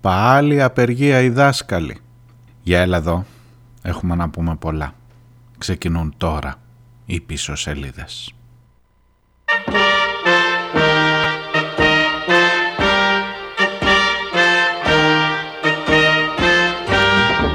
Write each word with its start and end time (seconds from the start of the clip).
Πάλι 0.00 0.62
απεργία 0.62 1.20
οι 1.20 1.28
δάσκαλοι. 1.28 2.00
Για 2.62 2.80
έλα 2.80 2.96
εδώ, 2.96 3.24
έχουμε 3.82 4.14
να 4.14 4.30
πούμε 4.30 4.56
πολλά. 4.56 4.92
Ξεκινούν 5.58 6.14
τώρα 6.16 6.54
οι 7.06 7.20
πίσω 7.20 7.54
σελίδες. 7.54 8.34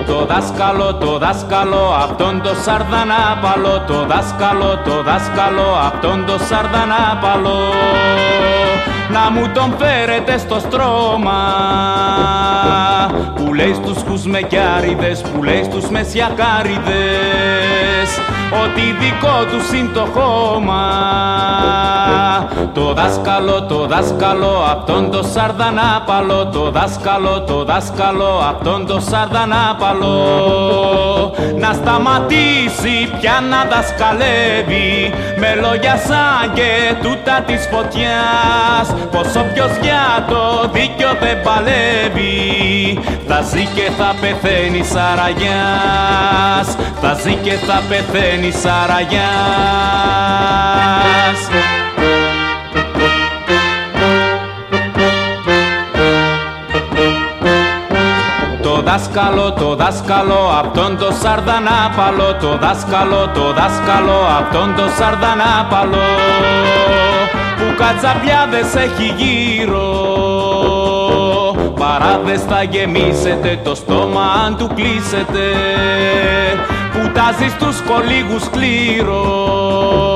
Το 0.05 0.25
δάσκαλο, 0.25 0.95
το 0.95 1.17
δάσκαλο, 1.17 1.93
αυτόν 1.93 2.41
το 2.41 2.53
σαρδανάπαλο 2.53 3.83
Το 3.87 4.05
δάσκαλο, 4.05 4.81
το 4.85 5.03
δάσκαλο, 5.03 5.75
αυτόν 5.75 6.25
το 6.25 6.37
σαρδανάπαλο 6.37 7.59
Να 9.11 9.31
μου 9.31 9.51
τον 9.53 9.75
φέρετε 9.77 10.37
στο 10.37 10.59
στρώμα. 10.59 11.41
Που 13.35 13.53
λέει 13.53 13.73
στους 13.73 14.03
κουσμεκιάριδες, 14.03 15.21
που 15.21 15.43
λέει 15.43 15.63
στους 15.63 15.89
μεσιακάριδες 15.89 18.09
Ότι 18.51 18.81
δικό 18.99 19.45
του 19.51 19.75
είναι 19.75 19.89
το 19.93 20.07
χώμα. 20.13 20.83
Το 22.73 22.93
δάσκαλο, 22.93 23.63
το 23.63 23.85
δάσκαλο, 23.85 24.65
αυτόν 24.71 25.11
το 25.11 25.23
σαρδανάπαλο. 25.33 26.45
Το 26.45 26.71
δάσκαλο, 26.71 27.41
το 27.41 27.63
δάσκαλο, 27.63 28.43
αυτόν 28.49 28.85
το 28.85 28.99
σαρδανάπαλο. 28.99 30.15
Να 31.57 31.73
σταματήσει 31.73 33.09
πια 33.19 33.39
να 33.49 33.75
δασκαλεύει 33.75 35.13
με 35.37 35.55
λόγια 35.61 35.95
σαν 36.07 36.53
και 36.53 36.69
τούτα 37.01 37.41
της 37.45 37.67
φωτιάς. 37.71 38.87
Πως 39.11 39.27
όποιος 39.35 39.71
για 39.81 40.25
το 40.29 40.69
δίκιο 40.71 41.09
δεν 41.19 41.41
παλεύει. 41.41 42.99
Θα 43.27 43.41
ζει 43.41 43.65
και 43.75 43.89
θα 43.97 44.15
πεθαίνει 44.21 44.83
σαραγιάς. 44.83 46.67
Θα 47.01 47.13
ζει 47.21 47.33
και 47.33 47.51
θα 47.51 47.81
πεθαίνει 47.89 48.34
σαραγιάς. 48.43 49.25
Δάσκαλο, 58.97 59.51
το 59.51 59.75
δάσκαλο, 59.75 60.49
αυτόν 60.59 60.97
το 60.97 61.11
σαρδανάπαλο, 61.21 62.35
το 62.41 62.57
δάσκαλο, 62.57 63.29
το 63.33 63.53
δάσκαλο, 63.53 64.19
αυτόν 64.39 64.75
το 64.75 64.83
σαρδανάπαλο, 64.97 66.05
που 67.57 67.75
κατσαπιάδες 67.77 68.75
έχει 68.75 69.13
γύρω. 69.17 69.87
Παράδες 71.79 72.41
θα 72.41 72.63
γεμίσετε 72.63 73.59
το 73.63 73.75
στόμα 73.75 74.23
αν 74.45 74.57
του 74.57 74.69
κλείσετε, 74.75 75.45
που 76.95 77.11
τάζει 77.13 77.49
στους 77.49 77.81
κολίγους 77.81 78.49
κλήρως. 78.49 80.14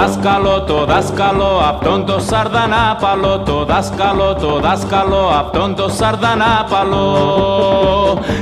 Το 0.00 0.06
δάσκαλο, 0.06 0.62
το 0.62 0.84
δάσκαλο, 0.84 1.62
αυτόν 1.68 2.06
το 2.06 2.18
σαρδανάπαλο. 2.18 3.38
Το 3.38 3.64
δάσκαλο, 3.64 4.34
το 4.34 4.60
δάσκαλο, 4.60 5.32
αυτόν 5.38 5.74
το 5.74 5.88
σαρδανάπαλο. 5.88 7.06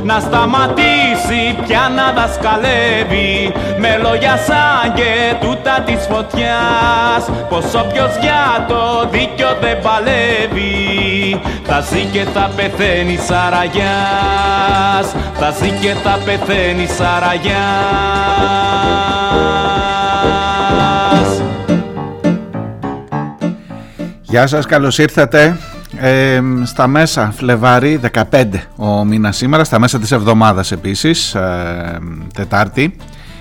Να 0.03 0.21
σταματήσει 0.21 1.57
πια 1.67 1.91
να 1.97 2.13
δασκαλεύει 2.21 3.53
Με 3.79 3.99
λόγια 4.03 4.37
σαν 4.47 4.93
και 4.95 5.35
τούτα 5.41 5.81
της 5.87 6.07
φωτιάς. 6.11 7.23
Πως 7.49 7.65
όποιος 7.65 8.17
για 8.21 8.65
το 8.69 9.09
δίκιο 9.11 9.49
δεν 9.61 9.79
παλεύει 9.81 11.41
Θα 11.63 11.81
ζει 11.81 12.05
και 12.05 12.25
θα 12.35 12.51
πεθαίνει 12.57 13.17
σαραγιάς. 13.17 15.07
Θα 15.35 15.51
ζει 15.51 15.71
και 15.71 15.95
θα 16.05 16.19
πεθαίνει 16.25 16.87
σαραγιάς 16.87 17.59
Γεια 24.31 24.47
σας, 24.47 24.67
καλώς 24.67 24.99
ήρθατε 24.99 25.59
ε, 25.97 26.41
στα 26.65 26.87
μέσα 26.87 27.33
Φλεβάρι 27.37 28.01
15 28.31 28.45
ο 28.77 29.05
μήνας 29.05 29.37
σήμερα, 29.37 29.65
στα 29.65 29.79
μέσα 29.79 29.99
της 29.99 30.13
εβδομάδας 30.13 30.73
επίσης, 30.73 31.35
ε, 31.35 31.99
Τετάρτη. 32.35 32.97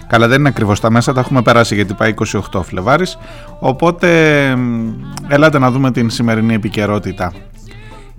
Καλά 0.07 0.27
δεν 0.27 0.39
είναι 0.39 0.49
ακριβώς 0.49 0.77
στα 0.77 0.91
μέσα, 0.91 1.13
τα 1.13 1.19
έχουμε 1.19 1.41
περάσει 1.41 1.75
γιατί 1.75 1.93
πάει 1.93 2.13
28 2.51 2.61
Φλεβάρις. 2.63 3.17
Οπότε 3.59 4.09
ελάτε 5.27 5.59
να 5.59 5.71
δούμε 5.71 5.91
την 5.91 6.09
σημερινή 6.09 6.53
επικαιρότητα. 6.53 7.33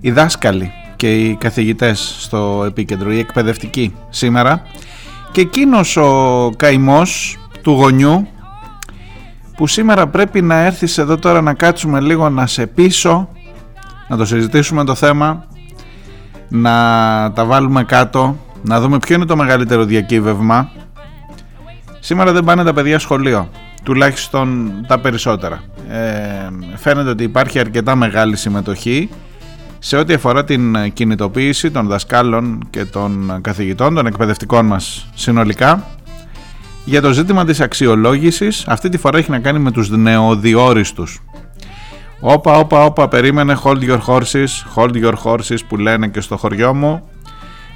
Οι 0.01 0.11
δάσκαλοι 0.11 0.71
και 0.95 1.15
οι 1.15 1.35
καθηγητές 1.35 2.15
στο 2.19 2.63
επίκεντρο, 2.67 3.11
οι 3.11 3.19
εκπαιδευτικοί 3.19 3.93
σήμερα 4.09 4.61
και 5.31 5.41
εκείνος 5.41 5.97
ο 5.97 6.49
καημός 6.57 7.37
του 7.61 7.71
γονιού 7.71 8.27
που 9.59 9.67
σήμερα 9.67 10.07
πρέπει 10.07 10.41
να 10.41 10.55
έρθεις 10.55 10.97
εδώ 10.97 11.17
τώρα 11.17 11.41
να 11.41 11.53
κάτσουμε 11.53 11.99
λίγο 11.99 12.29
να 12.29 12.47
σε 12.47 12.67
πίσω 12.67 13.29
να 14.07 14.17
το 14.17 14.25
συζητήσουμε 14.25 14.83
το 14.83 14.95
θέμα 14.95 15.45
να 16.47 16.71
τα 17.35 17.45
βάλουμε 17.45 17.83
κάτω 17.83 18.37
να 18.61 18.79
δούμε 18.81 18.99
ποιο 18.99 19.15
είναι 19.15 19.25
το 19.25 19.35
μεγαλύτερο 19.35 19.83
διακύβευμα. 19.85 20.69
Σήμερα 21.99 22.31
δεν 22.31 22.43
πάνε 22.43 22.63
τα 22.63 22.73
παιδιά 22.73 22.99
σχολείο 22.99 23.49
τουλάχιστον 23.83 24.71
τα 24.87 24.99
περισσότερα. 24.99 25.63
Ε, 25.89 26.49
φαίνεται 26.75 27.09
ότι 27.09 27.23
υπάρχει 27.23 27.59
αρκετά 27.59 27.95
μεγάλη 27.95 28.35
συμμετοχή 28.35 29.09
σε 29.79 29.97
ό,τι 29.97 30.13
αφορά 30.13 30.43
την 30.43 30.93
κινητοποίηση 30.93 31.71
των 31.71 31.87
δασκάλων 31.87 32.67
και 32.69 32.85
των 32.85 33.39
καθηγητών 33.41 33.95
των 33.95 34.05
εκπαιδευτικών 34.05 34.65
μας 34.65 35.09
συνολικά 35.15 35.83
για 36.89 37.01
το 37.01 37.11
ζήτημα 37.13 37.45
της 37.45 37.61
αξιολόγησης 37.61 38.67
αυτή 38.67 38.89
τη 38.89 38.97
φορά 38.97 39.17
έχει 39.17 39.31
να 39.31 39.39
κάνει 39.39 39.59
με 39.59 39.71
τους 39.71 39.89
νεοδιόριστους 39.89 41.21
Όπα, 42.19 42.57
όπα, 42.57 42.85
όπα, 42.85 43.07
περίμενε 43.07 43.57
hold 43.63 43.81
your 43.89 43.99
horses, 44.07 44.47
hold 44.75 45.03
your 45.03 45.13
horses 45.23 45.57
που 45.67 45.77
λένε 45.77 46.07
και 46.07 46.21
στο 46.21 46.37
χωριό 46.37 46.73
μου 46.73 47.03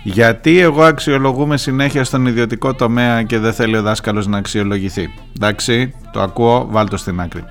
γιατί 0.03 0.59
εγώ 0.59 0.83
αξιολογούμε 0.83 1.57
συνέχεια 1.57 2.03
στον 2.03 2.25
ιδιωτικό 2.25 2.73
τομέα 2.73 3.23
και 3.23 3.39
δεν 3.39 3.53
θέλει 3.53 3.77
ο 3.77 3.81
δάσκαλος 3.81 4.27
να 4.27 4.37
αξιολογηθεί. 4.37 5.13
Εντάξει, 5.35 5.93
το 6.11 6.21
ακούω, 6.21 6.67
βάλ 6.69 6.87
στην 6.93 7.21
άκρη. 7.21 7.43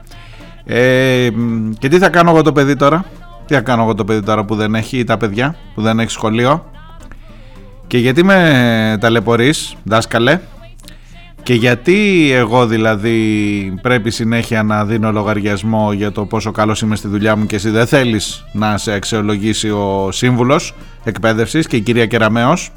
Ε, 0.65 1.29
και 1.79 1.89
τι 1.89 1.99
θα 1.99 2.09
κάνω 2.09 2.31
εγώ 2.31 2.43
το 2.43 2.53
παιδί 2.53 2.77
τώρα, 2.77 3.05
τι 3.47 3.55
θα 3.55 3.61
κάνω 3.61 3.83
εγώ 3.83 3.95
το 3.95 4.05
παιδί 4.05 4.23
τώρα 4.23 4.45
που 4.45 4.55
δεν 4.55 4.75
έχει 4.75 5.05
τα 5.05 5.17
παιδιά, 5.17 5.57
που 5.75 5.83
δεν 5.83 5.99
έχει 5.99 6.11
σχολείο; 6.11 6.71
Και 7.87 7.99
γιατί 7.99 8.25
με 8.25 8.99
ταλαιπωρείς, 9.01 9.75
δάσκαλε, 9.85 10.41
και 11.43 11.55
γιατί 11.55 12.31
εγώ 12.33 12.67
δηλαδή 12.67 13.19
πρέπει 13.83 14.11
συνέχεια 14.11 14.63
να 14.63 14.85
δίνω 14.85 15.13
λογαριασμό 15.13 15.93
για 15.93 16.13
το 16.13 16.25
πόσο 16.25 16.51
καλός 16.51 16.81
είμαι 16.81 16.97
στη 16.97 17.09
δουλειά 17.09 17.37
μου 17.37 17.47
και 17.47 17.57
εσύ 17.57 17.71
δεν 17.71 17.87
θέλεις 17.87 18.45
να 18.53 18.79
σε 18.79 18.93
αξιολογήσει 18.93 19.71
ο 19.71 20.09
σύμβουλος 20.13 20.75
εκπαίδευσης 21.05 21.67
και 21.67 21.77
η 21.77 21.81
κυρία 21.81 22.07
Κεραμέως; 22.07 22.71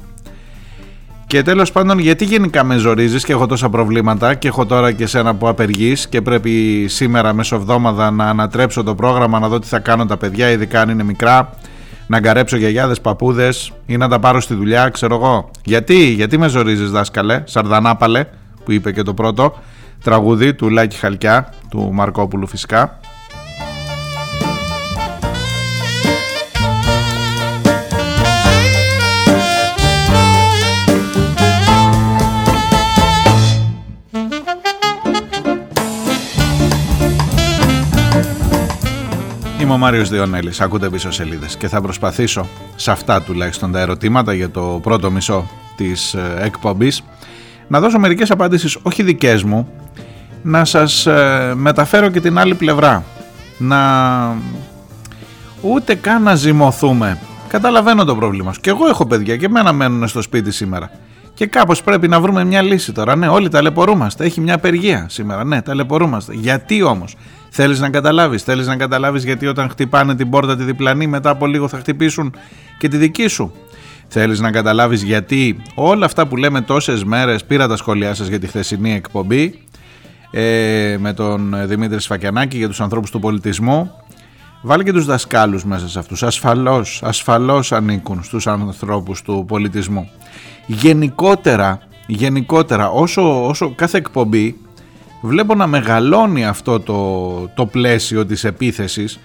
Και 1.26 1.42
τέλος 1.42 1.72
πάντων 1.72 1.98
γιατί 1.98 2.24
γενικά 2.24 2.64
με 2.64 2.76
ζορίζεις 2.76 3.24
και 3.24 3.32
έχω 3.32 3.46
τόσα 3.46 3.68
προβλήματα 3.68 4.34
και 4.34 4.48
έχω 4.48 4.66
τώρα 4.66 4.92
και 4.92 5.06
σένα 5.06 5.34
που 5.34 5.48
απεργείς 5.48 6.08
και 6.08 6.22
πρέπει 6.22 6.84
σήμερα 6.88 7.32
μεσοβδόμαδα 7.32 8.10
να 8.10 8.24
ανατρέψω 8.24 8.82
το 8.82 8.94
πρόγραμμα 8.94 9.38
να 9.38 9.48
δω 9.48 9.58
τι 9.58 9.66
θα 9.66 9.78
κάνω 9.78 10.06
τα 10.06 10.16
παιδιά 10.16 10.50
ειδικά 10.50 10.80
αν 10.80 10.88
είναι 10.88 11.02
μικρά 11.02 11.50
να 12.06 12.20
γκαρέψω 12.20 12.56
γιαγιάδες 12.56 13.00
παππούδες 13.00 13.72
ή 13.86 13.96
να 13.96 14.08
τα 14.08 14.18
πάρω 14.18 14.40
στη 14.40 14.54
δουλειά 14.54 14.88
ξέρω 14.88 15.14
εγώ. 15.14 15.50
Γιατί, 15.64 16.08
γιατί 16.08 16.38
με 16.38 16.48
ζορίζεις 16.48 16.90
δάσκαλε, 16.90 17.42
σαρδανάπαλε; 17.44 18.26
Που 18.66 18.72
είπε 18.72 18.92
και 18.92 19.02
το 19.02 19.14
πρώτο 19.14 19.54
τραγούδι 20.02 20.54
του 20.54 20.68
Λάκη 20.68 20.96
Χαλκιά, 20.96 21.52
του 21.70 21.90
Μαρκόπουλου 21.92 22.46
φυσικά. 22.46 22.98
Είμαι 39.60 39.72
ο 39.72 39.78
Μάριος 39.78 40.08
Διονέλης, 40.08 40.60
ακούτε 40.60 40.88
πίσω 40.88 41.10
σελίδες 41.10 41.56
και 41.56 41.68
θα 41.68 41.80
προσπαθήσω 41.80 42.46
σε 42.76 42.90
αυτά 42.90 43.22
τουλάχιστον 43.22 43.72
τα 43.72 43.80
ερωτήματα 43.80 44.34
για 44.34 44.50
το 44.50 44.80
πρώτο 44.82 45.10
μισό 45.10 45.50
της 45.76 46.14
ε, 46.14 46.36
εκπομπής 46.40 47.02
να 47.68 47.80
δώσω 47.80 47.98
μερικές 47.98 48.30
απαντήσεις, 48.30 48.78
όχι 48.82 49.02
δικές 49.02 49.42
μου, 49.42 49.68
να 50.42 50.64
σας 50.64 51.06
ε, 51.06 51.52
μεταφέρω 51.56 52.08
και 52.08 52.20
την 52.20 52.38
άλλη 52.38 52.54
πλευρά. 52.54 53.04
Να 53.58 53.78
ούτε 55.60 55.94
καν 55.94 56.22
να 56.22 56.34
ζυμωθούμε. 56.34 57.18
Καταλαβαίνω 57.48 58.04
το 58.04 58.16
πρόβλημα 58.16 58.52
σου. 58.52 58.60
Και 58.60 58.70
εγώ 58.70 58.86
έχω 58.88 59.06
παιδιά 59.06 59.36
και 59.36 59.46
εμένα 59.46 59.72
μένουν 59.72 60.08
στο 60.08 60.22
σπίτι 60.22 60.50
σήμερα. 60.50 60.90
Και 61.34 61.46
κάπως 61.46 61.82
πρέπει 61.82 62.08
να 62.08 62.20
βρούμε 62.20 62.44
μια 62.44 62.62
λύση 62.62 62.92
τώρα. 62.92 63.16
Ναι, 63.16 63.28
όλοι 63.28 63.48
ταλαιπωρούμαστε. 63.48 64.24
Έχει 64.24 64.40
μια 64.40 64.54
απεργία 64.54 65.06
σήμερα. 65.08 65.44
Ναι, 65.44 65.62
ταλαιπωρούμαστε. 65.62 66.34
Γιατί 66.34 66.82
όμως; 66.82 67.16
Θέλεις 67.58 67.80
να 67.80 67.90
καταλάβεις. 67.90 68.42
Θέλεις 68.42 68.66
να 68.66 68.76
καταλάβεις 68.76 69.24
γιατί 69.24 69.46
όταν 69.46 69.68
χτυπάνε 69.68 70.14
την 70.14 70.30
πόρτα 70.30 70.56
τη 70.56 70.64
διπλανή 70.64 71.06
μετά 71.06 71.30
από 71.30 71.46
λίγο 71.46 71.68
θα 71.68 71.78
χτυπήσουν 71.78 72.34
και 72.78 72.88
τη 72.88 72.96
δική 72.96 73.26
σου. 73.26 73.52
Θέλεις 74.08 74.40
να 74.40 74.50
καταλάβεις 74.50 75.02
γιατί 75.02 75.62
όλα 75.74 76.04
αυτά 76.04 76.26
που 76.26 76.36
λέμε 76.36 76.60
τόσες 76.60 77.04
μέρες 77.04 77.44
πήρα 77.44 77.68
τα 77.68 77.76
σχόλιά 77.76 78.14
σας 78.14 78.26
για 78.26 78.38
τη 78.38 78.46
χθεσινή 78.46 78.94
εκπομπή 78.94 79.58
ε, 80.30 80.96
με 80.98 81.12
τον 81.12 81.54
Δημήτρη 81.66 82.00
Σφακιανάκη 82.00 82.56
για 82.56 82.68
τους 82.68 82.80
ανθρώπους 82.80 83.10
του 83.10 83.18
πολιτισμού 83.20 83.90
Βάλει 84.62 84.84
και 84.84 84.92
τους 84.92 85.04
δασκάλους 85.04 85.64
μέσα 85.64 85.88
σε 85.88 85.98
αυτούς. 85.98 86.22
Ασφαλώς, 86.22 87.00
ασφαλώς 87.04 87.72
ανήκουν 87.72 88.22
στους 88.22 88.46
ανθρώπους 88.46 89.22
του 89.22 89.44
πολιτισμού. 89.48 90.10
Γενικότερα, 90.66 91.78
γενικότερα 92.06 92.90
όσο, 92.90 93.48
όσο 93.48 93.74
κάθε 93.74 93.98
εκπομπή 93.98 94.56
βλέπω 95.20 95.54
να 95.54 95.66
μεγαλώνει 95.66 96.46
αυτό 96.46 96.80
το, 96.80 97.48
το 97.54 97.66
πλαίσιο 97.66 98.26
της 98.26 98.44
επίθεσης 98.44 99.18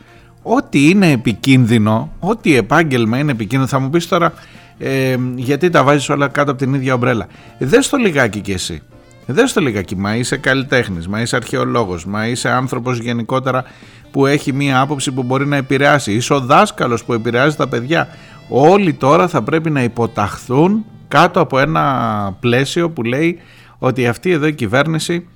ό,τι 0.44 0.90
είναι 0.90 1.12
επικίνδυνο, 1.12 2.12
ό,τι 2.20 2.56
επάγγελμα 2.56 3.18
είναι 3.18 3.32
επικίνδυνο 3.32 3.70
θα 3.70 3.80
μου 3.80 3.90
πεις 3.90 4.08
τώρα 4.08 4.34
ε, 4.78 5.16
γιατί 5.36 5.70
τα 5.70 5.84
βάζεις 5.84 6.10
όλα 6.10 6.28
κάτω 6.28 6.52
από 6.52 6.60
την 6.60 6.74
ίδια 6.74 6.94
ομπρέλα. 6.94 7.28
Δες 7.58 7.90
το 7.90 7.98
λιγάκι 7.98 8.40
κι 8.40 8.52
εσύ. 8.52 8.82
Δες 9.26 9.54
το 9.54 9.62
λιγάκι, 9.62 9.96
μα 9.96 10.16
είσαι 10.16 10.38
καλλιτέχνης, 10.38 11.08
μα 11.08 11.22
είσαι 11.22 11.36
αρχαιολόγος, 11.36 12.06
μα 12.06 12.28
είσαι 12.28 12.50
άνθρωπος 12.50 13.00
γενικότερα 13.00 13.64
που 14.12 14.26
έχει 14.26 14.54
μία 14.54 14.80
άποψη 14.80 15.12
που 15.12 15.24
μπορεί 15.24 15.48
να 15.48 15.56
επηρεάσει. 15.56 16.14
Είσαι 16.14 16.34
ο 16.34 16.40
δάσκαλος 16.40 17.04
που 17.04 17.14
επηρεάζει 17.14 17.56
τα 17.56 17.68
παιδιά. 17.68 18.08
Όλοι 18.50 18.94
τώρα 18.94 19.28
θα 19.28 19.42
πρέπει 19.42 19.70
να 19.70 19.84
υποταχθούν 19.84 20.86
κάτω 21.08 21.40
από 21.40 21.60
ένα 21.60 22.38
πλαίσιο 22.40 22.90
που 22.90 23.04
λέει 23.04 23.40
ότι 23.78 24.08
αυτή 24.08 24.32
εδώ 24.32 24.48
η 24.48 24.54
κυβέρνηση 24.54 25.28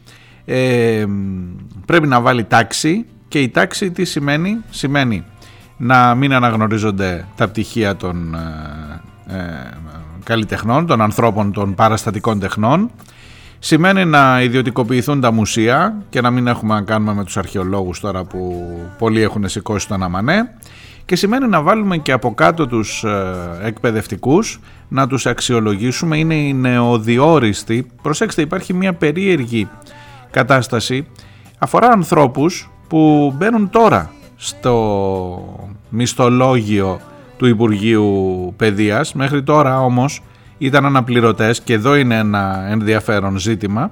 ε, 0.45 1.05
πρέπει 1.85 2.07
να 2.07 2.21
βάλει 2.21 2.43
τάξη 2.43 3.05
και 3.27 3.39
η 3.39 3.49
τάξη 3.49 3.91
τι 3.91 4.05
σημαίνει, 4.05 4.57
σημαίνει 4.69 5.25
να 5.77 6.15
μην 6.15 6.33
αναγνωρίζονται 6.33 7.25
τα 7.35 7.47
πτυχία 7.47 7.95
των 7.95 8.35
ε, 8.35 8.37
ε, 8.37 8.94
καλλιτεχνών, 10.23 10.85
των 10.85 11.01
ανθρώπων 11.01 11.51
των 11.51 11.75
παραστατικών 11.75 12.39
τεχνών, 12.39 12.91
σημαίνει 13.59 14.05
να 14.05 14.41
ιδιωτικοποιηθούν 14.41 15.21
τα 15.21 15.31
μουσεία 15.31 15.95
και 16.09 16.21
να 16.21 16.31
μην 16.31 16.47
έχουμε 16.47 16.73
να 16.73 16.81
κάνουμε 16.81 17.13
με 17.13 17.23
τους 17.23 17.37
αρχαιολόγους 17.37 17.99
τώρα 17.99 18.23
που 18.23 18.71
πολλοί 18.97 19.21
έχουν 19.21 19.47
σηκώσει 19.47 19.87
τον 19.87 20.03
αμανέ. 20.03 20.49
Και 21.05 21.15
σημαίνει 21.15 21.47
να 21.47 21.61
βάλουμε 21.61 21.97
και 21.97 22.11
από 22.11 22.33
κάτω 22.33 22.67
τους 22.67 23.03
ε, 23.03 23.33
εκπαιδευτικούς 23.61 24.59
να 24.87 25.07
τους 25.07 25.25
αξιολογήσουμε. 25.25 26.17
Είναι 26.17 26.35
οι 26.35 26.53
νεοδιόριστοι. 26.53 27.87
Προσέξτε 28.01 28.41
υπάρχει 28.41 28.73
μια 28.73 28.93
περίεργη 28.93 29.69
κατάσταση. 30.31 31.07
Αφορά 31.57 31.87
ανθρώπους 31.87 32.69
που 32.87 33.33
μπαίνουν 33.37 33.69
τώρα 33.69 34.11
στο 34.35 35.67
μισθολόγιο 35.89 36.99
του 37.37 37.45
Υπουργείου 37.45 38.53
Παιδείας 38.57 39.13
μέχρι 39.13 39.43
τώρα 39.43 39.81
όμως 39.81 40.21
ήταν 40.57 40.85
αναπληρωτές 40.85 41.61
και 41.61 41.73
εδώ 41.73 41.95
είναι 41.95 42.17
ένα 42.17 42.65
ενδιαφέρον 42.69 43.37
ζήτημα 43.37 43.91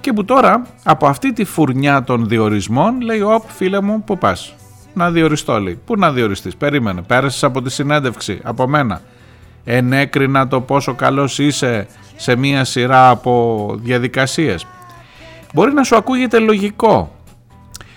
και 0.00 0.12
που 0.12 0.24
τώρα 0.24 0.66
από 0.84 1.06
αυτή 1.06 1.32
τη 1.32 1.44
φουρνιά 1.44 2.02
των 2.04 2.28
διορισμών 2.28 3.00
λέει 3.00 3.20
«Οπ 3.20 3.42
φίλε 3.48 3.80
μου 3.80 4.02
που 4.04 4.18
πας» 4.18 4.54
να 4.94 5.10
διοριστώ 5.10 5.60
λέει. 5.60 5.78
Πού 5.86 5.96
να 5.96 6.12
διοριστείς, 6.12 6.56
περίμενε, 6.56 7.02
πέρασες 7.02 7.44
από 7.44 7.62
τη 7.62 7.70
συνέντευξη, 7.70 8.40
από 8.42 8.68
μένα. 8.68 9.00
Ενέκρινα 9.64 10.48
το 10.48 10.60
πόσο 10.60 10.94
καλός 10.94 11.38
είσαι 11.38 11.86
σε 12.16 12.36
μία 12.36 12.64
σειρά 12.64 13.08
από 13.08 13.74
διαδικασίες. 13.82 14.66
Μπορεί 15.54 15.72
να 15.72 15.82
σου 15.84 15.96
ακούγεται 15.96 16.38
λογικό. 16.38 17.12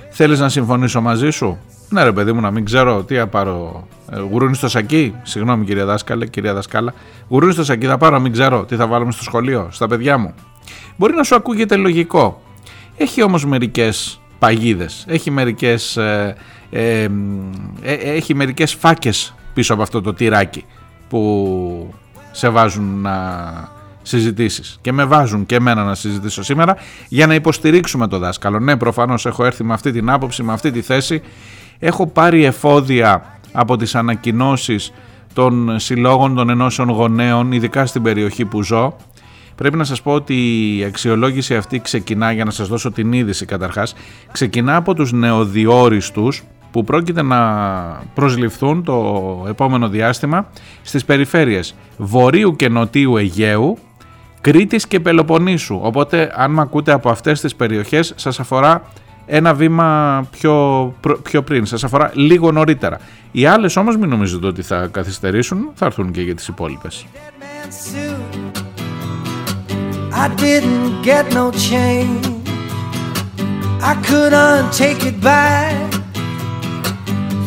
Θέλεις 0.10 0.40
να 0.40 0.50
συμφωνήσω 0.50 1.02
μαζί 1.02 1.30
σου; 1.30 1.58
Ναι 1.94 2.04
ρε 2.04 2.12
παιδί 2.12 2.32
μου 2.32 2.42
να 2.42 2.52
μην 2.52 2.66
ξέρω 2.66 3.04
τι 3.04 3.16
θα 3.16 3.28
πάρω. 3.28 3.88
Ε, 4.12 4.20
γουρούνι 4.20 4.56
στο 4.56 4.70
σακί. 4.70 5.16
Συγγνώμη 5.24 5.66
κυρία 5.66 5.86
Δάσκαλε, 5.86 6.28
κυρία 6.28 6.54
Δασκάλα. 6.54 6.94
Γουρούνι 7.28 7.54
στο 7.54 7.64
σακί 7.64 7.86
θα 7.86 7.98
πάρω, 7.98 8.20
μην 8.20 8.32
ξέρω 8.32 8.66
τι 8.66 8.76
θα 8.76 8.88
βάλουμε 8.88 9.12
στο 9.12 9.24
σχολείο, 9.24 9.68
στα 9.72 9.88
παιδιά 9.88 10.18
μου. 10.18 10.34
Μπορεί 10.96 11.14
να 11.14 11.24
σου 11.24 11.36
ακούγεται 11.36 11.76
λογικό. 11.76 12.42
Έχει 12.98 13.24
όμως 13.24 13.46
μερικές 13.46 14.22
παγίδες. 14.40 15.06
Έχει 15.08 15.32
μερικές, 15.32 15.98
ε, 15.98 16.36
ε, 16.70 17.04
ε, 17.82 17.94
έχει 17.94 18.36
μερικές 18.36 18.74
φάκες 18.74 19.34
πίσω 19.54 19.74
από 19.74 19.82
αυτό 19.82 20.02
το 20.02 20.14
τυράκι 20.14 20.66
που 21.10 21.94
σε 22.32 22.50
βάζουν 22.50 23.02
να 23.02 23.12
συζητήσεις 24.04 24.78
και 24.82 24.92
με 24.92 25.06
βάζουν 25.06 25.46
και 25.46 25.56
εμένα 25.56 25.84
να 25.84 25.96
συζητήσω 25.96 26.44
σήμερα 26.44 26.78
για 27.08 27.28
να 27.28 27.34
υποστηρίξουμε 27.34 28.08
το 28.08 28.18
δάσκαλο. 28.18 28.60
Ναι 28.60 28.78
προφανώς 28.78 29.26
έχω 29.26 29.46
έρθει 29.46 29.64
με 29.64 29.74
αυτή 29.74 29.92
την 29.92 30.10
άποψη, 30.10 30.44
με 30.44 30.54
αυτή 30.54 30.72
τη 30.72 30.82
θέση 30.82 31.22
έχω 31.80 32.08
πάρει 32.08 32.46
εφόδια 32.46 33.40
από 33.52 33.78
τις 33.78 33.96
ανακοινώσεις 33.96 34.94
των 35.34 35.80
συλλόγων 35.80 36.36
των 36.36 36.50
ενώσεων 36.50 36.90
γονέων, 36.90 37.52
ειδικά 37.52 37.86
στην 37.86 38.02
περιοχή 38.02 38.46
που 38.46 38.64
ζω. 38.64 38.96
Πρέπει 39.56 39.78
να 39.78 39.84
σας 39.84 40.02
πω 40.02 40.12
ότι 40.12 40.36
η 40.78 40.84
αξιολόγηση 40.84 41.56
αυτή 41.56 41.80
ξεκινά, 41.80 42.32
για 42.32 42.46
να 42.46 42.52
σας 42.52 42.68
δώσω 42.68 42.92
την 42.92 43.14
είδηση 43.14 43.46
καταρχάς, 43.46 43.96
ξεκινά 44.32 44.76
από 44.76 44.94
τους 44.94 45.12
νεοδιόριστους 45.12 46.44
που 46.72 46.84
πρόκειται 46.84 47.22
να 47.22 47.40
προσληφθούν 48.14 48.84
το 48.84 49.46
επόμενο 49.48 49.88
διάστημα 49.88 50.48
στις 50.82 51.06
περιφέρειες 51.06 51.76
Βορείου 51.98 52.56
και 52.56 52.70
Νοτίου 52.70 53.18
Αιγαίου, 53.18 53.78
Κρήτης 54.44 54.88
και 54.88 55.00
Πελοποννήσου. 55.00 55.80
Οπότε 55.82 56.32
αν 56.36 56.52
με 56.52 56.62
ακούτε 56.62 56.92
από 56.92 57.10
αυτές 57.10 57.42
τις 57.42 57.56
περιοχές 57.56 58.14
σας 58.16 58.40
αφορά 58.40 58.82
ένα 59.26 59.54
βήμα 59.54 60.22
πιο, 60.32 60.94
πιο 61.22 61.44
πριν, 61.44 61.66
σας 61.66 61.84
αφορά 61.84 62.12
λίγο 62.14 62.52
νωρίτερα. 62.52 63.00
Οι 63.32 63.46
άλλες 63.46 63.76
όμως 63.76 63.98
μην 63.98 64.10
νομίζετε 64.10 64.48
ότι 64.48 64.62
θα 64.62 64.88
καθυστερήσουν, 64.92 65.70
θα 65.74 65.86
έρθουν 65.86 66.12
και 66.12 66.22
για 66.22 66.36
τις 66.36 66.48
υπόλοιπες. 66.48 67.06
I 70.24 70.28
didn't 70.46 70.92
get 71.10 71.26
no 71.40 71.46
change 71.70 72.24
I 73.92 73.94
couldn't 74.10 74.68
take 74.82 75.02
it 75.10 75.18
back 75.32 75.90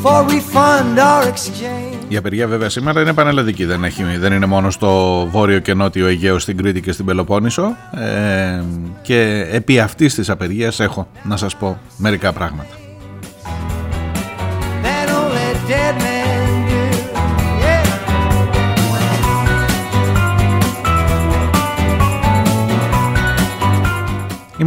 For 0.02 0.18
refund 0.34 0.98
or 1.10 1.20
exchange 1.32 1.95
η 2.08 2.16
απεργία 2.16 2.46
βέβαια 2.46 2.68
σήμερα 2.68 3.00
είναι 3.00 3.12
πανελλαδική, 3.12 3.64
δεν, 3.64 3.84
έχει, 3.84 4.02
δεν 4.02 4.32
είναι 4.32 4.46
μόνο 4.46 4.70
στο 4.70 5.22
βόρειο 5.30 5.58
και 5.58 5.74
νότιο 5.74 6.06
Αιγαίο, 6.06 6.38
στην 6.38 6.56
Κρήτη 6.56 6.80
και 6.80 6.92
στην 6.92 7.04
Πελοπόννησο 7.04 7.76
ε, 7.94 8.62
και 9.02 9.46
επί 9.50 9.80
αυτής 9.80 10.14
της 10.14 10.30
απεργίας 10.30 10.80
έχω 10.80 11.08
να 11.22 11.36
σας 11.36 11.56
πω 11.56 11.78
μερικά 11.96 12.32
πράγματα. 12.32 12.74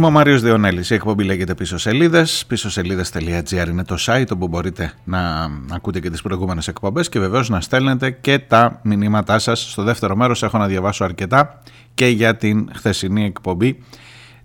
Είμαι 0.00 0.08
ο 0.08 0.12
Μάριος 0.12 0.42
Διονέλης. 0.42 0.90
Η 0.90 0.94
εκπομπή 0.94 1.24
λέγεται 1.24 1.54
Πίσω 1.54 1.78
Σελίδες. 1.78 2.44
Πίσω 2.46 2.70
σελίδε.gr 2.70 3.68
είναι 3.68 3.84
το 3.84 3.96
site 3.98 4.26
όπου 4.32 4.48
μπορείτε 4.48 4.92
να 5.04 5.50
ακούτε 5.70 6.00
και 6.00 6.10
τις 6.10 6.22
προηγούμενες 6.22 6.68
εκπομπές 6.68 7.08
και 7.08 7.18
βεβαίως 7.18 7.48
να 7.48 7.60
στέλνετε 7.60 8.10
και 8.10 8.38
τα 8.38 8.80
μηνύματά 8.82 9.38
σας. 9.38 9.70
Στο 9.70 9.82
δεύτερο 9.82 10.16
μέρος 10.16 10.42
έχω 10.42 10.58
να 10.58 10.66
διαβάσω 10.66 11.04
αρκετά 11.04 11.62
και 11.94 12.06
για 12.06 12.36
την 12.36 12.70
χθεσινή 12.74 13.24
εκπομπή. 13.24 13.78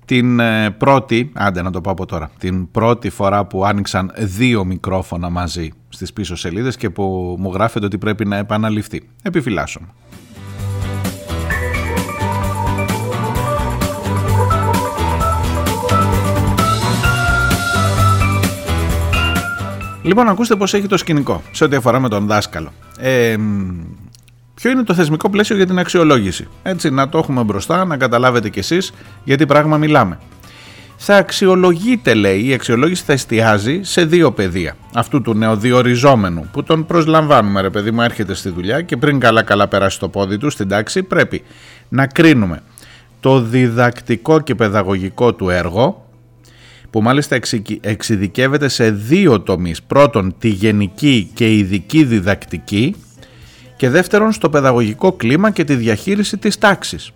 Την 0.06 0.40
ε, 0.40 0.70
πρώτη, 0.70 1.32
άντε 1.34 1.62
να 1.62 1.72
το 1.72 1.82
πω 1.82 1.92
από 1.92 2.06
τώρα, 2.06 2.32
την 2.38 2.72
πρώτη 2.72 3.10
φορά 3.10 3.46
που 3.46 3.66
άνοιξαν 3.66 4.12
δύο 4.18 4.66
μικρόφωνα 4.66 5.30
μαζί 5.30 5.72
στις 5.90 6.14
πίσω 6.14 6.36
σελίδες 6.36 6.78
και 6.78 6.90
που 6.90 7.36
μου 7.40 7.52
γράφεται 7.54 7.86
ότι 7.86 7.98
πρέπει 7.98 8.26
να 8.26 8.38
επαναληφθεί. 8.38 9.10
Επιφυλάσσομαι. 9.24 9.88
Λοιπόν, 20.06 20.30
ακούστε 20.30 20.56
πώς 20.56 20.74
έχει 20.74 20.88
το 20.88 20.98
σκηνικό 20.98 21.42
σε 21.52 21.64
ό,τι 21.64 21.76
αφορά 21.76 22.00
με 22.00 22.10
τον 22.10 22.28
δάσκαλο. 22.28 22.72
Ε, 23.00 23.36
ποιο 24.54 24.72
είναι 24.72 24.84
το 24.84 24.94
θεσμικό 24.94 25.30
πλαίσιο 25.30 25.56
για 25.56 25.66
την 25.66 25.80
αξιολόγηση. 25.80 26.48
Έτσι, 26.64 26.90
να 26.90 27.10
το 27.10 27.18
έχουμε 27.18 27.44
μπροστά, 27.44 27.86
να 27.86 27.98
καταλάβετε 27.98 28.50
κι 28.50 28.60
εσείς 28.60 28.94
γιατί 29.24 29.46
πράγμα 29.46 29.78
μιλάμε. 29.78 30.20
Θα 30.98 31.16
αξιολογείται, 31.16 32.14
λέει, 32.14 32.46
η 32.46 32.54
αξιολόγηση 32.54 33.04
θα 33.04 33.14
εστιάζει 33.14 33.80
σε 33.84 34.06
δύο 34.06 34.32
πεδία. 34.32 34.76
Αυτού 34.94 35.22
του 35.22 35.34
νεοδιοριζόμενου 35.34 36.50
που 36.52 36.64
τον 36.64 36.86
προσλαμβάνουμε, 36.86 37.62
ρε 37.62 37.70
παιδί 37.70 37.92
μου, 37.92 38.02
έρχεται 38.02 38.34
στη 38.34 38.50
δουλειά 38.50 38.82
και 38.82 38.98
πριν 38.98 39.20
καλά-καλά 39.20 39.68
περάσει 39.68 40.00
το 40.00 40.10
πόδι 40.10 40.38
του 40.38 40.50
στην 40.50 40.68
τάξη, 40.68 41.04
πρέπει 41.04 41.44
να 41.90 42.08
κρίνουμε 42.08 42.62
το 43.20 43.42
διδακτικό 43.42 44.40
και 44.40 44.56
παιδαγωγικό 44.56 45.34
του 45.34 45.50
έργο, 45.50 46.05
που 46.96 47.02
μάλιστα 47.02 47.40
εξειδικεύεται 47.82 48.68
σε 48.68 48.92
δύο 48.92 49.42
τομείς. 49.42 49.82
Πρώτον, 49.82 50.36
τη 50.40 50.48
γενική 50.48 51.30
και 51.34 51.56
ειδική 51.56 52.04
διδακτική 52.04 52.96
και 53.78 53.90
δεύτερον, 53.90 54.32
στο 54.32 54.50
παιδαγωγικό 54.50 55.12
κλίμα 55.12 55.52
και 55.52 55.64
τη 55.64 55.76
διαχείριση 55.76 56.38
της 56.38 56.58
τάξης. 56.58 57.12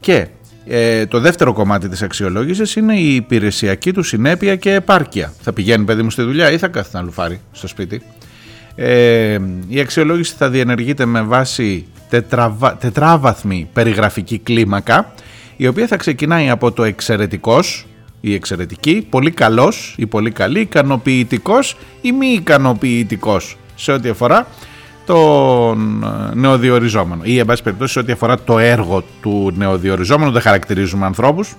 Και 0.00 0.26
ε, 0.66 1.06
το 1.06 1.20
δεύτερο 1.20 1.52
κομμάτι 1.52 1.88
της 1.88 2.02
αξιολόγησης 2.02 2.76
είναι 2.76 2.96
η 2.96 3.14
υπηρεσιακή 3.14 3.92
του 3.92 4.02
συνέπεια 4.02 4.56
και 4.56 4.72
επάρκεια. 4.74 5.32
Θα 5.40 5.52
πηγαίνει 5.52 5.84
παιδί 5.84 6.02
μου 6.02 6.10
στη 6.10 6.22
δουλειά 6.22 6.52
ή 6.52 6.58
θα 6.58 6.68
κάθεται 6.68 6.96
να 6.96 7.02
λουφάρει 7.04 7.40
στο 7.52 7.66
σπίτι. 7.66 8.02
Ε, 8.74 9.38
η 9.68 9.80
αξιολόγηση 9.80 10.34
θα 10.38 10.50
διενεργείται 10.50 11.04
με 11.04 11.22
βάση 11.22 11.86
τετραβα, 12.08 12.76
τετράβαθμη 12.76 13.68
περιγραφική 13.72 14.38
κλίμακα 14.38 15.12
η 15.56 15.66
οποία 15.66 15.86
θα 15.86 15.96
ξεκινάει 15.96 16.50
από 16.50 16.72
το 16.72 16.84
εξαιρετικός 16.84 17.84
ή 18.20 18.34
εξαιρετική, 18.34 19.06
πολύ 19.10 19.30
καλός 19.30 19.94
ή 19.96 20.06
πολύ 20.06 20.30
καλή, 20.30 20.60
ικανοποιητικός 20.60 21.76
ή 22.00 22.12
μη 22.12 22.26
ικανοποιητικός 22.26 23.56
σε 23.74 23.92
ό,τι 23.92 24.08
αφορά 24.08 24.46
τον 25.06 26.02
ε, 26.02 26.34
νεοδιοριζόμενο. 26.34 27.20
Ή 27.24 27.38
εν 27.38 27.46
πάση 27.46 27.62
περιπτώσει 27.62 27.92
σε 27.92 27.98
ό,τι 27.98 28.12
αφορά 28.12 28.38
το 28.38 28.58
έργο 28.58 29.04
του 29.22 29.52
νεοδιοριζόμενου 29.56 30.30
δεν 30.30 30.42
χαρακτηρίζουμε 30.42 31.06
ανθρώπους 31.06 31.54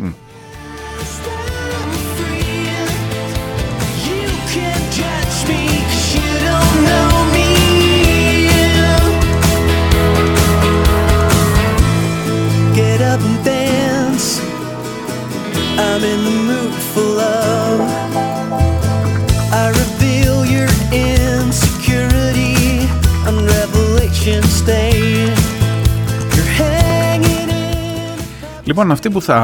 Λοιπόν, 28.71 28.91
αυτοί 28.91 29.09
που 29.09 29.21
θα 29.21 29.37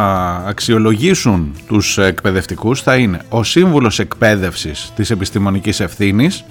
αξιολογήσουν 0.48 1.56
τους 1.68 1.98
εκπαιδευτικούς 1.98 2.82
θα 2.82 2.96
είναι 2.96 3.22
ο 3.30 3.44
σύμβουλος 3.44 4.00
εκπαίδευσης 4.00 4.92
της 4.96 5.10
επιστημονικής 5.10 5.80
ευθύνης, 5.80 6.44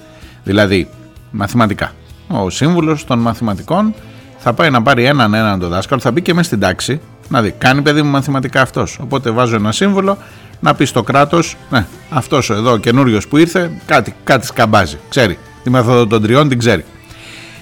δηλαδή 0.43 0.87
μαθηματικά. 1.31 1.91
Ο 2.27 2.49
σύμβουλος 2.49 3.05
των 3.05 3.19
μαθηματικών 3.19 3.93
θα 4.37 4.53
πάει 4.53 4.69
να 4.69 4.81
πάρει 4.81 5.03
έναν 5.03 5.33
έναν 5.33 5.59
το 5.59 5.67
δάσκαλο, 5.67 6.01
θα 6.01 6.11
μπει 6.11 6.21
και 6.21 6.33
μέσα 6.33 6.47
στην 6.47 6.59
τάξη, 6.59 6.99
να 7.29 7.41
δει, 7.41 7.51
κάνει 7.57 7.81
παιδί 7.81 8.01
μου 8.01 8.09
μαθηματικά 8.09 8.61
αυτός. 8.61 8.99
Οπότε 9.01 9.29
βάζω 9.29 9.55
ένα 9.55 9.71
σύμβολο 9.71 10.17
να 10.59 10.75
πει 10.75 10.85
στο 10.85 11.03
κράτος, 11.03 11.55
ναι, 11.69 11.85
αυτός 12.09 12.49
εδώ 12.49 12.77
καινούριος 12.77 13.27
που 13.27 13.37
ήρθε, 13.37 13.71
κάτι, 13.85 14.15
κάτι 14.23 14.45
σκαμπάζει, 14.45 14.97
ξέρει. 15.09 15.37
Τη 15.63 15.69
μεθόδο 15.69 16.07
των 16.07 16.21
τριών 16.21 16.49
την 16.49 16.59
ξέρει. 16.59 16.85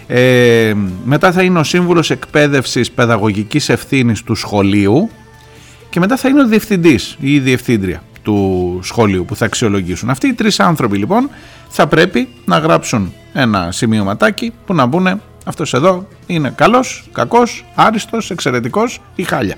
Ε, 0.07 0.73
μετά 1.05 1.31
θα 1.31 1.41
είναι 1.41 1.59
ο 1.59 1.63
σύμβουλος 1.63 2.09
εκπαίδευσης 2.09 2.91
παιδαγωγικής 2.91 3.69
ευθύνης 3.69 4.23
του 4.23 4.35
σχολείου 4.35 5.09
και 5.89 5.99
μετά 5.99 6.17
θα 6.17 6.29
είναι 6.29 6.41
ο 6.41 6.47
διευθυντής 6.47 7.17
ή 7.19 7.33
η 7.33 7.39
διευθύντρια 7.39 8.03
του 8.23 8.79
σχολείου 8.83 9.25
που 9.25 9.35
θα 9.35 9.45
αξιολογήσουν. 9.45 10.09
Αυτοί 10.09 10.27
οι 10.27 10.33
τρεις 10.33 10.59
άνθρωποι 10.59 10.97
λοιπόν 10.97 11.29
θα 11.69 11.87
πρέπει 11.87 12.27
να 12.45 12.57
γράψουν 12.57 13.13
ένα 13.33 13.71
σημειωματάκι 13.71 14.53
που 14.65 14.73
να 14.73 14.89
πούνε 14.89 15.19
αυτός 15.45 15.73
εδώ 15.73 16.07
είναι 16.27 16.53
καλός, 16.55 17.09
κακός, 17.11 17.65
άριστος, 17.75 18.31
εξαιρετικός 18.31 19.01
ή 19.15 19.23
χάλια. 19.23 19.55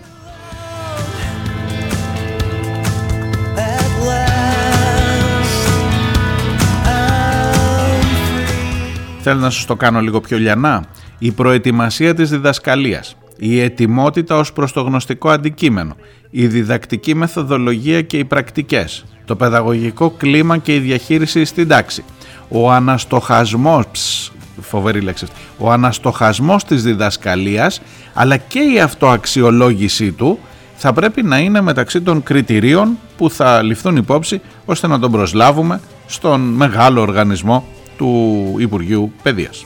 Θέλω 9.30 9.40
να 9.40 9.50
σας 9.50 9.66
το 9.66 9.76
κάνω 9.76 10.00
λίγο 10.02 10.22
πιο 10.22 10.38
λιανά. 10.38 10.84
Η 11.18 11.32
προετοιμασία 11.32 12.14
της 12.14 12.30
διδασκαλίας, 12.30 13.16
η 13.38 13.60
ετοιμότητα 13.60 14.36
ως 14.36 14.54
προς 14.54 14.72
το 14.72 14.82
γνωστικό 14.82 15.30
αντικείμενο, 15.30 15.96
η 16.30 16.48
διδακτική 16.48 17.16
μεθοδολογία 17.16 18.02
και 18.02 18.18
οι 18.18 18.26
πρακτικές, 18.26 19.06
το 19.26 19.36
παιδαγωγικό 19.36 20.10
κλίμα 20.10 20.58
και 20.58 20.76
η 20.76 20.80
διαχείριση 20.80 21.46
στην 21.46 21.68
τάξη, 21.68 22.04
ο 22.50 22.72
αναστοχασμός, 22.72 23.86
ψ, 23.92 24.32
φοβερή 24.62 25.02
λέξη, 25.02 25.26
ο 25.58 25.72
αναστοχασμός 25.72 26.64
της 26.64 26.84
διδασκαλίας 26.84 27.82
αλλά 28.14 28.38
και 28.38 28.60
η 28.60 28.80
αυτοαξιολόγησή 28.80 30.12
του 30.12 30.40
θα 30.76 30.94
πρέπει 30.94 31.24
να 31.24 31.38
είναι 31.40 31.62
μεταξύ 31.62 32.02
των 32.02 32.24
κριτηρίων 32.24 32.98
που 33.18 33.30
θα 33.30 33.62
ληφθούν 33.62 33.96
υπόψη 33.96 34.42
ώστε 34.66 34.88
να 34.88 35.00
τον 35.00 35.12
προσλάβουμε 35.12 35.82
στον 36.06 36.42
μεγάλο 36.42 37.02
οργανισμό 37.02 37.66
του 37.98 38.56
Υπουργείου 38.58 39.12
Παιδείας. 39.24 39.66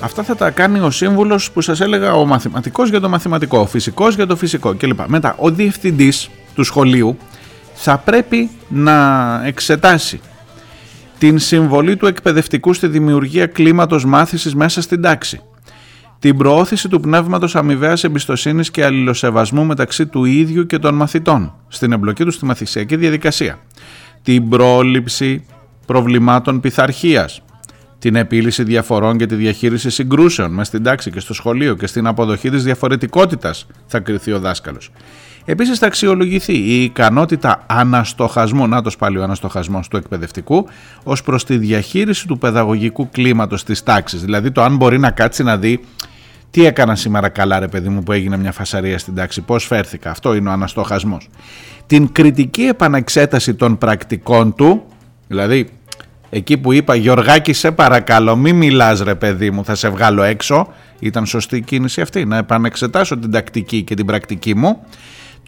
Αυτά 0.00 0.22
θα 0.22 0.36
τα 0.36 0.50
κάνει 0.50 0.78
ο 0.80 0.90
σύμβουλος 0.90 1.50
που 1.50 1.60
σας 1.60 1.80
έλεγα, 1.80 2.14
ο 2.14 2.26
μαθηματικός 2.26 2.90
για 2.90 3.00
το 3.00 3.08
μαθηματικό, 3.08 3.58
ο 3.58 3.66
φυσικός 3.66 4.14
για 4.14 4.26
το 4.26 4.36
φυσικό 4.36 4.74
κλπ. 4.74 5.00
Μετά, 5.06 5.34
ο 5.38 5.50
διευθυντής 5.50 6.30
του 6.54 6.64
σχολείου 6.64 7.18
θα 7.74 7.98
πρέπει 7.98 8.50
να 8.68 9.40
εξετάσει 9.44 10.20
την 11.18 11.38
συμβολή 11.38 11.96
του 11.96 12.06
εκπαιδευτικού 12.06 12.72
στη 12.72 12.86
δημιουργία 12.86 13.46
κλίματος 13.46 14.04
μάθησης 14.04 14.54
μέσα 14.54 14.82
στην 14.82 15.02
τάξη, 15.02 15.40
την 16.18 16.36
προώθηση 16.36 16.88
του 16.88 17.00
πνεύματος 17.00 17.56
αμοιβαίας 17.56 18.04
εμπιστοσύνης 18.04 18.70
και 18.70 18.84
αλληλοσεβασμού 18.84 19.64
μεταξύ 19.64 20.06
του 20.06 20.24
ίδιου 20.24 20.66
και 20.66 20.78
των 20.78 20.94
μαθητών, 20.94 21.54
στην 21.68 21.92
εμπλοκή 21.92 22.24
τους 22.24 22.34
στη 22.34 22.44
μαθησιακή 22.44 22.96
διαδικασία, 22.96 23.58
την 24.22 24.48
πρόληψη 24.48 25.44
προβλημάτων 25.86 26.60
πειθαρχίας, 26.60 27.42
την 27.98 28.16
επίλυση 28.16 28.62
διαφορών 28.62 29.16
και 29.16 29.26
τη 29.26 29.34
διαχείριση 29.34 29.90
συγκρούσεων 29.90 30.50
μέσα 30.50 30.64
στην 30.64 30.82
τάξη 30.82 31.10
και 31.10 31.20
στο 31.20 31.34
σχολείο 31.34 31.74
και 31.74 31.86
στην 31.86 32.06
αποδοχή 32.06 32.50
της 32.50 32.64
διαφορετικότητας 32.64 33.66
θα 33.86 33.98
κριθεί 34.00 34.32
ο 34.32 34.38
δάσκαλος. 34.38 34.90
Επίσης 35.50 35.78
θα 35.78 35.86
αξιολογηθεί 35.86 36.52
η 36.52 36.82
ικανότητα 36.82 37.64
αναστοχασμού, 37.66 38.68
να 38.68 38.82
το 38.82 38.90
πάλι 38.98 39.18
ο 39.18 39.22
αναστοχασμός 39.22 39.88
του 39.88 39.96
εκπαιδευτικού, 39.96 40.68
ως 41.02 41.22
προς 41.22 41.44
τη 41.44 41.56
διαχείριση 41.56 42.26
του 42.26 42.38
παιδαγωγικού 42.38 43.08
κλίματος 43.10 43.64
της 43.64 43.82
τάξης. 43.82 44.22
Δηλαδή 44.24 44.50
το 44.50 44.62
αν 44.62 44.76
μπορεί 44.76 44.98
να 44.98 45.10
κάτσει 45.10 45.42
να 45.42 45.56
δει 45.56 45.80
τι 46.50 46.64
έκανα 46.64 46.94
σήμερα 46.94 47.28
καλά, 47.28 47.58
ρε 47.58 47.68
παιδί 47.68 47.88
μου, 47.88 48.02
που 48.02 48.12
έγινε 48.12 48.36
μια 48.36 48.52
φασαρία 48.52 48.98
στην 48.98 49.14
τάξη, 49.14 49.40
πώς 49.40 49.64
φέρθηκα. 49.66 50.10
Αυτό 50.10 50.34
είναι 50.34 50.48
ο 50.48 50.52
αναστοχασμός. 50.52 51.28
Την 51.86 52.12
κριτική 52.12 52.62
επανεξέταση 52.62 53.54
των 53.54 53.78
πρακτικών 53.78 54.54
του, 54.54 54.82
δηλαδή 55.28 55.68
εκεί 56.30 56.58
που 56.58 56.72
είπα 56.72 56.94
Γιωργάκη 56.94 57.52
σε 57.52 57.70
παρακαλώ 57.70 58.36
μη 58.36 58.52
μιλάς 58.52 59.00
ρε 59.00 59.14
παιδί 59.14 59.50
μου 59.50 59.64
θα 59.64 59.74
σε 59.74 59.88
βγάλω 59.88 60.22
έξω 60.22 60.68
ήταν 60.98 61.26
σωστή 61.26 61.56
η 61.56 61.60
κίνηση 61.60 62.00
αυτή 62.00 62.24
να 62.24 62.36
επανεξετάσω 62.36 63.18
την 63.18 63.30
τακτική 63.30 63.82
και 63.82 63.94
την 63.94 64.06
πρακτική 64.06 64.56
μου 64.56 64.80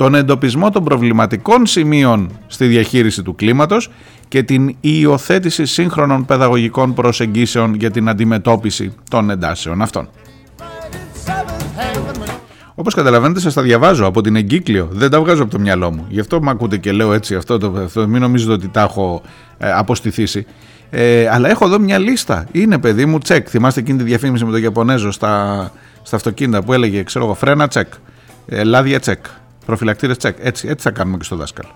τον 0.00 0.14
εντοπισμό 0.14 0.70
των 0.70 0.84
προβληματικών 0.84 1.66
σημείων 1.66 2.30
στη 2.46 2.66
διαχείριση 2.66 3.22
του 3.22 3.34
κλίματος 3.34 3.90
και 4.28 4.42
την 4.42 4.76
υιοθέτηση 4.80 5.66
σύγχρονων 5.66 6.24
παιδαγωγικών 6.24 6.94
προσεγγίσεων 6.94 7.74
για 7.74 7.90
την 7.90 8.08
αντιμετώπιση 8.08 8.94
των 9.10 9.30
εντάσεων 9.30 9.82
αυτών. 9.82 10.08
Όπως 12.74 12.94
καταλαβαίνετε 12.94 13.40
σας 13.40 13.54
τα 13.54 13.62
διαβάζω 13.62 14.06
από 14.06 14.20
την 14.20 14.36
εγκύκλιο, 14.36 14.88
δεν 14.92 15.10
τα 15.10 15.20
βγάζω 15.20 15.42
από 15.42 15.50
το 15.50 15.58
μυαλό 15.58 15.90
μου. 15.90 16.06
Γι' 16.08 16.20
αυτό 16.20 16.42
με 16.42 16.50
ακούτε 16.50 16.76
και 16.76 16.92
λέω 16.92 17.12
έτσι 17.12 17.34
αυτό, 17.34 17.58
το, 17.58 17.74
αυτό 17.84 18.08
μην 18.08 18.20
νομίζετε 18.20 18.52
ότι 18.52 18.68
τα 18.68 18.80
έχω 18.80 19.22
ε, 19.58 19.72
αποστηθήσει. 19.72 20.46
Ε, 20.90 21.28
αλλά 21.28 21.48
έχω 21.48 21.64
εδώ 21.64 21.78
μια 21.78 21.98
λίστα, 21.98 22.46
είναι 22.52 22.78
παιδί 22.78 23.06
μου 23.06 23.18
τσεκ. 23.18 23.46
Θυμάστε 23.50 23.80
εκείνη 23.80 23.98
τη 23.98 24.04
διαφήμιση 24.04 24.44
με 24.44 24.50
τον 24.50 24.62
Ιαπωνέζο 24.62 25.10
στα, 25.10 25.72
στα 26.02 26.16
αυτοκίνητα 26.16 26.62
που 26.62 26.72
έλεγε 26.72 27.02
ξέρω 27.02 27.24
εγώ 27.24 27.34
φρένα 27.34 27.68
τσεκ, 27.68 27.92
ε, 28.46 28.64
λάδια 28.64 29.00
τσεκ, 29.00 29.24
προφυλακτήρες 29.66 30.16
τσεκ. 30.16 30.36
Έτσι, 30.40 30.68
έτσι 30.68 30.82
θα 30.88 30.90
κάνουμε 30.90 31.16
και 31.16 31.24
στο 31.24 31.36
δάσκαλο. 31.36 31.68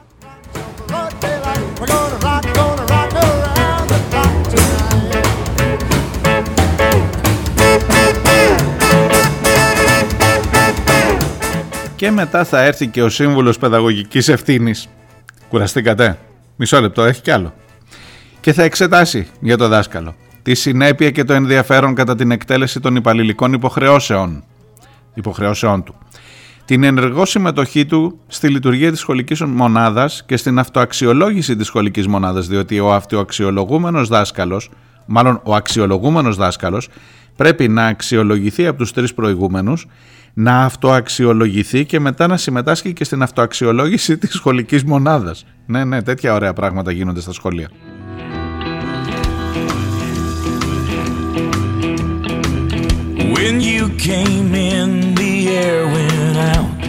Και 11.97 12.11
μετά 12.11 12.45
θα 12.45 12.63
έρθει 12.63 12.87
και 12.87 13.03
ο 13.03 13.09
σύμβουλος 13.09 13.59
παιδαγωγικής 13.59 14.29
ευθύνης. 14.29 14.89
Κουραστήκατε; 15.49 16.19
Μισό 16.57 16.81
λεπτό, 16.81 17.03
έχει 17.03 17.23
κι 17.23 17.31
άλλο. 17.31 17.55
Και 18.41 18.53
θα 18.53 18.63
εξετάσει 18.63 19.27
για 19.41 19.57
το 19.57 19.69
δάσκαλο 19.69 20.15
τη 20.45 20.55
συνέπεια 20.55 21.11
και 21.11 21.25
το 21.25 21.33
ενδιαφέρον 21.33 21.95
κατά 21.95 22.15
την 22.15 22.31
εκτέλεση 22.31 22.81
των 22.81 22.97
υπαλληλικών 22.97 23.53
υποχρεώσεων, 23.53 24.45
υποχρεώσεών 25.15 25.83
του 25.83 25.95
την 26.65 26.83
ενεργό 26.83 27.25
συμμετοχή 27.25 27.87
του 27.87 28.19
στη 28.27 28.49
λειτουργία 28.49 28.91
της 28.91 29.01
σχολικής 29.01 29.43
μονάδας 29.43 30.25
και 30.27 30.37
στην 30.37 30.59
αυτοαξιολόγηση 30.59 31.57
της 31.57 31.67
σχολικής 31.67 32.07
μονάδας, 32.07 32.47
διότι 32.47 32.81
ο 32.81 32.95
αυτοαξιολογούμενος 32.95 34.09
δάσκαλος, 34.09 34.71
μάλλον 35.07 35.41
ο 35.45 35.55
αξιολογούμενος 35.55 36.37
δάσκαλος 36.37 36.89
πρέπει 37.37 37.69
να 37.69 37.87
αξιολογηθεί 37.87 38.67
από 38.67 38.79
τους 38.79 38.93
τρεις 38.93 39.15
προηγούμενους, 39.15 39.87
να 40.35 40.65
αυτοαξιολογηθεί 40.65 41.85
και 41.85 42.01
μετά 42.01 42.27
να 42.27 42.37
συμμετάσχει 42.37 42.93
και 42.93 43.05
στην 43.05 43.23
αυτοαξιολόγηση 43.23 44.19
της 44.19 44.35
σχολικής 44.35 44.85
μονάδας. 44.85 45.47
Ναι, 45.67 45.85
ναι, 45.85 46.03
τέτοια 46.03 46.35
ωραία 46.35 46.53
πράγματα 46.53 46.93
γίνονται 46.93 47.21
στα 47.21 47.33
σχολεία. 47.33 47.71
When 53.37 53.61
you 53.61 53.85
came 54.09 54.55
in, 54.55 55.24
the 55.45 55.51
air 55.51 55.87
went 55.95 56.37
out. 56.57 56.85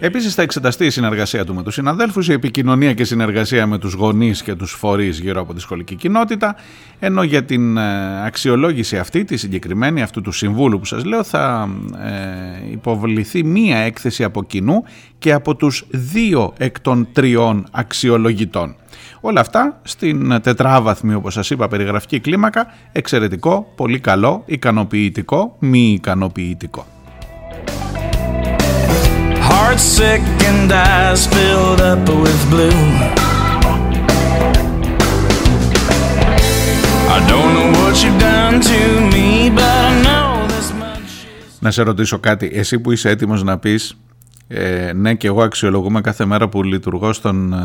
Επίσης 0.00 0.34
θα 0.34 0.42
εξεταστεί 0.42 0.86
η 0.86 0.90
συνεργασία 0.90 1.44
του 1.44 1.54
με 1.54 1.62
τους 1.62 1.74
συναδέλφους, 1.74 2.28
η 2.28 2.32
επικοινωνία 2.32 2.94
και 2.94 3.04
συνεργασία 3.04 3.66
με 3.66 3.78
τους 3.78 3.92
γονείς 3.92 4.42
και 4.42 4.54
τους 4.54 4.72
φορείς 4.72 5.18
γύρω 5.18 5.40
από 5.40 5.54
τη 5.54 5.60
σχολική 5.60 5.94
κοινότητα, 5.94 6.56
ενώ 6.98 7.22
για 7.22 7.44
την 7.44 7.76
ε, 7.76 8.26
αξιολόγηση 8.26 8.98
αυτή, 8.98 9.24
τη 9.24 9.36
συγκεκριμένη 9.36 10.02
αυτού 10.02 10.20
του 10.20 10.32
συμβούλου 10.32 10.78
που 10.78 10.84
σας 10.84 11.04
λέω, 11.04 11.24
θα 11.24 11.68
ε, 12.04 12.70
υποβληθεί 12.70 13.44
μία 13.44 13.78
έκθεση 13.78 14.24
από 14.24 14.44
κοινού 14.44 14.84
και 15.18 15.32
από 15.32 15.54
τους 15.54 15.86
δύο 15.90 16.52
εκ 16.56 16.80
των 16.80 17.08
τριών 17.12 17.66
αξιολογητών. 17.70 18.76
Όλα 19.20 19.40
αυτά 19.40 19.80
στην 19.82 20.40
τετράβαθμη 20.42 21.14
όπως 21.14 21.32
σας 21.32 21.50
είπα 21.50 21.68
περιγραφική 21.68 22.20
κλίμακα, 22.20 22.66
εξαιρετικό, 22.92 23.72
πολύ 23.76 23.98
καλό, 24.00 24.42
ικανοποιητικό, 24.46 25.56
μη 25.58 25.92
ικανοποιητικό. 25.92 26.86
Heart 29.48 29.80
sick 29.96 30.22
and 30.50 30.70
eyes 30.72 31.22
filled 31.34 31.80
up 31.90 32.08
with 32.22 32.42
blue. 32.52 32.80
I 37.16 37.18
don't 37.30 37.50
know 37.56 37.68
what 37.78 37.94
you've 38.02 38.20
done 38.30 38.56
to 38.70 38.80
me 39.12 39.28
but 39.58 39.78
I 39.88 39.92
know 40.04 40.46
this 40.52 40.68
much 40.80 41.26
Να 41.60 41.70
σε 41.70 41.82
ρωτήσω 41.82 42.18
κάτι, 42.18 42.50
εσύ 42.54 42.78
που 42.78 42.92
είσαι 42.92 43.08
έτοιμος 43.10 43.42
να 43.42 43.58
πεις 43.58 43.96
ε, 44.48 44.92
ναι 44.92 45.14
και 45.14 45.26
εγώ 45.26 45.42
αξιολογούμε 45.42 46.00
κάθε 46.00 46.24
μέρα 46.24 46.48
που 46.48 46.62
λειτουργώ 46.62 47.12
στον 47.12 47.52
ε, 47.52 47.58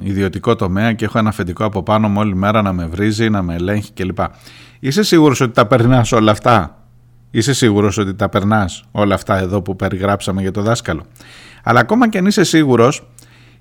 ιδιωτικό 0.00 0.56
τομέα 0.56 0.92
και 0.92 1.04
έχω 1.04 1.18
ένα 1.18 1.28
αφεντικό 1.28 1.64
από 1.64 1.82
πάνω 1.82 2.08
μου 2.08 2.20
όλη 2.20 2.34
μέρα 2.34 2.62
να 2.62 2.72
με 2.72 2.86
βρίζει, 2.86 3.30
να 3.30 3.42
με 3.42 3.54
ελέγχει 3.54 3.92
κλπ. 3.92 4.18
Είσαι 4.80 5.02
σίγουρος 5.02 5.40
ότι 5.40 5.52
τα 5.52 5.66
περνάς 5.66 6.12
όλα 6.12 6.30
αυτά; 6.30 6.80
Είσαι 7.30 7.52
σίγουρος 7.54 7.98
ότι 7.98 8.14
τα 8.14 8.28
περνάς 8.28 8.84
όλα 8.90 9.14
αυτά 9.14 9.38
εδώ 9.38 9.62
που 9.62 9.76
περιγράψαμε 9.76 10.40
για 10.40 10.50
το 10.50 10.62
δάσκαλο; 10.62 11.02
Αλλά 11.62 11.80
ακόμα 11.80 12.08
και 12.08 12.18
αν 12.18 12.26
είσαι 12.26 12.44
σίγουρος, 12.44 13.06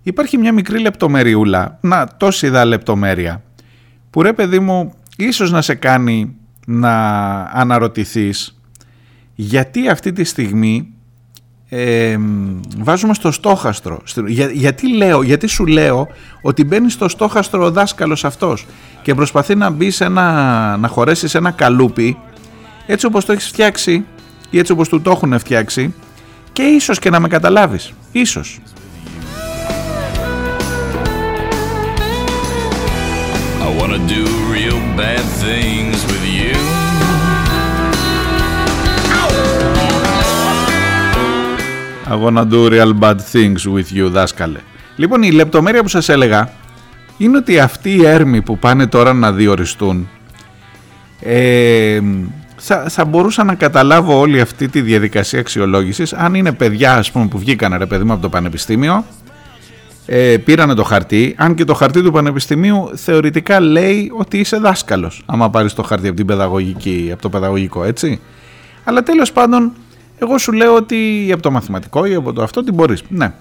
υπάρχει 0.02 0.38
μια 0.38 0.54
μικρή 0.54 0.80
λεπτομεριούλα, 0.80 1.78
να 1.82 2.08
τόση 2.18 2.50
δα 2.50 2.66
λεπτομέρεια, 2.66 3.44
που 4.10 4.22
ρε 4.22 4.34
παιδί 4.34 4.60
μου 4.60 4.94
ίσως 5.18 5.52
να 5.52 5.62
σε 5.62 5.76
κάνει 5.76 6.36
να 6.68 6.94
αναρωτηθείς 7.42 8.60
γιατί 9.36 9.90
αυτή 9.90 10.12
τη 10.12 10.24
στιγμή 10.24 10.95
ε, 11.70 12.18
βάζουμε 12.78 13.14
στο 13.14 13.32
στόχαστρο. 13.32 14.02
Για, 14.28 14.50
γιατί, 14.52 14.96
λέω, 14.96 15.22
γιατί 15.22 15.48
σου 15.48 15.66
λέω 15.66 16.08
ότι 16.42 16.64
μπαίνει 16.64 16.90
στο 16.90 17.10
στόχαστρο 17.10 17.66
ο 17.66 17.72
δάσκαλος 17.72 18.26
αυτός 18.26 18.66
και 19.02 19.14
προσπαθεί 19.14 19.56
να 19.56 19.70
μπει 19.70 19.92
σε 19.92 20.04
ένα, 20.04 20.78
να 20.78 20.88
χωρέσει 20.88 21.28
σε 21.28 21.38
ένα 21.38 21.52
καλούπι 21.52 22.18
έτσι 22.86 23.06
όπως 23.06 23.26
το 23.26 23.32
έχεις 23.32 23.48
φτιάξει 23.48 24.06
ή 24.50 24.58
έτσι 24.58 24.72
όπως 24.72 24.90
του 24.90 25.02
το 25.02 25.12
έχουν 25.12 25.40
φτιάξει 25.40 25.94
και 26.54 26.64
ίσως 26.64 27.00
και 27.00 27.10
να 27.10 27.20
με 27.20 27.28
καταλάβεις. 27.28 27.94
Ίσως. 28.12 28.60
I 33.62 33.68
wanna 33.80 34.00
do 34.16 34.24
real 34.56 34.80
bad 35.02 35.26
things 35.44 35.98
with 36.10 36.26
you. 36.38 36.54
I 42.08 42.16
wanna 42.16 42.46
do 42.46 42.70
real 42.70 42.94
bad 42.94 43.20
things 43.34 43.66
with 43.68 43.98
you, 43.98 44.10
δάσκαλε. 44.10 44.60
Λοιπόν, 44.96 45.24
η 45.24 45.32
λεπτομέρεια 45.32 45.82
που 45.82 45.88
σας 45.88 46.10
έλεγα 46.10 46.50
είναι 47.18 47.38
ότι 47.38 47.60
αυτοί 47.60 47.96
οι 47.96 48.06
έρμοι 48.06 48.42
που 48.42 48.58
πάνε 48.58 48.88
τώρα 48.88 49.14
να 49.14 49.32
διοριστούν 49.32 50.08
ε, 51.22 52.00
θα, 52.56 52.86
θα 52.90 53.06
μπορούσα 53.06 53.44
να 53.44 53.56
καταλάβω 53.56 54.20
όλη 54.20 54.42
αυτή 54.42 54.68
τη 54.68 54.82
διαδικασία 54.82 55.40
αξιολόγησης 55.40 56.14
αν 56.14 56.34
είναι 56.34 56.52
παιδιά 56.52 56.96
ας 56.96 57.12
πούμε 57.12 57.28
που 57.28 57.38
βγήκαν 57.38 57.76
ρε 57.78 57.86
παιδί 57.86 58.04
μου 58.04 58.14
από 58.14 58.22
το 58.22 58.30
πανεπιστήμιο 58.30 59.06
ε, 60.06 60.38
πήρανε 60.38 60.74
το 60.74 60.84
χαρτί 60.84 61.36
αν 61.38 61.56
και 61.56 61.64
το 61.64 61.74
χαρτί 61.74 62.02
του 62.02 62.12
πανεπιστημίου 62.12 62.92
θεωρητικά 62.96 63.60
λέει 63.60 64.12
ότι 64.18 64.38
είσαι 64.38 64.58
δάσκαλος 64.58 65.24
άμα 65.26 65.50
πάρεις 65.50 65.74
το 65.74 65.84
χαρτί 65.84 66.08
από, 66.08 66.16
την 66.16 66.26
παιδαγωγική, 66.26 67.10
από 67.14 67.22
το 67.22 67.30
παιδαγωγικό 67.30 67.84
έτσι 67.84 68.20
αλλά 68.84 69.04
τέλος 69.04 69.32
πάντων 69.32 69.72
εγώ 70.20 70.38
σου 70.38 70.52
λέω 70.52 70.76
ότι 70.76 71.30
από 71.34 71.42
το 71.42 71.52
μαθηματικό 71.52 72.06
ή 72.06 72.14
από 72.14 72.34
το 72.34 72.44
αυτό 72.44 72.64
τι 72.64 72.72
μπορείς 72.72 73.04
ναι 73.10 73.34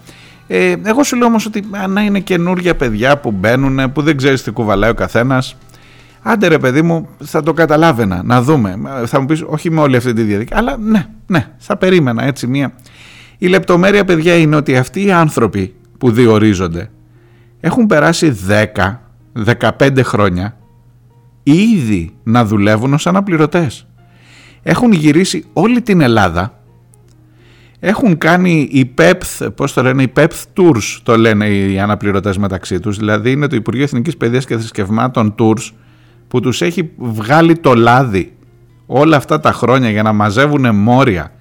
ε, 0.47 0.75
εγώ 0.83 1.03
σου 1.03 1.17
λέω 1.17 1.27
όμως 1.27 1.47
ότι 1.47 1.65
να 1.89 2.01
είναι 2.01 2.21
καινούργια 2.21 2.75
παιδιά 2.75 3.19
που 3.19 3.31
μπαίνουν 3.31 3.93
που 3.93 4.03
δεν 4.03 4.17
ξέρεις 4.17 4.43
τι 4.43 4.51
κουβαλάει 4.51 4.91
ο 4.91 4.95
καθένας 4.95 5.57
Άντε 6.27 6.47
ρε 6.47 6.59
παιδί 6.59 6.83
μου, 6.83 7.09
θα 7.25 7.43
το 7.43 7.53
καταλάβαινα, 7.53 8.23
να 8.25 8.43
δούμε. 8.43 8.77
Θα 9.07 9.21
μου 9.21 9.27
πεις, 9.27 9.45
όχι 9.47 9.71
με 9.71 9.81
όλη 9.81 9.97
αυτή 9.97 10.13
τη 10.13 10.23
διαδικασία, 10.23 10.67
αλλά 10.67 10.77
ναι, 10.77 11.07
ναι, 11.27 11.47
θα 11.59 11.77
περίμενα 11.77 12.25
έτσι 12.25 12.47
μία. 12.47 12.73
Η 13.39 13.47
λεπτομέρεια, 13.47 14.05
παιδιά, 14.05 14.35
είναι 14.35 14.57
ότι 14.57 14.77
αυτοί 14.77 15.05
οι 15.05 15.13
άνθρωποι 15.13 15.75
που 15.99 16.11
διορίζονται 16.11 16.91
έχουν 17.61 17.87
περάσει 17.87 18.37
10, 18.75 18.99
15 19.79 20.01
χρόνια 20.03 20.57
ήδη 21.43 22.15
να 22.23 22.45
δουλεύουν 22.45 22.95
ως 22.95 23.07
αναπληρωτές. 23.07 23.87
Έχουν 24.63 24.93
γυρίσει 24.93 25.45
όλη 25.53 25.83
την 25.83 26.01
Ελλάδα, 26.01 26.59
έχουν 27.87 28.19
κάνει 28.19 28.69
οι 28.71 28.95
PEPth, 28.99 29.49
πώς 29.55 29.73
το 29.73 29.83
λένε, 29.83 30.03
οι 30.03 30.13
PEPth 30.17 30.43
Tours 30.57 30.99
το 31.03 31.17
λένε 31.17 31.49
οι 31.49 31.79
αναπληρωτές 31.79 32.39
μεταξύ 32.39 32.81
τους, 32.81 32.99
δηλαδή 32.99 33.31
είναι 33.31 33.47
το 33.47 33.57
Υπουργείο 33.57 33.83
Εθνικής 33.83 34.17
Παιδείας 34.17 34.47
και 34.47 34.57
Θρησκευμάτων 34.57 35.35
Tours, 35.39 35.71
που 36.29 36.41
τους 36.41 36.63
έχει 36.63 36.91
βγάλει 36.97 37.57
το 37.57 37.75
λάδι 37.75 38.33
όλα 38.87 39.17
αυτά 39.17 39.41
τα 39.41 39.53
χρόνια 39.53 39.91
για 39.91 40.03
να 40.03 40.13
μαζεύουν 40.13 40.75
μόρια, 40.75 41.33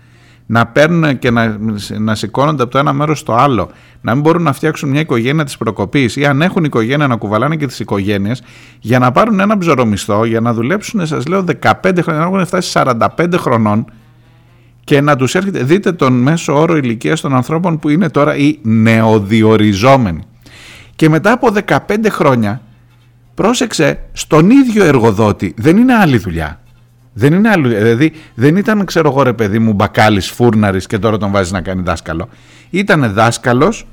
να 0.46 0.66
παίρνουν 0.66 1.20
και 1.20 1.32
να, 1.32 1.58
να 2.00 2.16
σηκώνονται 2.16 2.64
από 2.64 2.72
το 2.72 2.78
ένα 2.78 2.94
μέρος 2.94 3.20
στο 3.20 3.34
άλλο, 3.34 3.70
να 4.02 4.14
μην 4.14 4.24
μπορούν 4.24 4.44
να 4.44 4.54
φτιάξουν 4.54 4.90
μια 4.90 5.00
οικογένεια 5.00 5.44
της 5.44 5.58
προκοπής 5.58 6.16
ή 6.16 6.26
αν 6.26 6.42
έχουν 6.42 6.64
οικογένεια 6.64 7.08
να 7.08 7.16
κουβαλάνε 7.16 7.56
και 7.56 7.68
τις 7.68 7.80
οικογένειες 7.80 8.44
για 8.80 9.00
να 9.00 9.12
πάρουν 9.12 9.40
ένα 9.40 9.58
ψωρομισθό, 9.58 10.26
για 10.26 10.40
να 10.40 10.54
δουλέψουν 10.54 11.08
σας 11.08 11.26
λέω 11.26 11.46
15 11.62 11.72
χρόνια, 12.02 12.22
να 12.22 12.28
έχουν 12.28 12.46
φτάσει 12.46 12.72
45 12.74 13.08
χρονών 13.38 13.86
και 14.84 15.02
να 15.02 15.16
τους 15.16 15.36
έρχεται, 15.36 15.64
δείτε 15.64 15.92
τον 15.92 16.14
μέσο 16.14 16.60
όρο 16.60 16.78
ηλικίας 16.78 17.22
των 17.22 17.36
ανθρώπων 17.36 17.80
που 17.80 17.90
είναι 17.90 18.10
τώρα 18.10 18.36
οι 18.36 18.60
νεοδιοριζόμενοι. 18.62 20.24
Και 20.96 21.10
μετά 21.10 21.32
από 21.32 21.50
15 21.66 21.78
χρόνια 22.10 22.62
πρόσεξε 23.34 24.00
στον 24.14 24.50
ίδιο 24.50 24.84
εργοδότη, 24.84 25.54
δεν 25.58 25.78
είναι 25.78 25.94
άλλη 25.94 26.18
δουλειά. 26.18 26.58
Δεν 27.14 27.34
είναι 27.34 27.50
άλλη, 27.50 27.76
δηλαδή 27.76 28.14
δεν 28.36 28.56
ήταν 28.56 28.86
ξέρω 28.86 29.10
εγώ 29.10 29.24
ρε 29.24 29.34
παιδί 29.34 29.60
μου 29.60 29.74
μπακάλης 29.74 30.30
φούρναρης 30.30 30.88
και 30.88 31.00
τώρα 31.00 31.18
τον 31.18 31.32
βάζεις 31.32 31.52
να 31.52 31.62
κάνει 31.62 31.82
δάσκαλο. 31.82 32.30
Ήταν 32.70 33.14
δάσκαλος 33.14 33.88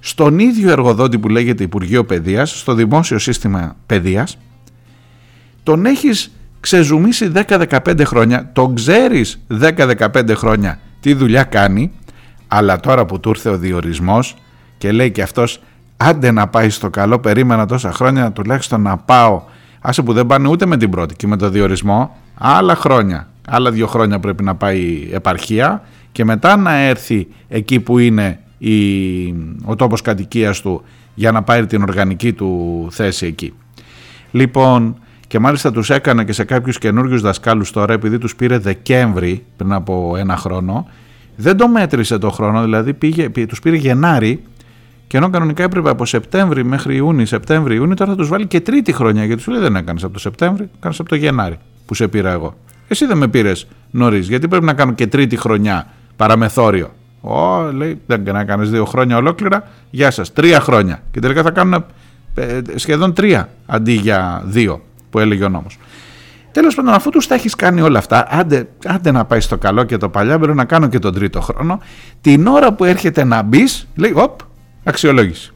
στον 0.00 0.38
ίδιο 0.38 0.70
εργοδότη 0.70 1.18
που 1.18 1.28
λέγεται 1.28 1.62
Υπουργείο 1.62 2.04
Παιδείας, 2.04 2.58
στο 2.58 2.74
δημόσιο 2.74 3.18
σύστημα 3.18 3.76
παιδείας, 3.86 4.38
τον 5.62 5.86
έχεις 5.86 6.32
ξεζουμίσει 6.64 7.32
10-15 7.48 8.00
χρόνια, 8.04 8.50
τον 8.52 8.74
ξέρεις 8.74 9.40
10-15 9.60 10.32
χρόνια 10.34 10.78
τι 11.00 11.14
δουλειά 11.14 11.42
κάνει, 11.42 11.92
αλλά 12.48 12.80
τώρα 12.80 13.06
που 13.06 13.20
του 13.20 13.28
ήρθε 13.28 13.48
ο 13.48 13.58
διορισμός 13.58 14.36
και 14.78 14.92
λέει 14.92 15.10
και 15.10 15.22
αυτός 15.22 15.60
άντε 15.96 16.30
να 16.30 16.48
πάει 16.48 16.70
στο 16.70 16.90
καλό, 16.90 17.18
περίμενα 17.18 17.66
τόσα 17.66 17.92
χρόνια 17.92 18.32
τουλάχιστον 18.32 18.82
να 18.82 18.96
πάω. 18.96 19.42
Άσε 19.80 20.02
που 20.02 20.12
δεν 20.12 20.26
πάνε 20.26 20.48
ούτε 20.48 20.66
με 20.66 20.76
την 20.76 20.90
πρώτη 20.90 21.14
και 21.14 21.26
με 21.26 21.36
το 21.36 21.48
διορισμό, 21.48 22.16
άλλα 22.34 22.74
χρόνια. 22.74 23.28
Άλλα 23.46 23.70
δύο 23.70 23.86
χρόνια 23.86 24.20
πρέπει 24.20 24.42
να 24.42 24.54
πάει 24.54 24.78
η 24.78 25.10
επαρχία 25.12 25.82
και 26.12 26.24
μετά 26.24 26.56
να 26.56 26.74
έρθει 26.74 27.26
εκεί 27.48 27.80
που 27.80 27.98
είναι 27.98 28.40
η, 28.58 28.74
ο 29.64 29.76
τόπος 29.76 30.00
κατοικίας 30.02 30.60
του 30.60 30.82
για 31.14 31.32
να 31.32 31.42
πάρει 31.42 31.66
την 31.66 31.82
οργανική 31.82 32.32
του 32.32 32.86
θέση 32.90 33.26
εκεί. 33.26 33.54
Λοιπόν, 34.30 34.96
και 35.34 35.40
μάλιστα 35.40 35.72
τους 35.72 35.90
έκανα 35.90 36.24
και 36.24 36.32
σε 36.32 36.44
κάποιους 36.44 36.78
καινούριους 36.78 37.20
δασκάλους 37.20 37.70
τώρα 37.70 37.92
επειδή 37.92 38.18
τους 38.18 38.36
πήρε 38.36 38.58
Δεκέμβρη 38.58 39.44
πριν 39.56 39.72
από 39.72 40.14
ένα 40.18 40.36
χρόνο 40.36 40.88
δεν 41.36 41.56
το 41.56 41.68
μέτρησε 41.68 42.18
το 42.18 42.30
χρόνο, 42.30 42.62
δηλαδή 42.62 42.94
πήγε, 42.94 43.30
τους 43.46 43.60
πήρε 43.60 43.76
Γενάρη 43.76 44.42
και 45.06 45.16
ενώ 45.16 45.30
κανονικά 45.30 45.62
έπρεπε 45.62 45.90
από 45.90 46.04
Σεπτέμβρη 46.04 46.64
μέχρι 46.64 46.96
Ιούνιο, 46.96 47.26
Σεπτέμβρη, 47.26 47.74
Ιούνιο, 47.74 47.94
τώρα 47.94 48.10
θα 48.10 48.16
τους 48.16 48.28
βάλει 48.28 48.46
και 48.46 48.60
τρίτη 48.60 48.92
χρονιά. 48.92 49.24
Γιατί 49.24 49.42
σου 49.42 49.50
λέει 49.50 49.60
δεν 49.60 49.76
έκανες 49.76 50.04
από 50.04 50.12
το 50.12 50.18
Σεπτέμβρη, 50.18 50.68
έκανες 50.78 51.00
από 51.00 51.08
το 51.08 51.14
Γενάρη 51.14 51.58
που 51.86 51.94
σε 51.94 52.08
πήρα 52.08 52.30
εγώ. 52.30 52.54
Εσύ 52.88 53.06
δεν 53.06 53.16
με 53.16 53.28
πήρες 53.28 53.66
νωρίς, 53.90 54.28
γιατί 54.28 54.48
πρέπει 54.48 54.64
να 54.64 54.72
κάνω 54.72 54.92
και 54.92 55.06
τρίτη 55.06 55.36
χρονιά 55.36 55.86
παραμεθόριο. 56.16 56.90
Ω, 57.20 57.72
λέει, 57.72 58.00
δεν 58.06 58.26
έκανες 58.26 58.70
δύο 58.70 58.84
χρόνια 58.84 59.16
ολόκληρα. 59.16 59.68
Γεια 59.90 60.10
σας, 60.10 60.32
τρία 60.32 60.60
χρόνια. 60.60 61.02
Και 61.10 61.20
τελικά 61.20 61.42
θα 61.42 61.50
κάνουν 61.50 61.84
ε, 62.34 62.60
σχεδόν 62.74 63.12
τρία 63.12 63.48
αντί 63.66 63.92
για 63.92 64.42
δύο 64.46 64.82
που 65.14 65.20
έλεγε 65.20 65.44
ο 65.44 65.48
νόμος. 65.48 65.78
Τέλος 66.52 66.74
πάντων, 66.74 66.94
αφού 66.94 67.10
τους 67.10 67.26
τα 67.26 67.34
έχεις 67.34 67.54
κάνει 67.54 67.80
όλα 67.80 67.98
αυτά, 67.98 68.26
άντε, 68.30 68.68
άντε 68.84 69.10
να 69.10 69.24
πάει 69.24 69.40
στο 69.40 69.58
καλό 69.58 69.84
και 69.84 69.96
το 69.96 70.08
παλιά, 70.08 70.38
μπορεί 70.38 70.54
να 70.54 70.64
κάνω 70.64 70.88
και 70.88 70.98
τον 70.98 71.14
τρίτο 71.14 71.40
χρόνο. 71.40 71.80
Την 72.20 72.46
ώρα 72.46 72.72
που 72.72 72.84
έρχεται 72.84 73.24
να 73.24 73.42
μπεις, 73.42 73.88
λέει, 73.94 74.12
Οπ, 74.14 74.40
αξιολόγηση. 74.84 75.52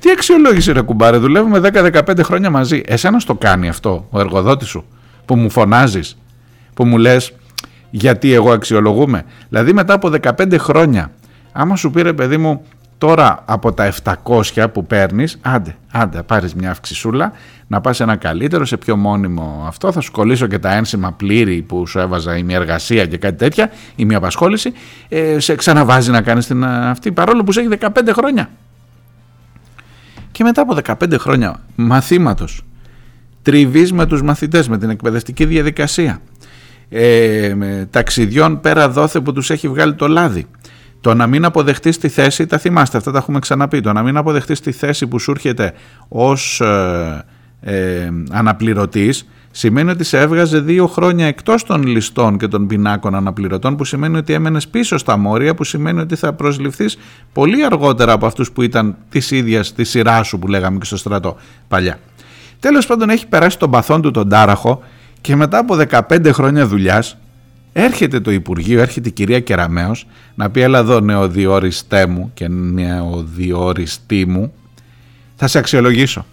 Τι 0.00 0.10
αξιολόγηση, 0.10 0.72
ρε 0.72 0.80
κουμπάρε, 0.80 1.16
δουλεύουμε 1.16 1.58
10-15 1.58 2.22
χρόνια 2.22 2.50
μαζί. 2.50 2.82
Εσένας 2.86 3.24
το 3.24 3.34
κάνει 3.34 3.68
αυτό 3.68 4.06
ο 4.10 4.20
εργοδότης 4.20 4.68
σου, 4.68 4.84
που 5.24 5.36
μου 5.36 5.50
φωνάζεις, 5.50 6.18
που 6.74 6.84
μου 6.84 6.98
λες, 6.98 7.32
γιατί 7.90 8.32
εγώ 8.32 8.52
αξιολογούμε. 8.52 9.24
Δηλαδή, 9.48 9.72
μετά 9.72 9.94
από 9.94 10.08
15 10.08 10.58
χρόνια, 10.58 11.12
άμα 11.52 11.76
σου 11.76 11.90
πήρε, 11.90 12.12
παιδί 12.12 12.36
μου, 12.36 12.64
Τώρα 12.98 13.42
από 13.44 13.72
τα 13.72 13.92
700 14.22 14.66
που 14.72 14.86
παίρνεις, 14.86 15.38
άντε, 15.42 15.76
άντε, 15.92 16.22
πάρεις 16.22 16.54
μια 16.54 16.70
αυξησούλα, 16.70 17.32
να 17.68 17.80
πας 17.80 18.00
ένα 18.00 18.16
καλύτερο, 18.16 18.64
σε 18.64 18.76
πιο 18.76 18.96
μόνιμο 18.96 19.64
αυτό, 19.66 19.92
θα 19.92 20.00
σου 20.00 20.10
κολλήσω 20.10 20.46
και 20.46 20.58
τα 20.58 20.74
ένσημα 20.74 21.12
πλήρη 21.12 21.62
που 21.62 21.86
σου 21.86 21.98
έβαζα 21.98 22.36
η 22.36 22.42
μια 22.42 22.56
εργασία 22.56 23.06
και 23.06 23.18
κάτι 23.18 23.36
τέτοια, 23.36 23.70
η 23.96 24.04
μια 24.04 24.16
απασχόληση, 24.16 24.72
ε, 25.08 25.38
σε 25.38 25.54
ξαναβάζει 25.54 26.10
να 26.10 26.22
κάνεις 26.22 26.46
την 26.46 26.64
αυτή, 26.64 27.12
παρόλο 27.12 27.44
που 27.44 27.52
σε 27.52 27.60
έχει 27.60 27.68
15 27.80 27.88
χρόνια. 28.12 28.50
Και 30.32 30.44
μετά 30.44 30.62
από 30.62 30.74
15 30.74 31.18
χρόνια 31.18 31.60
μαθήματος, 31.74 32.64
τριβής 33.42 33.92
με 33.92 34.06
τους 34.06 34.22
μαθητές, 34.22 34.68
με 34.68 34.78
την 34.78 34.90
εκπαιδευτική 34.90 35.44
διαδικασία, 35.44 36.20
ε, 36.88 37.54
ταξιδιών 37.90 38.60
πέρα 38.60 38.88
δόθε 38.88 39.20
που 39.20 39.32
τους 39.32 39.50
έχει 39.50 39.68
βγάλει 39.68 39.94
το 39.94 40.08
λάδι, 40.08 40.46
το 41.00 41.14
να 41.14 41.26
μην 41.26 41.44
αποδεχτείς 41.44 41.98
τη 41.98 42.08
θέση, 42.08 42.46
τα 42.46 42.58
θυμάστε, 42.58 42.96
αυτά 42.96 43.10
τα 43.10 43.18
έχουμε 43.18 43.38
ξαναπεί. 43.38 43.80
Το 43.80 43.92
να 43.92 44.02
μην 44.02 44.16
αποδεχτείς 44.16 44.60
τη 44.60 44.72
θέση 44.72 45.06
που 45.06 45.18
σου 45.18 45.30
έρχεται 45.30 45.72
ως 46.08 46.60
ε, 46.60 47.24
ε, 47.60 48.10
αναπληρωτής 48.30 49.26
σημαίνει 49.50 49.90
ότι 49.90 50.04
σε 50.04 50.18
έβγαζε 50.18 50.60
δύο 50.60 50.86
χρόνια 50.86 51.26
εκτός 51.26 51.64
των 51.64 51.82
ληστών 51.82 52.38
και 52.38 52.48
των 52.48 52.66
πινάκων 52.66 53.14
αναπληρωτών, 53.14 53.76
που 53.76 53.84
σημαίνει 53.84 54.16
ότι 54.16 54.32
έμενες 54.32 54.68
πίσω 54.68 54.98
στα 54.98 55.16
μόρια, 55.16 55.54
που 55.54 55.64
σημαίνει 55.64 56.00
ότι 56.00 56.16
θα 56.16 56.32
προσληφθείς 56.32 56.98
πολύ 57.32 57.64
αργότερα 57.64 58.12
από 58.12 58.26
αυτούς 58.26 58.52
που 58.52 58.62
ήταν 58.62 58.96
της 59.08 59.30
ίδιας 59.30 59.72
της 59.72 59.90
σειράς 59.90 60.26
σου 60.26 60.38
που 60.38 60.48
λέγαμε 60.48 60.78
και 60.78 60.84
στο 60.84 60.96
στρατό 60.96 61.36
παλιά. 61.68 61.98
Τέλος 62.60 62.86
πάντων, 62.86 63.10
έχει 63.10 63.26
περάσει 63.26 63.58
τον 63.58 63.70
παθόν 63.70 64.02
του 64.02 64.10
τον 64.10 64.28
τάραχο 64.28 64.82
και 65.20 65.36
μετά 65.36 65.58
από 65.58 65.76
15 66.08 66.32
χρόνια 66.32 66.66
δουλειάς 66.66 67.16
έρχεται 67.72 68.20
το 68.20 68.30
Υπουργείο, 68.30 68.80
έρχεται 68.80 69.08
η 69.08 69.12
κυρία 69.12 69.40
Κεραμέως 69.40 70.06
να 70.34 70.50
πει 70.50 70.60
έλα 70.60 70.78
εδώ 70.78 71.00
νεοδιόριστέ 71.00 72.06
μου 72.06 72.30
και 72.34 72.48
νεοδιόριστή 72.48 74.26
μου 74.26 74.52
θα 75.36 75.46
σε 75.46 75.58
αξιολογήσω 75.58 76.24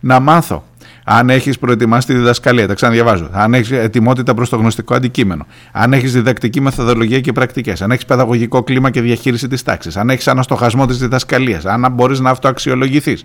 να 0.00 0.20
μάθω 0.20 0.64
αν 1.10 1.30
έχεις 1.30 1.58
προετοιμάσει 1.58 2.06
τη 2.06 2.14
διδασκαλία, 2.14 2.66
τα 2.66 2.74
ξαναδιαβάζω, 2.74 3.28
αν 3.32 3.54
έχεις 3.54 3.70
ετοιμότητα 3.70 4.34
προς 4.34 4.48
το 4.48 4.56
γνωστικό 4.56 4.94
αντικείμενο, 4.94 5.46
αν 5.72 5.92
έχεις 5.92 6.12
διδακτική 6.12 6.60
μεθοδολογία 6.60 7.20
και 7.20 7.32
πρακτικές, 7.32 7.82
αν 7.82 7.90
έχεις 7.90 8.04
παιδαγωγικό 8.04 8.62
κλίμα 8.62 8.90
και 8.90 9.00
διαχείριση 9.00 9.48
της 9.48 9.62
τάξης, 9.62 9.96
αν 9.96 10.10
έχεις 10.10 10.28
αναστοχασμό 10.28 10.86
της 10.86 10.98
διδασκαλίας, 10.98 11.64
αν 11.64 11.92
μπορείς 11.92 12.20
να 12.20 12.30
αυτοαξιολογηθείς, 12.30 13.24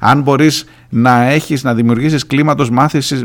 αν 0.00 0.22
μπορείς 0.22 0.64
να 0.88 1.22
έχεις 1.22 1.64
να 1.64 1.74
δημιουργήσεις 1.74 2.26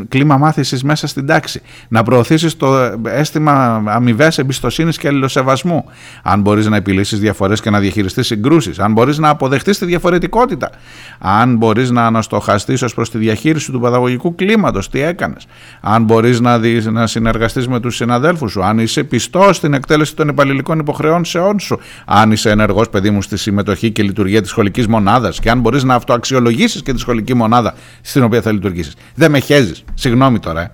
κλίμα 0.08 0.36
μάθησης 0.38 0.82
μέσα 0.82 1.06
στην 1.06 1.26
τάξη, 1.26 1.60
να 1.88 2.02
προωθήσεις 2.02 2.56
το 2.56 2.76
αίσθημα 3.04 3.82
αμοιβαία 3.86 4.32
εμπιστοσύνης 4.36 4.98
και 4.98 5.08
αλληλοσεβασμού, 5.08 5.84
αν 6.22 6.40
μπορείς 6.40 6.66
να 6.66 6.76
επιλύσεις 6.76 7.18
διαφορές 7.18 7.60
και 7.60 7.70
να 7.70 7.78
διαχειριστείς 7.78 8.26
συγκρούσεις, 8.26 8.78
αν 8.78 8.92
μπορείς 8.92 9.18
να 9.18 9.28
αποδεχτείς 9.28 9.78
τη 9.78 9.84
διαφορετικότητα, 9.84 10.70
αν 11.18 11.56
μπορείς 11.56 11.90
να 11.90 12.06
αναστοχαστείς 12.06 12.82
ως 12.82 12.94
προς 12.94 13.10
τη 13.10 13.18
διαχείριση 13.18 13.72
του 13.72 13.80
παιδαγωγικού 13.80 13.96
παραγωγικού 13.98 14.34
κλίματος, 14.34 14.90
τι 14.90 15.00
έκανες, 15.00 15.46
αν 15.80 16.04
μπορείς 16.04 16.40
να, 16.40 16.58
δεις, 16.58 16.86
να 16.86 17.06
συνεργαστείς 17.06 17.68
με 17.68 17.80
τους 17.80 17.96
συναδέλφους 17.96 18.52
σου, 18.52 18.64
αν 18.64 18.78
είσαι 18.78 19.04
πιστός 19.04 19.56
στην 19.56 19.74
εκτέλεση 19.74 20.16
των 20.16 20.28
υπαλληλικών 20.28 20.78
υποχρεώσεών 20.78 21.58
σου, 21.58 21.78
αν 22.04 22.32
είσαι 22.32 22.50
ενεργός 22.50 22.88
παιδί 22.88 23.10
μου 23.10 23.22
στη 23.22 23.36
συμμετοχή 23.36 23.90
και 23.90 24.02
λειτουργία 24.02 24.40
της 24.40 24.50
σχολικής 24.50 24.86
μονάδας 24.86 25.40
και 25.40 25.50
αν 25.50 25.60
μπορείς 25.60 25.84
να 25.84 25.94
αυτοαξιολογήσεις 25.94 26.82
και 26.82 26.92
τη 26.92 26.98
σχολική 26.98 27.34
μονάδα 27.34 27.74
στην 28.00 28.22
οποία 28.22 28.42
θα 28.42 28.52
λειτουργήσεις. 28.52 28.94
Δεν 29.14 29.30
με 29.30 29.38
χέζεις, 29.38 29.84
συγγνώμη 29.94 30.38
τώρα. 30.38 30.60
Ε. 30.60 30.70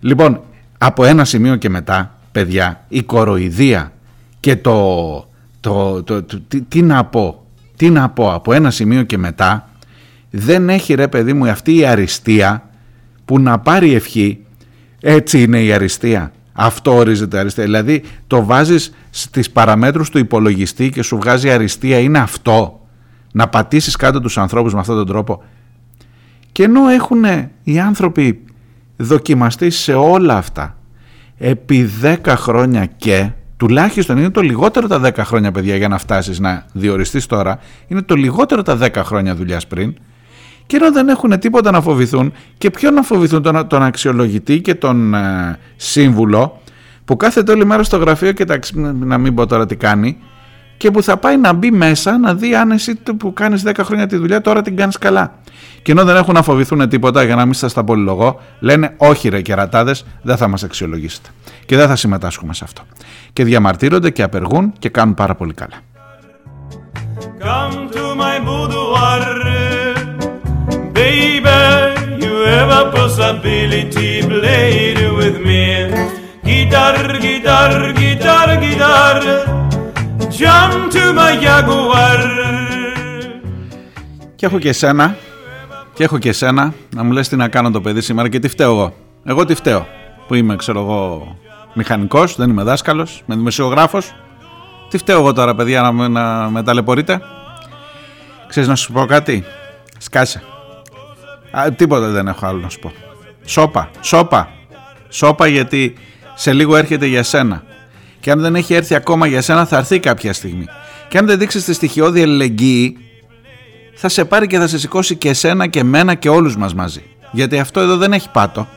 Λοιπόν, 0.00 0.40
από 0.78 1.04
ένα 1.04 1.24
σημείο 1.24 1.56
και 1.56 1.68
μετά, 1.68 2.18
παιδιά, 2.32 2.84
η 2.88 3.02
κοροϊδία 3.02 3.92
και 4.40 4.56
το, 4.56 5.28
το, 5.60 6.02
το, 6.02 6.22
το, 6.22 6.40
τι, 6.48 6.60
τι 6.60 6.82
να 6.82 7.04
πω, 7.04 7.46
τι 7.76 7.90
να 7.90 8.08
πω 8.08 8.32
από 8.32 8.52
ένα 8.52 8.70
σημείο 8.70 9.02
και 9.02 9.18
μετά 9.18 9.68
δεν 10.36 10.68
έχει 10.68 10.94
ρε 10.94 11.08
παιδί 11.08 11.32
μου 11.32 11.48
αυτή 11.48 11.76
η 11.76 11.86
αριστεία 11.86 12.70
που 13.24 13.40
να 13.40 13.58
πάρει 13.58 13.94
ευχή 13.94 14.44
έτσι 15.00 15.42
είναι 15.42 15.62
η 15.62 15.72
αριστεία. 15.72 16.32
Αυτό 16.52 16.96
ορίζεται 16.96 17.38
αριστεία. 17.38 17.64
Δηλαδή 17.64 18.02
το 18.26 18.44
βάζεις 18.44 18.94
στις 19.10 19.50
παραμέτρους 19.50 20.10
του 20.10 20.18
υπολογιστή 20.18 20.90
και 20.90 21.02
σου 21.02 21.16
βγάζει 21.16 21.50
αριστεία 21.50 21.98
είναι 21.98 22.18
αυτό. 22.18 22.80
Να 23.32 23.48
πατήσεις 23.48 23.96
κάτω 23.96 24.20
τους 24.20 24.38
ανθρώπους 24.38 24.74
με 24.74 24.80
αυτόν 24.80 24.96
τον 24.96 25.06
τρόπο. 25.06 25.42
Και 26.52 26.62
ενώ 26.62 26.88
έχουν 26.88 27.24
οι 27.62 27.80
άνθρωποι 27.80 28.44
δοκιμαστεί 28.96 29.70
σε 29.70 29.94
όλα 29.94 30.36
αυτά 30.36 30.78
επί 31.38 31.90
10 32.02 32.16
χρόνια 32.26 32.86
και 32.86 33.30
τουλάχιστον 33.56 34.18
είναι 34.18 34.30
το 34.30 34.40
λιγότερο 34.40 34.86
τα 34.86 35.00
10 35.04 35.12
χρόνια 35.18 35.52
παιδιά 35.52 35.76
για 35.76 35.88
να 35.88 35.98
φτάσεις 35.98 36.38
να 36.38 36.66
διοριστείς 36.72 37.26
τώρα 37.26 37.58
είναι 37.86 38.02
το 38.02 38.14
λιγότερο 38.14 38.62
τα 38.62 38.78
10 38.80 38.90
χρόνια 38.94 39.34
δουλειάς 39.34 39.66
πριν 39.66 39.94
και 40.66 40.76
ενώ 40.76 40.92
δεν 40.92 41.08
έχουν 41.08 41.38
τίποτα 41.38 41.70
να 41.70 41.80
φοβηθούν 41.80 42.32
και 42.58 42.70
ποιον 42.70 42.94
να 42.94 43.02
φοβηθούν 43.02 43.42
τον, 43.42 43.66
τον 43.66 43.82
αξιολογητή 43.82 44.60
και 44.60 44.74
τον 44.74 45.14
ε, 45.14 45.58
σύμβουλο 45.76 46.60
που 47.04 47.16
κάθεται 47.16 47.52
όλη 47.52 47.64
μέρα 47.64 47.82
στο 47.82 47.96
γραφείο 47.96 48.32
και 48.32 48.44
τα, 48.44 48.58
να 48.74 49.18
μην 49.18 49.34
πω 49.34 49.46
τώρα 49.46 49.66
τι 49.66 49.76
κάνει 49.76 50.18
και 50.76 50.90
που 50.90 51.02
θα 51.02 51.16
πάει 51.16 51.36
να 51.36 51.52
μπει 51.52 51.70
μέσα 51.70 52.18
να 52.18 52.34
δει 52.34 52.54
αν 52.54 52.70
εσύ 52.70 52.94
που 53.18 53.32
κάνεις 53.32 53.62
10 53.66 53.72
χρόνια 53.82 54.06
τη 54.06 54.16
δουλειά 54.16 54.40
τώρα 54.40 54.62
την 54.62 54.76
κάνεις 54.76 54.98
καλά. 54.98 55.38
Και 55.82 55.92
ενώ 55.92 56.04
δεν 56.04 56.16
έχουν 56.16 56.34
να 56.34 56.42
φοβηθούν 56.42 56.88
τίποτα 56.88 57.22
για 57.22 57.34
να 57.34 57.44
μην 57.44 57.54
σας 57.54 57.72
τα 57.72 57.84
πολυλογώ, 57.84 58.40
λένε 58.60 58.94
όχι 58.96 59.28
ρε 59.28 59.40
κερατάδες, 59.40 60.04
δεν 60.22 60.36
θα 60.36 60.48
μας 60.48 60.62
αξιολογήσετε. 60.62 61.28
Και 61.66 61.76
δεν 61.76 61.88
θα 61.88 61.96
συμμετάσχουμε 61.96 62.54
σε 62.54 62.64
αυτό. 62.64 62.82
Και 63.32 63.44
διαμαρτύρονται 63.44 64.10
και 64.10 64.22
απεργούν 64.22 64.72
και 64.78 64.88
κάνουν 64.88 65.14
πάρα 65.14 65.34
πολύ 65.34 65.54
καλά. 65.54 65.76
Come 67.40 67.90
to 67.94 68.04
my 68.20 68.36
boudoir. 68.46 69.43
You 72.44 72.50
have 72.58 72.72
a 72.80 72.82
possibility, 72.98 74.10
play 74.32 74.70
it 74.90 75.00
with 75.18 75.36
me. 75.46 75.64
Guitar, 76.48 76.96
guitar, 77.24 77.72
guitar, 78.00 78.48
guitar, 78.64 79.16
jump 80.38 80.74
to 80.94 81.02
my 81.18 81.32
jaguar. 81.44 82.20
Και 84.34 84.46
έχω 84.46 84.58
και 84.58 84.68
εσένα, 84.68 85.16
και 85.94 86.04
έχω 86.04 86.18
και 86.18 86.28
εσένα, 86.28 86.74
να 86.94 87.02
μου 87.02 87.12
λες 87.12 87.28
τι 87.28 87.36
να 87.36 87.48
κάνω 87.48 87.70
το 87.70 87.80
παιδί 87.80 88.00
σήμερα 88.00 88.28
και 88.28 88.38
τι 88.38 88.48
φταίω 88.48 88.70
εγώ. 88.70 88.94
Εγώ 89.24 89.44
τι 89.44 89.54
φταίω, 89.54 89.86
που 90.26 90.34
είμαι 90.34 90.56
ξέρω 90.56 90.80
εγώ 90.80 91.36
μηχανικός, 91.74 92.36
δεν 92.36 92.50
είμαι 92.50 92.62
δάσκαλος, 92.62 93.22
είμαι 93.26 93.36
δημοσιογράφος. 93.36 94.14
Τι 94.88 94.98
φταίω 94.98 95.18
εγώ 95.18 95.32
τώρα 95.32 95.54
παιδιά 95.54 95.80
να, 95.80 96.08
να 96.08 96.50
με 96.50 96.62
ταλαιπωρείτε; 96.62 97.20
Ξέρεις 98.48 98.68
να 98.68 98.74
σου 98.74 98.92
πω 98.92 99.06
κάτι, 99.06 99.44
σκάσε. 99.98 100.42
Α, 101.58 101.72
τίποτα 101.72 102.08
δεν 102.08 102.28
έχω 102.28 102.46
άλλο 102.46 102.58
να 102.58 102.68
σου 102.68 102.78
πω. 102.78 102.92
Σόπα, 103.44 103.90
σόπα, 104.00 104.48
σόπα 105.08 105.46
γιατί 105.46 105.94
σε 106.34 106.52
λίγο 106.52 106.76
έρχεται 106.76 107.06
για 107.06 107.22
σένα. 107.22 107.62
Και 108.20 108.30
αν 108.30 108.40
δεν 108.40 108.54
έχει 108.54 108.74
έρθει 108.74 108.94
ακόμα 108.94 109.26
για 109.26 109.42
σένα 109.42 109.66
θα 109.66 109.76
έρθει 109.76 110.00
κάποια 110.00 110.32
στιγμή. 110.32 110.66
Και 111.08 111.18
αν 111.18 111.26
δεν 111.26 111.38
δείξεις 111.38 111.64
τη 111.64 111.72
στοιχειώδη 111.72 112.22
αλληλεγγύη 112.22 112.96
θα 113.94 114.08
σε 114.08 114.24
πάρει 114.24 114.46
και 114.46 114.58
θα 114.58 114.66
σε 114.66 114.78
σηκώσει 114.78 115.16
και 115.16 115.28
εσένα 115.28 115.66
και 115.66 115.82
μένα 115.82 116.14
και 116.14 116.28
όλους 116.28 116.56
μας 116.56 116.74
μαζί. 116.74 117.02
Γιατί 117.30 117.58
αυτό 117.58 117.80
εδώ 117.80 117.96
δεν 117.96 118.12
έχει 118.12 118.30
πάτο. 118.30 118.68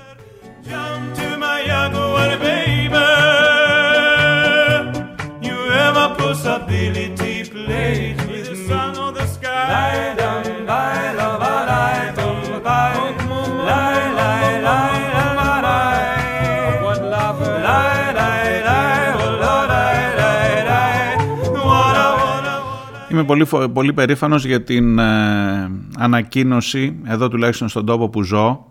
Είμαι 23.18 23.26
πολύ, 23.26 23.46
πολύ 23.74 23.94
περήφανος 23.94 24.46
για 24.46 24.64
την 24.64 25.00
ε, 25.00 25.72
ανακοίνωση, 25.98 26.96
εδώ 27.04 27.28
τουλάχιστον 27.28 27.70
στον 27.70 27.86
τόπο 27.86 28.10
που 28.10 28.24
ζω, 28.24 28.66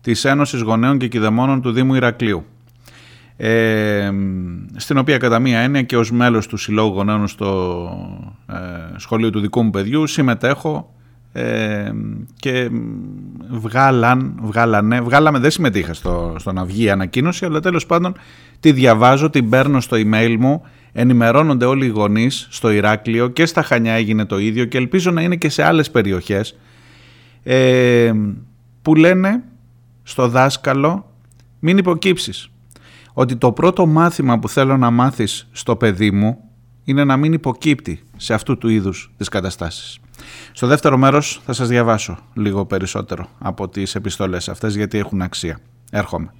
της 0.00 0.24
Ένωσης 0.24 0.60
Γονέων 0.60 0.98
και 0.98 1.08
Κηδεμόνων 1.08 1.62
του 1.62 1.72
Δήμου 1.72 1.94
Ηρακλείου. 1.94 2.44
Ε, 3.36 4.10
στην 4.76 4.98
οποία 4.98 5.18
κατά 5.18 5.38
μία 5.38 5.58
έννοια 5.58 5.82
και 5.82 5.96
ως 5.96 6.10
μέλος 6.10 6.46
του 6.46 6.56
Συλλόγου 6.56 6.94
Γονέων 6.94 7.28
στο 7.28 7.88
ε, 8.46 8.54
σχολείο 8.96 9.30
του 9.30 9.40
δικού 9.40 9.62
μου 9.62 9.70
παιδιού 9.70 10.06
συμμετέχω 10.06 10.94
ε, 11.32 11.90
και 12.36 12.70
βγάλαν, 13.50 14.34
βγάλανε, 14.42 15.00
βγάλαμε, 15.00 15.38
δεν 15.38 15.50
συμμετείχα 15.50 15.94
στο, 15.94 16.34
στο 16.38 16.52
να 16.52 16.64
βγει 16.64 16.84
η 16.84 16.90
ανακοίνωση, 16.90 17.44
αλλά 17.44 17.60
τέλος 17.60 17.86
πάντων 17.86 18.14
τη 18.60 18.72
διαβάζω, 18.72 19.30
την 19.30 19.48
παίρνω 19.48 19.80
στο 19.80 19.96
email 19.96 20.36
μου, 20.38 20.62
ενημερώνονται 20.92 21.64
όλοι 21.64 21.84
οι 21.84 21.88
γονείς 21.88 22.46
στο 22.50 22.70
Ηράκλειο 22.70 23.28
και 23.28 23.46
στα 23.46 23.62
Χανιά 23.62 23.92
έγινε 23.92 24.24
το 24.24 24.38
ίδιο 24.38 24.64
και 24.64 24.78
ελπίζω 24.78 25.10
να 25.10 25.22
είναι 25.22 25.36
και 25.36 25.48
σε 25.48 25.62
άλλες 25.62 25.90
περιοχές 25.90 26.56
ε, 27.42 28.12
που 28.82 28.94
λένε 28.94 29.42
στο 30.02 30.28
δάσκαλο 30.28 31.12
μην 31.58 31.78
υποκύψεις. 31.78 32.50
Ότι 33.12 33.36
το 33.36 33.52
πρώτο 33.52 33.86
μάθημα 33.86 34.38
που 34.38 34.48
θέλω 34.48 34.76
να 34.76 34.90
μάθεις 34.90 35.48
στο 35.52 35.76
παιδί 35.76 36.10
μου 36.10 36.38
είναι 36.84 37.04
να 37.04 37.16
μην 37.16 37.32
υποκύπτει 37.32 38.02
σε 38.16 38.34
αυτού 38.34 38.58
του 38.58 38.68
είδους 38.68 39.12
τις 39.16 39.28
καταστάσεις. 39.28 39.98
Στο 40.52 40.66
δεύτερο 40.66 40.96
μέρος 40.98 41.40
θα 41.44 41.52
σας 41.52 41.68
διαβάσω 41.68 42.18
λίγο 42.34 42.66
περισσότερο 42.66 43.28
από 43.38 43.68
τις 43.68 43.94
επιστολές 43.94 44.48
αυτές 44.48 44.74
γιατί 44.76 44.98
έχουν 44.98 45.22
αξία. 45.22 45.58
Έρχομαι. 45.90 46.32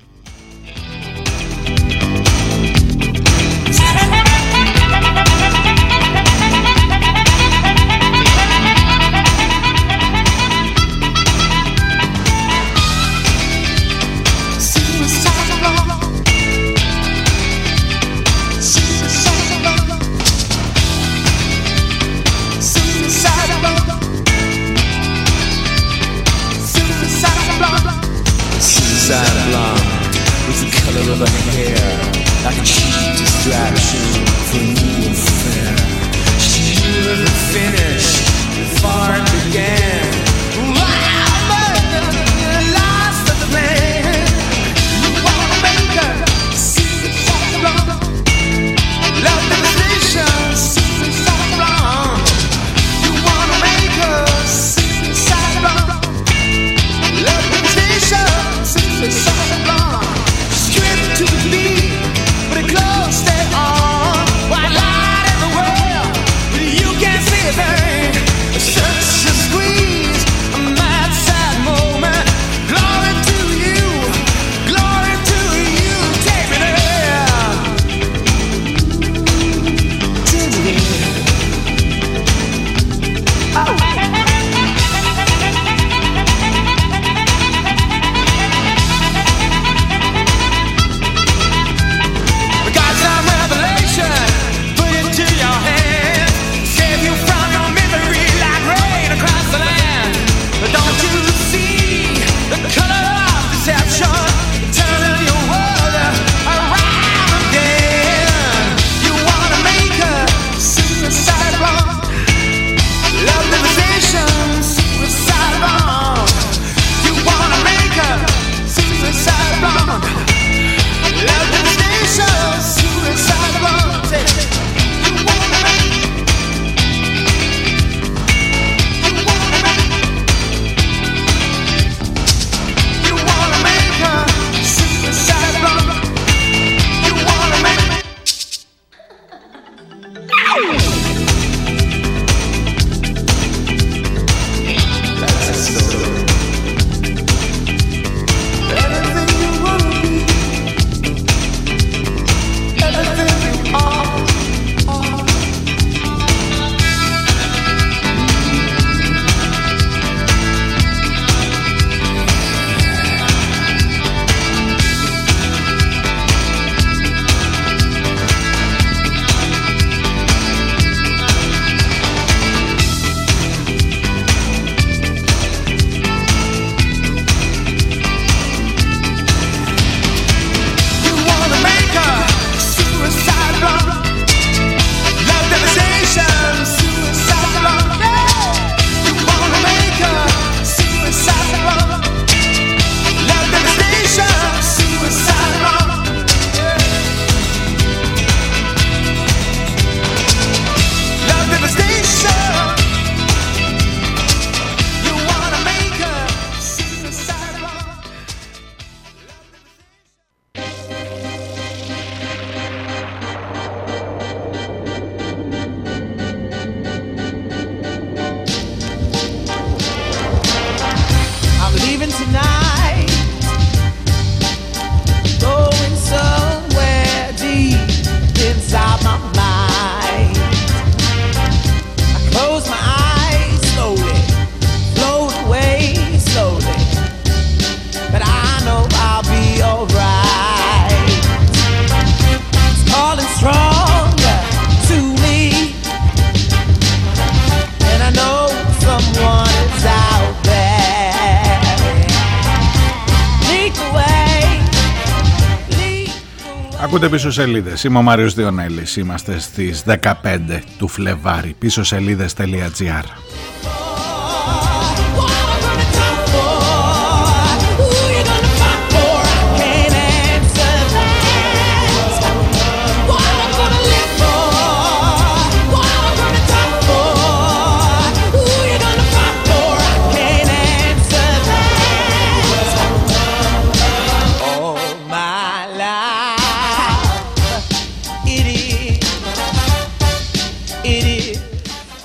Πίσω 257.13 257.31
σελίδες. 257.31 257.85
Είμαι 257.85 257.99
ο 257.99 258.03
Μάριος 258.03 258.35
Διονέλης. 258.35 258.97
Είμαστε 258.97 259.39
στις 259.39 259.83
15 259.83 260.63
του 260.79 260.89
Φλεβάρι. 260.89 261.55
Πίσω 261.59 261.85
σελίδε.gr. 261.85 263.22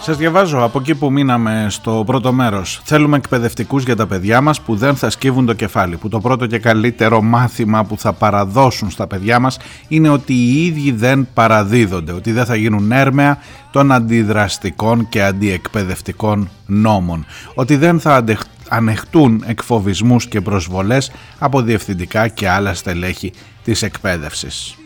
Σας 0.07 0.17
διαβάζω 0.17 0.63
από 0.63 0.79
εκεί 0.79 0.95
που 0.95 1.11
μείναμε 1.11 1.65
στο 1.69 2.03
πρώτο 2.05 2.33
μέρος. 2.33 2.81
Θέλουμε 2.83 3.17
εκπαιδευτικούς 3.17 3.83
για 3.83 3.95
τα 3.95 4.07
παιδιά 4.07 4.41
μας 4.41 4.61
που 4.61 4.75
δεν 4.75 4.95
θα 4.95 5.09
σκύβουν 5.09 5.45
το 5.45 5.53
κεφάλι. 5.53 5.97
Που 5.97 6.09
το 6.09 6.19
πρώτο 6.19 6.47
και 6.47 6.59
καλύτερο 6.59 7.21
μάθημα 7.21 7.83
που 7.83 7.97
θα 7.97 8.13
παραδώσουν 8.13 8.89
στα 8.89 9.07
παιδιά 9.07 9.39
μας 9.39 9.59
είναι 9.87 10.09
ότι 10.09 10.33
οι 10.33 10.65
ίδιοι 10.65 10.91
δεν 10.91 11.27
παραδίδονται. 11.33 12.11
Ότι 12.11 12.31
δεν 12.31 12.45
θα 12.45 12.55
γίνουν 12.55 12.91
έρμεα 12.91 13.37
των 13.71 13.91
αντιδραστικών 13.91 15.09
και 15.09 15.23
αντιεκπαιδευτικών 15.23 16.49
νόμων. 16.65 17.25
Ότι 17.53 17.75
δεν 17.75 17.99
θα 17.99 18.23
ανεχτούν 18.69 19.43
εκφοβισμούς 19.45 20.27
και 20.27 20.41
προσβολές 20.41 21.11
από 21.39 21.61
διευθυντικά 21.61 22.27
και 22.27 22.49
άλλα 22.49 22.73
στελέχη 22.73 23.33
της 23.63 23.81
εκπαίδευσης. 23.81 24.77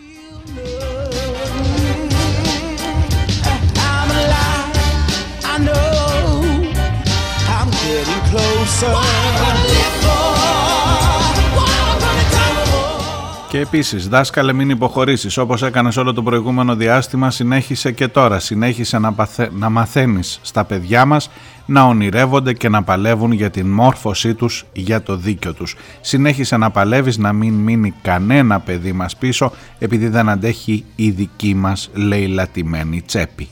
Και 13.52 13.60
επίσης, 13.60 14.08
δάσκαλε 14.08 14.54
μην 14.54 14.70
υποχωρήσεις, 14.70 15.38
όπως 15.38 15.62
έκανες 15.62 15.98
όλο 15.98 16.14
το 16.14 16.24
προηγούμενο 16.24 16.76
διάστημα, 16.76 17.32
συνέχισε 17.32 17.92
και 17.92 18.08
τώρα, 18.08 18.40
συνέχισε 18.40 19.00
να, 19.00 19.14
παθε... 19.14 19.50
να 19.54 19.70
μαθαίνεις 19.70 20.40
στα 20.42 20.64
παιδιά 20.64 21.06
μας 21.06 21.30
να 21.66 21.84
ονειρεύονται 21.84 22.54
και 22.54 22.70
να 22.70 22.84
παλεύουν 22.84 23.32
για 23.32 23.50
την 23.50 23.68
μόρφωσή 23.68 24.34
τους, 24.34 24.66
για 24.74 25.02
το 25.02 25.16
δίκιο 25.16 25.54
τους. 25.54 25.76
Συνέχισε 26.02 26.58
να 26.58 26.70
παλεύεις 26.70 27.18
να 27.18 27.34
μην 27.34 27.54
μείνει 27.54 27.94
κανένα 28.02 28.60
παιδί 28.60 28.92
μας 28.92 29.16
πίσω, 29.16 29.52
επειδή 29.80 30.08
δεν 30.08 30.30
αντέχει 30.30 30.86
η 30.96 31.10
δική 31.10 31.56
μας 31.56 31.90
λαιλατημένη 31.94 33.02
τσέπη. 33.02 33.50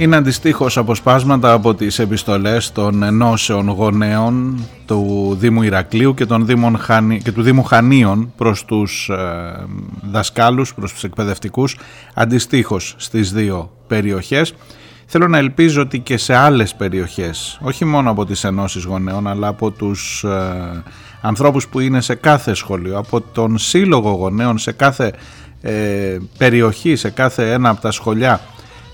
Είναι 0.00 0.16
αντιστοίχως 0.16 0.76
αποσπάσματα 0.76 1.52
από 1.52 1.74
τις 1.74 1.98
επιστολές 1.98 2.72
των 2.72 3.02
ενώσεων 3.02 3.68
γονέων 3.68 4.64
του 4.86 5.36
Δήμου 5.40 5.62
Ηρακλείου 5.62 6.14
και, 6.14 6.26
των 6.26 6.46
Δήμων 6.46 6.78
και 7.22 7.32
του 7.32 7.42
Δήμου 7.42 7.62
Χανίων 7.62 8.32
προς 8.36 8.64
τους 8.64 9.08
ε, 9.08 9.66
δασκάλους, 10.02 10.74
προς 10.74 10.92
τους 10.92 11.04
εκπαιδευτικούς, 11.04 11.76
αντιστοίχως 12.14 12.94
στις 12.98 13.32
δύο 13.32 13.70
περιοχές. 13.86 14.54
Θέλω 15.06 15.28
να 15.28 15.38
ελπίζω 15.38 15.82
ότι 15.82 15.98
και 15.98 16.16
σε 16.16 16.34
άλλες 16.34 16.74
περιοχές, 16.74 17.58
όχι 17.62 17.84
μόνο 17.84 18.10
από 18.10 18.26
τις 18.26 18.44
ενώσεις 18.44 18.84
γονέων, 18.84 19.26
αλλά 19.28 19.48
από 19.48 19.70
τους 19.70 20.24
ε, 20.24 20.82
ανθρώπους 21.20 21.68
που 21.68 21.80
είναι 21.80 22.00
σε 22.00 22.14
κάθε 22.14 22.54
σχολείο, 22.54 22.98
από 22.98 23.20
τον 23.20 23.58
σύλλογο 23.58 24.10
γονέων 24.10 24.58
σε 24.58 24.72
κάθε 24.72 25.12
ε, 25.60 26.16
περιοχή, 26.38 26.96
σε 26.96 27.10
κάθε 27.10 27.52
ένα 27.52 27.68
από 27.68 27.80
τα 27.80 27.90
σχολιά, 27.90 28.40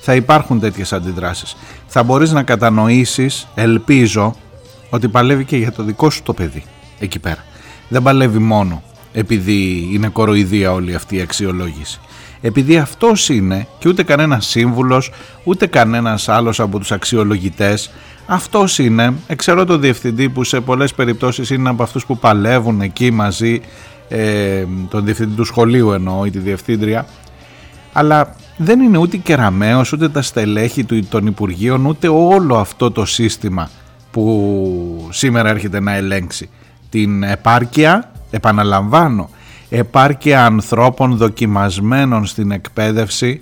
θα 0.09 0.14
υπάρχουν 0.14 0.61
τέτοιες 0.61 0.92
αντιδράσεις. 0.92 1.57
Θα 1.87 2.03
μπορείς 2.03 2.33
να 2.33 2.42
κατανοήσεις, 2.42 3.49
ελπίζω, 3.55 4.35
ότι 4.90 5.09
παλεύει 5.09 5.45
και 5.45 5.57
για 5.57 5.73
το 5.73 5.83
δικό 5.83 6.11
σου 6.11 6.23
το 6.23 6.33
παιδί 6.33 6.64
εκεί 6.99 7.19
πέρα. 7.19 7.45
Δεν 7.88 8.03
παλεύει 8.03 8.38
μόνο 8.38 8.83
επειδή 9.12 9.88
είναι 9.92 10.09
κοροϊδία 10.09 10.73
όλη 10.73 10.95
αυτή 10.95 11.16
η 11.16 11.21
αξιολόγηση. 11.21 12.01
Επειδή 12.40 12.77
αυτός 12.77 13.29
είναι 13.29 13.66
και 13.79 13.88
ούτε 13.88 14.03
κανένας 14.03 14.47
σύμβουλος, 14.47 15.11
ούτε 15.45 15.66
κανένας 15.66 16.29
άλλος 16.29 16.61
από 16.61 16.79
τους 16.79 16.92
αξιολογητές, 16.92 17.90
αυτός 18.27 18.79
είναι, 18.79 19.14
ξέρω 19.37 19.64
το 19.64 19.79
διευθυντή 19.79 20.29
που 20.29 20.45
σε 20.45 20.61
πολλές 20.61 20.95
περιπτώσεις 20.95 21.51
είναι 21.51 21.69
από 21.69 21.83
αυτούς 21.83 22.07
που 22.07 22.19
παλεύουν 22.19 22.81
εκεί 22.81 23.11
μαζί, 23.11 23.61
ε, 24.09 24.64
τον 24.88 25.05
διευθυντή 25.05 25.35
του 25.35 25.45
σχολείου 25.45 25.92
εννοώ 25.92 26.25
ή 26.25 26.31
τη 26.31 26.38
διευθύντρια, 26.38 27.07
αλλά 27.92 28.35
δεν 28.57 28.81
είναι 28.81 28.99
ούτε 28.99 29.16
κεραμαίος, 29.16 29.92
ούτε 29.92 30.09
τα 30.09 30.23
στελέχη 30.23 30.85
του, 30.85 31.07
των 31.09 31.27
Υπουργείων, 31.27 31.87
ούτε 31.87 32.09
όλο 32.09 32.57
αυτό 32.57 32.90
το 32.90 33.05
σύστημα 33.05 33.71
που 34.11 35.09
σήμερα 35.11 35.49
έρχεται 35.49 35.81
να 35.81 35.95
ελέγξει. 35.95 36.49
Την 36.90 37.23
επάρκεια, 37.23 38.12
επαναλαμβάνω, 38.31 39.31
επάρκεια 39.69 40.45
ανθρώπων 40.45 41.16
δοκιμασμένων 41.16 42.27
στην 42.27 42.51
εκπαίδευση, 42.51 43.40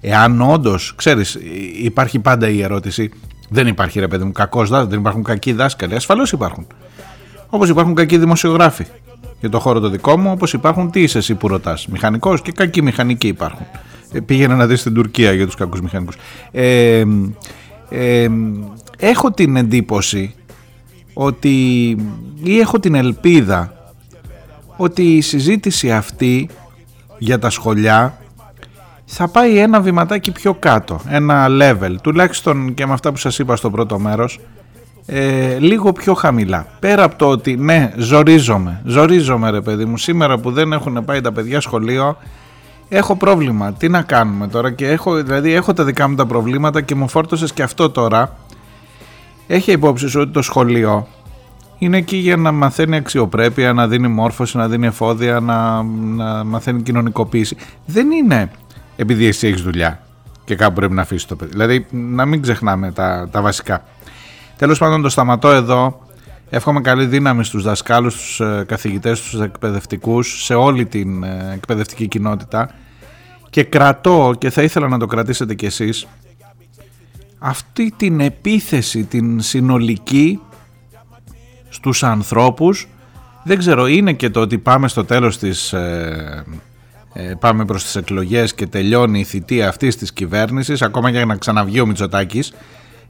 εάν 0.00 0.40
όντως, 0.42 0.92
ξέρεις, 0.96 1.38
υπάρχει 1.82 2.18
πάντα 2.18 2.48
η 2.48 2.62
ερώτηση, 2.62 3.10
δεν 3.48 3.66
υπάρχει 3.66 4.00
ρε 4.00 4.08
παιδί 4.08 4.24
μου 4.24 4.32
κακός 4.32 4.68
δάσκαλος, 4.68 4.90
δεν 4.90 4.98
υπάρχουν 4.98 5.22
κακοί 5.22 5.52
δάσκαλοι, 5.52 5.94
ασφαλώς 5.94 6.32
υπάρχουν. 6.32 6.66
Όπως 7.48 7.68
υπάρχουν 7.68 7.94
κακοί 7.94 8.18
δημοσιογράφοι 8.18 8.86
για 9.40 9.48
το 9.48 9.58
χώρο 9.58 9.80
το 9.80 9.88
δικό 9.88 10.18
μου, 10.18 10.30
όπως 10.30 10.52
υπάρχουν 10.52 10.90
τι 10.90 11.02
είσαι 11.02 11.18
εσύ 11.18 11.34
που 11.34 11.48
ρωτάς, 11.48 11.86
μηχανικός 11.86 12.42
και 12.42 12.52
κακοί 12.52 12.82
μηχανικοί 12.82 13.28
υπάρχουν. 13.28 13.66
Ε, 14.14 14.20
πήγαινε 14.20 14.54
να 14.54 14.66
δεις 14.66 14.80
στην 14.80 14.94
Τουρκία 14.94 15.32
για 15.32 15.46
τους 15.46 15.54
κακούς 15.54 15.80
μηχανικούς. 15.80 16.16
Ε, 16.50 17.04
ε, 17.88 18.28
έχω 18.98 19.30
την 19.30 19.56
εντύπωση 19.56 20.34
ότι 21.14 21.50
ή 22.42 22.58
έχω 22.58 22.80
την 22.80 22.94
ελπίδα 22.94 23.72
ότι 24.76 25.16
η 25.16 25.20
συζήτηση 25.20 25.92
αυτή 25.92 26.48
για 27.18 27.38
τα 27.38 27.50
σχολιά 27.50 28.18
θα 29.04 29.28
πάει 29.28 29.58
ένα 29.58 29.80
βηματάκι 29.80 30.32
πιο 30.32 30.54
κάτω, 30.54 31.00
ένα 31.08 31.46
level, 31.50 31.94
τουλάχιστον 32.02 32.74
και 32.74 32.86
με 32.86 32.92
αυτά 32.92 33.10
που 33.10 33.18
σας 33.18 33.38
είπα 33.38 33.56
στο 33.56 33.70
πρώτο 33.70 33.98
μέρος, 33.98 34.40
ε, 35.06 35.58
λίγο 35.58 35.92
πιο 35.92 36.14
χαμηλά. 36.14 36.66
Πέρα 36.80 37.02
από 37.02 37.16
το 37.16 37.28
ότι 37.28 37.56
ναι, 37.56 37.92
ζορίζομαι, 37.96 38.80
ζορίζομαι 38.84 39.50
ρε 39.50 39.60
παιδί 39.60 39.84
μου, 39.84 39.98
σήμερα 39.98 40.38
που 40.38 40.52
δεν 40.52 40.72
έχουν 40.72 41.04
πάει 41.04 41.20
τα 41.20 41.32
παιδιά 41.32 41.60
σχολείο, 41.60 42.16
έχω 42.88 43.16
πρόβλημα. 43.16 43.72
Τι 43.72 43.88
να 43.88 44.02
κάνουμε 44.02 44.48
τώρα 44.48 44.70
και 44.70 44.88
έχω, 44.88 45.22
δηλαδή 45.22 45.52
έχω 45.52 45.72
τα 45.72 45.84
δικά 45.84 46.08
μου 46.08 46.14
τα 46.14 46.26
προβλήματα 46.26 46.80
και 46.80 46.94
μου 46.94 47.08
φόρτωσες 47.08 47.52
και 47.52 47.62
αυτό 47.62 47.90
τώρα. 47.90 48.36
Έχει 49.46 49.72
υπόψη 49.72 50.08
σου 50.08 50.20
ότι 50.20 50.30
το 50.30 50.42
σχολείο 50.42 51.06
είναι 51.78 51.96
εκεί 51.96 52.16
για 52.16 52.36
να 52.36 52.52
μαθαίνει 52.52 52.96
αξιοπρέπεια, 52.96 53.72
να 53.72 53.88
δίνει 53.88 54.08
μόρφωση, 54.08 54.56
να 54.56 54.68
δίνει 54.68 54.86
εφόδια, 54.86 55.40
να, 55.40 55.82
να 55.82 56.44
μαθαίνει 56.44 56.82
κοινωνικοποίηση. 56.82 57.56
Δεν 57.86 58.10
είναι 58.10 58.50
επειδή 58.96 59.26
εσύ 59.26 59.46
έχεις 59.46 59.62
δουλειά 59.62 60.00
και 60.44 60.54
κάπου 60.54 60.74
πρέπει 60.74 60.94
να 60.94 61.02
αφήσεις 61.02 61.26
το 61.26 61.36
παιδί. 61.36 61.50
Δηλαδή 61.50 61.86
να 61.90 62.24
μην 62.24 62.42
ξεχνάμε 62.42 62.92
τα, 62.92 63.28
τα 63.30 63.40
βασικά. 63.42 63.84
Τέλος 64.56 64.78
πάντων 64.78 65.02
το 65.02 65.08
σταματώ 65.08 65.50
εδώ. 65.50 66.00
Εύχομαι 66.54 66.80
καλή 66.80 67.06
δύναμη 67.06 67.44
στους 67.44 67.62
δασκάλους, 67.62 68.12
στους 68.12 68.40
ε, 68.40 68.64
καθηγητές, 68.66 69.18
στους 69.18 69.40
εκπαιδευτικούς, 69.40 70.44
σε 70.44 70.54
όλη 70.54 70.86
την 70.86 71.22
ε, 71.22 71.50
εκπαιδευτική 71.54 72.08
κοινότητα. 72.08 72.70
Και 73.50 73.64
κρατώ 73.64 74.34
και 74.38 74.50
θα 74.50 74.62
ήθελα 74.62 74.88
να 74.88 74.98
το 74.98 75.06
κρατήσετε 75.06 75.54
κι 75.54 75.66
εσείς 75.66 76.06
αυτή 77.38 77.94
την 77.96 78.20
επίθεση 78.20 79.04
την 79.04 79.40
συνολική 79.40 80.40
στους 81.68 82.02
ανθρώπους. 82.02 82.88
Δεν 83.44 83.58
ξέρω 83.58 83.86
είναι 83.86 84.12
και 84.12 84.30
το 84.30 84.40
ότι 84.40 84.58
πάμε 84.58 84.88
στο 84.88 85.04
τέλος 85.04 85.38
της 85.38 85.72
ε, 85.72 86.44
ε, 87.12 87.34
πάμε 87.40 87.64
προς 87.64 87.84
τις 87.84 87.96
εκλογές 87.96 88.54
και 88.54 88.66
τελειώνει 88.66 89.20
η 89.20 89.24
θητεία 89.24 89.68
αυτής 89.68 89.96
της 89.96 90.12
κυβέρνησης 90.12 90.82
ακόμα 90.82 91.10
για 91.10 91.24
να 91.24 91.36
ξαναβγεί 91.36 91.80
ο 91.80 91.86
Μητσοτάκης 91.86 92.52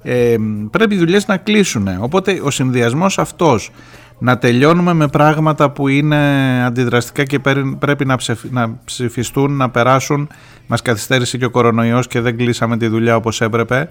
ε, 0.06 0.36
πρέπει 0.70 0.94
οι 0.94 0.98
δουλειές 0.98 1.26
να 1.26 1.36
κλείσουν 1.36 1.88
οπότε 2.00 2.40
ο 2.44 2.50
συνδυασμός 2.50 3.18
αυτός 3.18 3.70
να 4.18 4.38
τελειώνουμε 4.38 4.92
με 4.92 5.08
πράγματα 5.08 5.70
που 5.70 5.88
είναι 5.88 6.16
αντιδραστικά 6.64 7.24
και 7.24 7.38
πρέπει 7.78 8.04
να 8.50 8.78
ψηφιστούν, 8.84 9.56
να 9.56 9.70
περάσουν. 9.70 10.28
Μας 10.66 10.82
καθυστέρησε 10.82 11.38
και 11.38 11.44
ο 11.44 11.50
κορονοϊός 11.50 12.06
και 12.06 12.20
δεν 12.20 12.36
κλείσαμε 12.36 12.76
τη 12.76 12.86
δουλειά 12.86 13.16
όπως 13.16 13.40
έπρεπε. 13.40 13.90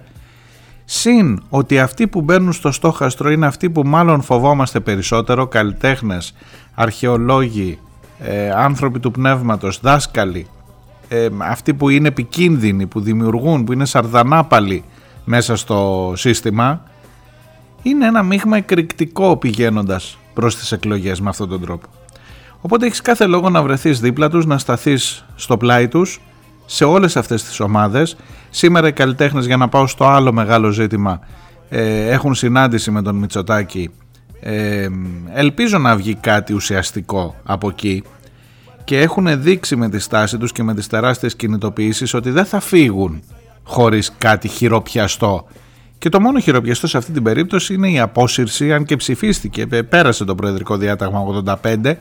Συν 0.86 1.42
ότι 1.50 1.80
αυτοί 1.80 2.08
που 2.08 2.22
μπαίνουν 2.22 2.54
στο 2.54 2.72
στόχαστρο 2.72 3.32
είναι 3.32 3.46
αυτοί 3.46 3.70
που 3.70 3.82
μάλλον 3.86 4.22
φοβόμαστε 4.22 4.80
περισσότερο, 4.80 5.48
καλλιτέχνες, 5.48 6.34
αρχαιολόγοι, 6.74 7.80
ε, 8.20 8.52
άνθρωποι 8.52 9.00
του 9.00 9.12
πνεύματος, 9.12 9.80
δάσκαλοι, 9.82 10.48
ε, 11.08 11.28
αυτοί 11.38 11.74
που 11.74 11.90
είναι 11.90 12.08
επικίνδυνοι, 12.08 12.86
που 12.86 13.00
δημιουργούν, 13.00 13.64
που 13.64 13.74
είναι 13.74 13.86
σαρδανάπαλοι 13.86 14.84
μέσα 15.26 15.56
στο 15.56 16.12
σύστημα, 16.16 16.84
είναι 17.82 18.06
ένα 18.06 18.24
μείγμα 18.24 18.58
εκρηκτικό 18.58 19.38
πηγαίνοντας 19.38 20.18
προς 20.34 20.56
τις 20.56 20.72
εκλογές 20.72 21.22
με 21.22 21.30
αυτόν 21.30 21.50
τον 21.50 21.62
τρόπο. 21.62 21.88
Οπότε 22.62 22.86
έχεις 22.86 23.02
κάθε 23.02 23.26
λόγο 23.26 23.50
να 23.50 23.64
βρεθείς 23.64 24.00
δίπλα 24.00 24.30
τους, 24.30 24.46
να 24.46 24.58
σταθείς 24.58 25.26
στο 25.36 25.58
πλάι 25.58 25.88
τους 25.88 26.22
σε 26.66 26.86
όλες 26.86 27.18
αυτές 27.18 27.44
τις 27.44 27.60
ομάδες. 27.60 28.16
Σήμερα 28.50 28.88
οι 28.88 28.94
καλλιτέχνες 28.94 29.46
για 29.46 29.58
να 29.58 29.70
πάω 29.70 29.88
στο 29.88 30.06
άλλο 30.06 30.32
μεγάλο 30.32 30.72
ζήτημα 30.72 31.20
ε, 31.70 32.10
έχουν 32.10 32.36
συνάντηση 32.36 32.92
με 32.92 33.02
τον 33.02 33.16
Μητσοτάκη. 33.16 33.90
Ε, 34.40 34.88
ελπίζω 35.34 35.78
να 35.78 35.96
βγει 35.96 36.16
κάτι 36.16 36.54
ουσιαστικό 36.54 37.36
από 37.44 37.70
εκεί 37.70 38.04
και 38.84 39.00
έχουν 39.00 39.42
δείξει 39.42 39.76
με 39.76 39.90
τη 39.90 40.00
στάση 40.00 40.38
τους 40.38 40.52
και 40.52 40.64
με 40.64 40.74
τις 40.74 40.88
τεράστιες 40.88 41.36
κινητοποιήσεις 41.36 42.14
ότι 42.14 42.30
δεν 42.30 42.46
θα 42.46 42.60
φύγουν 42.60 43.24
χωρίς 43.64 44.14
κάτι 44.18 44.48
χειροπιαστό 44.48 45.48
Και 45.98 46.10
το 46.10 46.20
μόνο 46.20 46.40
χειροπιαστό 46.40 46.88
σε 46.88 46.98
αυτή 46.98 47.12
την 47.12 47.24
περίπτωση 47.24 47.74
είναι 47.74 47.92
η 47.92 48.00
απόσυρση, 48.00 48.74
αν 48.74 48.86
και 48.86 48.96
ψηφίστηκε, 48.96 49.66
πέρασε 49.66 50.26
το 50.26 50.36
Προεδρικό 50.36 50.78
Διάταγμα 50.78 51.44
85, 51.64 51.96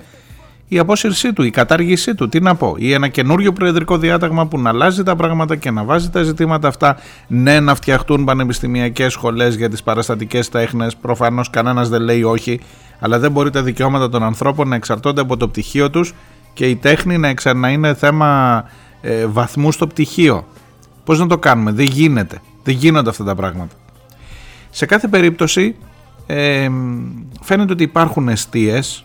η 0.73 0.79
απόσυρσή 0.79 1.33
του, 1.33 1.43
η 1.43 1.51
κατάργησή 1.51 2.15
του, 2.15 2.29
τι 2.29 2.41
να 2.41 2.55
πω, 2.55 2.75
ή 2.79 2.93
ένα 2.93 3.09
καινούριο 3.09 3.53
Προεδρικό 3.53 3.99
Διάταγμα 3.99 4.47
που 4.47 4.59
να 4.59 4.71
αλλάζει 4.71 5.03
τα 5.03 5.17
πράγματα 5.17 5.57
και 5.57 5.71
να 5.71 5.85
βάζει 5.85 6.11
τα 6.11 6.23
ζητήματα 6.23 6.69
αυτά. 6.69 6.97
Ναι, 7.27 7.61
να 7.61 7.75
φτιαχτούν 7.75 8.25
πανεπιστημιακές 8.25 9.13
σχολές 9.13 9.55
για 9.55 9.69
τις 9.69 9.83
παραστατικές 9.83 10.49
τέχνες. 10.49 10.97
Προφανώς 10.97 11.51
κανένας 11.51 11.89
δεν 11.89 12.03
λέει 12.03 12.23
όχι, 12.23 12.61
αλλά 13.01 13.19
δεν 13.19 13.31
μπορεί 13.31 13.51
τα 13.51 13.63
δικαιώματα 13.63 14.09
των 14.09 14.23
ανθρώπων 14.23 14.69
να 14.69 14.75
εξαρτώνται 14.75 15.21
από 15.21 15.37
το 15.37 15.49
πτυχίο 15.49 15.91
τους 15.91 16.15
και 16.53 16.67
η 16.67 16.77
τέχνη 16.77 17.19
να, 17.19 17.29
εξα... 17.29 17.55
να 17.55 17.69
είναι 17.71 17.95
θέμα 17.95 18.65
ε, 19.01 19.27
βαθμού 19.27 19.73
στο 19.73 19.87
πτυχίο. 19.87 20.47
Πώς 21.05 21.19
να 21.19 21.27
το 21.27 21.39
κάνουμε, 21.39 21.73
δεν 21.73 21.87
γίνεται. 21.87 22.41
Δεν 22.63 22.75
γίνονται 22.75 23.11
αυτά 23.11 23.25
τα 23.25 23.35
πράγματα. 23.35 23.75
Σε 24.71 24.87
κάθε 24.87 25.09
περίπτωση 25.09 25.77
ε, 26.27 26.69
φαίνεται 27.41 27.73
ότι 27.73 27.83
υπάρχουν 27.83 28.29
αιστείες 28.29 29.05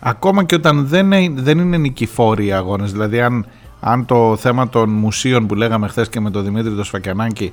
ακόμα 0.00 0.44
και 0.44 0.54
όταν 0.54 0.86
δεν, 0.86 1.10
δεν 1.34 1.58
είναι 1.58 1.76
νικηφόροι 1.76 2.46
οι 2.46 2.52
αγώνες. 2.52 2.92
Δηλαδή 2.92 3.20
αν, 3.20 3.46
αν 3.80 4.06
το 4.06 4.36
θέμα 4.36 4.68
των 4.68 4.90
μουσείων 4.90 5.46
που 5.46 5.54
λέγαμε 5.54 5.88
χθες 5.88 6.08
και 6.08 6.20
με 6.20 6.30
τον 6.30 6.44
Δημήτρη 6.44 6.74
το 6.74 6.84
Σφακιανάκη 6.84 7.52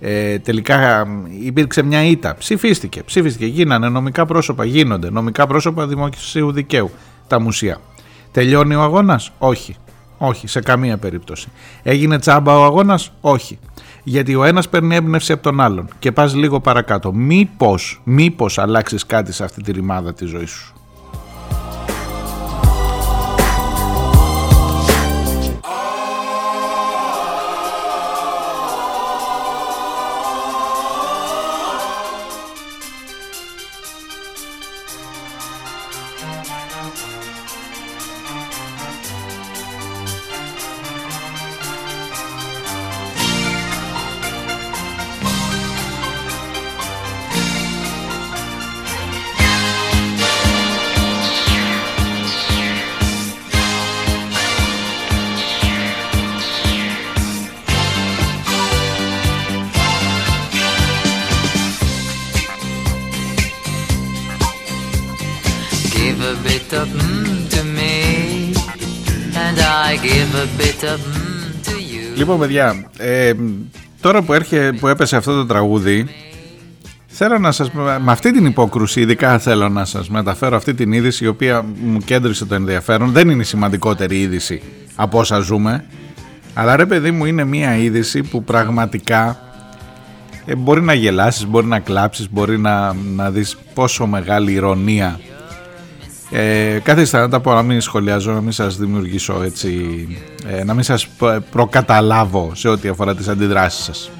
ε, 0.00 0.38
τελικά 0.38 1.06
υπήρξε 1.40 1.82
μια 1.82 2.04
ήττα. 2.04 2.34
Ψηφίστηκε, 2.34 3.02
ψηφίστηκε, 3.02 3.46
γίνανε 3.46 3.88
νομικά 3.88 4.26
πρόσωπα 4.26 4.64
γίνονται. 4.64 5.10
Νομικά 5.10 5.46
πρόσωπα 5.46 5.86
δημοσίου 5.86 6.52
δικαίου 6.52 6.90
τα 7.26 7.40
μουσεία. 7.40 7.80
Τελειώνει 8.32 8.74
ο 8.74 8.82
αγώνας, 8.82 9.32
όχι 9.38 9.76
όχι 10.26 10.46
σε 10.46 10.60
καμία 10.60 10.96
περίπτωση 10.96 11.48
έγινε 11.82 12.18
τσάμπα 12.18 12.58
ο 12.58 12.64
αγώνας, 12.64 13.12
όχι 13.20 13.58
γιατί 14.04 14.34
ο 14.34 14.44
ένας 14.44 14.68
παίρνει 14.68 14.94
έμπνευση 14.94 15.32
από 15.32 15.42
τον 15.42 15.60
άλλον 15.60 15.88
και 15.98 16.12
πας 16.12 16.34
λίγο 16.34 16.60
παρακάτω. 16.60 17.12
Μήπως, 17.12 18.00
μήπως 18.04 18.58
αλλάξεις 18.58 19.06
κάτι 19.06 19.32
σε 19.32 19.44
αυτή 19.44 19.62
τη 19.62 19.72
ρημάδα 19.72 20.14
της 20.14 20.28
ζωής 20.28 20.50
σου; 20.50 20.74
Λοιπόν 72.32 72.46
παιδιά, 72.46 72.90
ε, 72.98 73.32
τώρα 74.00 74.22
που, 74.22 74.32
έρχε, 74.32 74.72
που 74.80 74.88
έπεσε 74.88 75.16
αυτό 75.16 75.34
το 75.34 75.46
τραγούδι 75.46 76.06
Θέλω 77.06 77.38
να 77.38 77.52
σας, 77.52 77.70
με 77.72 78.12
αυτή 78.12 78.32
την 78.32 78.46
υπόκρουση 78.46 79.00
ειδικά 79.00 79.38
θέλω 79.38 79.68
να 79.68 79.84
σας 79.84 80.08
μεταφέρω 80.08 80.56
αυτή 80.56 80.74
την 80.74 80.92
είδηση 80.92 81.24
η 81.24 81.26
οποία 81.26 81.64
μου 81.84 81.98
κέντρισε 81.98 82.44
το 82.44 82.54
ενδιαφέρον. 82.54 83.10
Δεν 83.10 83.28
είναι 83.28 83.42
η 83.42 83.44
σημαντικότερη 83.44 84.20
είδηση 84.20 84.62
από 84.94 85.18
όσα 85.18 85.38
ζούμε 85.38 85.84
Αλλά 86.54 86.76
ρε 86.76 86.86
παιδί 86.86 87.10
μου 87.10 87.24
είναι 87.24 87.44
μια 87.44 87.76
είδηση 87.76 88.22
που 88.22 88.44
πραγματικά 88.44 89.38
ε, 90.44 90.56
μπορεί 90.56 90.82
να 90.82 90.94
γελάσεις, 90.94 91.46
μπορεί 91.46 91.66
να 91.66 91.78
κλάψεις, 91.78 92.30
μπορεί 92.30 92.58
να, 92.58 92.92
να 92.92 93.30
δεις 93.30 93.56
πόσο 93.74 94.06
μεγάλη 94.06 94.52
ηρωνία 94.52 95.20
ε, 96.34 96.78
καθίστε 96.82 97.18
να 97.18 97.28
τα 97.28 97.40
πω 97.40 97.52
να 97.54 97.62
μην 97.62 97.80
σχολιάζω, 97.80 98.32
να 98.32 98.40
μην 98.40 98.52
σας 98.52 98.76
δημιουργήσω 98.76 99.42
έτσι, 99.42 100.06
ε, 100.46 100.64
να 100.64 100.74
μην 100.74 100.82
σας 100.82 101.08
προκαταλάβω 101.50 102.50
σε 102.54 102.68
ό,τι 102.68 102.88
αφορά 102.88 103.14
τις 103.14 103.28
αντιδράσεις 103.28 103.84
σας. 103.84 104.10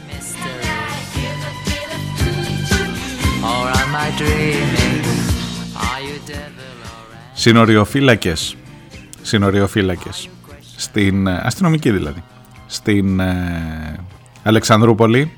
Συνοριοφύλακες, 7.32 8.56
συνοριοφύλακες, 9.22 10.28
στην 10.76 11.26
ε, 11.26 11.40
αστυνομική 11.44 11.90
δηλαδή, 11.90 12.22
στην 12.66 13.20
ε, 13.20 14.04
Αλεξανδρούπολη. 14.42 15.32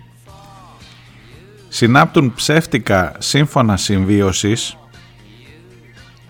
Συνάπτουν 1.68 2.34
ψεύτικα 2.34 3.12
σύμφωνα 3.18 3.76
συμβίωσης 3.76 4.76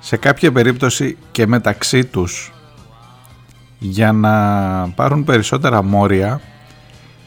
σε 0.05 0.17
κάποια 0.17 0.53
περίπτωση 0.53 1.17
και 1.31 1.47
μεταξύ 1.47 2.05
τους 2.05 2.53
για 3.79 4.13
να 4.13 4.33
πάρουν 4.95 5.25
περισσότερα 5.25 5.83
μόρια 5.83 6.41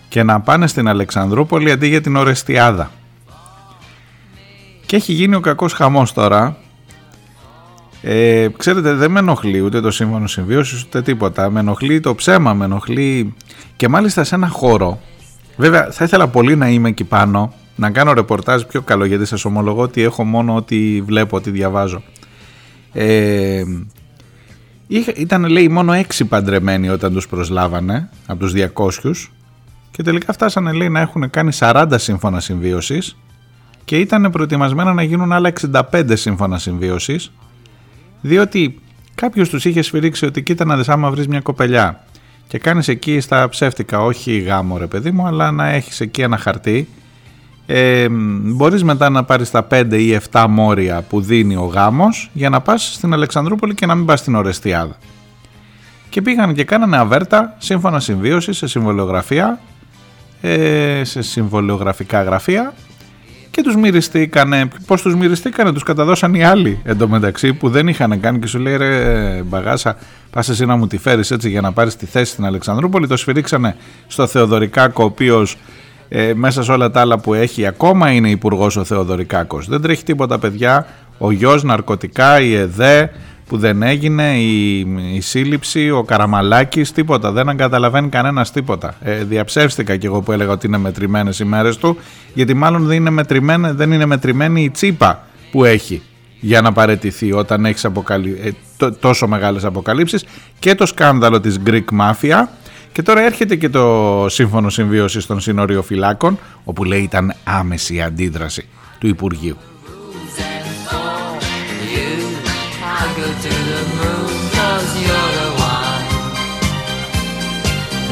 και 0.09 0.23
να 0.23 0.39
πάνε 0.41 0.67
στην 0.67 0.87
Αλεξανδρούπολη 0.87 1.71
αντί 1.71 1.87
για 1.87 2.01
την 2.01 2.15
Ορεστιάδα. 2.15 2.91
Και 4.85 4.95
έχει 4.95 5.13
γίνει 5.13 5.35
ο 5.35 5.39
κακός 5.39 5.73
χαμός 5.73 6.13
τώρα. 6.13 6.57
Ε, 8.01 8.47
ξέρετε 8.57 8.93
δεν 8.93 9.11
με 9.11 9.19
ενοχλεί 9.19 9.59
ούτε 9.59 9.81
το 9.81 9.91
σύμφωνο 9.91 10.27
συμβίωσης 10.27 10.83
ούτε 10.83 11.01
τίποτα. 11.01 11.49
Με 11.49 11.59
ενοχλεί 11.59 11.99
το 11.99 12.15
ψέμα, 12.15 12.53
με 12.53 12.65
ενοχλεί 12.65 13.33
και 13.75 13.87
μάλιστα 13.87 14.23
σε 14.23 14.35
ένα 14.35 14.47
χώρο. 14.47 14.99
Βέβαια 15.55 15.91
θα 15.91 16.03
ήθελα 16.03 16.27
πολύ 16.27 16.55
να 16.55 16.69
είμαι 16.69 16.89
εκεί 16.89 17.03
πάνω, 17.03 17.53
να 17.75 17.89
κάνω 17.91 18.13
ρεπορτάζ 18.13 18.61
πιο 18.61 18.81
καλό 18.81 19.05
γιατί 19.05 19.25
σας 19.25 19.45
ομολογώ 19.45 19.81
ότι 19.81 20.01
έχω 20.01 20.23
μόνο 20.23 20.55
ότι 20.55 21.03
βλέπω, 21.05 21.35
ότι 21.37 21.49
διαβάζω. 21.49 22.03
Ε, 22.99 23.63
ήταν 25.15 25.45
λέει 25.45 25.67
μόνο 25.67 25.93
έξι 25.93 26.25
παντρεμένοι 26.25 26.89
όταν 26.89 27.13
τους 27.13 27.27
προσλάβανε 27.27 28.09
από 28.25 28.39
τους 28.39 28.53
200 28.55 29.29
και 29.91 30.03
τελικά 30.03 30.33
φτάσανε 30.33 30.71
λέει 30.71 30.89
να 30.89 30.99
έχουν 30.99 31.29
κάνει 31.29 31.51
40 31.59 31.85
σύμφωνα 31.95 32.39
συμβίωσης 32.39 33.17
και 33.85 33.99
ήταν 33.99 34.29
προετοιμασμένα 34.31 34.93
να 34.93 35.03
γίνουν 35.03 35.31
άλλα 35.31 35.53
65 35.91 36.03
σύμφωνα 36.13 36.57
συμβίωσης 36.57 37.31
διότι 38.21 38.79
κάποιος 39.15 39.49
τους 39.49 39.65
είχε 39.65 39.81
σφυρίξει 39.81 40.25
ότι 40.25 40.43
κοίτα 40.43 40.65
να 40.65 40.77
δεις 40.77 40.89
άμα 40.89 41.11
βρεις 41.11 41.27
μια 41.27 41.41
κοπελιά 41.41 42.03
και 42.47 42.57
κάνεις 42.57 42.87
εκεί 42.87 43.19
στα 43.19 43.49
ψεύτικα 43.49 44.03
όχι 44.03 44.37
γάμο 44.37 44.77
ρε 44.77 44.87
παιδί 44.87 45.11
μου 45.11 45.27
αλλά 45.27 45.51
να 45.51 45.67
έχεις 45.67 46.01
εκεί 46.01 46.21
ένα 46.21 46.37
χαρτί 46.37 46.87
ε, 47.69 48.07
μπορείς 48.41 48.83
μετά 48.83 49.09
να 49.09 49.23
πάρεις 49.23 49.51
τα 49.51 49.67
5 49.71 49.85
ή 49.91 50.19
7 50.31 50.45
μόρια 50.49 51.01
που 51.01 51.21
δίνει 51.21 51.55
ο 51.55 51.63
γάμος 51.63 52.29
για 52.33 52.49
να 52.49 52.61
πας 52.61 52.93
στην 52.93 53.13
Αλεξανδρούπολη 53.13 53.73
και 53.75 53.85
να 53.85 53.95
μην 53.95 54.05
πας 54.05 54.19
στην 54.19 54.35
Ορεστιάδα. 54.35 54.97
Και 56.09 56.21
πήγαν 56.21 56.53
και 56.53 56.63
κάνανε 56.63 56.97
αβέρτα 56.97 57.55
σύμφωνα 57.57 57.99
συμβίωση 57.99 58.53
σε 58.53 58.67
συμβολιογραφία, 58.67 59.59
ε, 60.41 61.01
σε 61.03 61.21
συμβολιογραφικά 61.21 62.23
γραφεία 62.23 62.73
και 63.51 63.63
τους 63.63 63.75
μυριστήκανε. 63.75 64.67
Πώς 64.85 65.01
τους 65.01 65.15
μυριστήκανε, 65.15 65.71
τους 65.71 65.83
καταδώσαν 65.83 66.33
οι 66.33 66.43
άλλοι 66.43 66.79
εντωμεταξύ 66.83 67.53
που 67.53 67.69
δεν 67.69 67.87
είχαν 67.87 68.19
κάνει 68.19 68.39
και 68.39 68.47
σου 68.47 68.59
λέει 68.59 68.77
ρε 68.77 69.41
μπαγάσα 69.43 69.97
πας 70.29 70.49
εσύ 70.49 70.65
να 70.65 70.75
μου 70.75 70.87
τη 70.87 70.97
φέρεις 70.97 71.31
έτσι 71.31 71.49
για 71.49 71.61
να 71.61 71.71
πάρεις 71.71 71.95
τη 71.95 72.05
θέση 72.05 72.31
στην 72.31 72.45
Αλεξανδρούπολη. 72.45 73.07
Το 73.07 73.17
σφυρίξανε 73.17 73.75
στο 74.07 74.27
Θεοδωρικάκο 74.27 75.03
ο 75.03 75.05
οποίος 75.05 75.57
ε, 76.09 76.33
μέσα 76.33 76.63
σε 76.63 76.71
όλα 76.71 76.91
τα 76.91 76.99
άλλα 77.01 77.19
που 77.19 77.33
έχει 77.33 77.65
ακόμα 77.65 78.11
είναι 78.11 78.29
υπουργός 78.29 78.75
ο 78.75 78.83
Θεοδωρικάκος. 78.83 79.67
Δεν 79.67 79.81
τρέχει 79.81 80.03
τίποτα 80.03 80.39
παιδιά, 80.39 80.87
ο 81.17 81.31
γιος, 81.31 81.63
ναρκωτικά, 81.63 82.41
η 82.41 82.55
ΕΔΕ 82.55 83.11
που 83.47 83.57
δεν 83.57 83.81
έγινε, 83.81 84.37
η, 84.37 84.79
η 85.13 85.19
σύλληψη, 85.19 85.89
ο 85.89 86.03
Καραμαλάκης, 86.03 86.91
τίποτα. 86.91 87.31
Δεν 87.31 87.57
καταλαβαίνει 87.57 88.09
κανένας 88.09 88.51
τίποτα. 88.51 88.95
Ε, 89.01 89.23
διαψεύστηκα 89.23 89.95
κι 89.95 90.05
εγώ 90.05 90.21
που 90.21 90.31
έλεγα 90.31 90.51
ότι 90.51 90.67
είναι 90.67 90.77
μετρημένες 90.77 91.39
οι 91.39 91.45
μέρες 91.45 91.77
του, 91.77 91.97
γιατί 92.33 92.53
μάλλον 92.53 92.85
δεν 92.85 92.95
είναι, 92.95 93.09
μετρημένη, 93.09 93.71
δεν 93.71 93.91
είναι 93.91 94.05
μετρημένη 94.05 94.63
η 94.63 94.69
τσίπα 94.69 95.23
που 95.51 95.63
έχει 95.63 96.01
για 96.39 96.61
να 96.61 96.71
παρετηθεί 96.71 97.33
όταν 97.33 97.65
έχεις 97.65 97.85
αποκαλύ... 97.85 98.39
ε, 98.43 98.51
τόσο 98.99 99.27
μεγάλες 99.27 99.65
αποκαλύψεις 99.65 100.25
και 100.59 100.75
το 100.75 100.85
σκάνδαλο 100.85 101.39
της 101.39 101.59
Greek 101.65 101.85
Mafia 101.99 102.47
και 102.97 103.03
τώρα 103.03 103.21
έρχεται 103.21 103.55
και 103.55 103.69
το 103.69 104.25
σύμφωνο 104.29 104.69
συμβίωσης 104.69 105.25
των 105.25 105.39
συνοριοφυλάκων, 105.39 106.39
όπου 106.63 106.83
λέει 106.83 107.01
ήταν 107.01 107.33
άμεση 107.43 108.01
αντίδραση 108.01 108.67
του 108.99 109.07
Υπουργείου. 109.07 109.57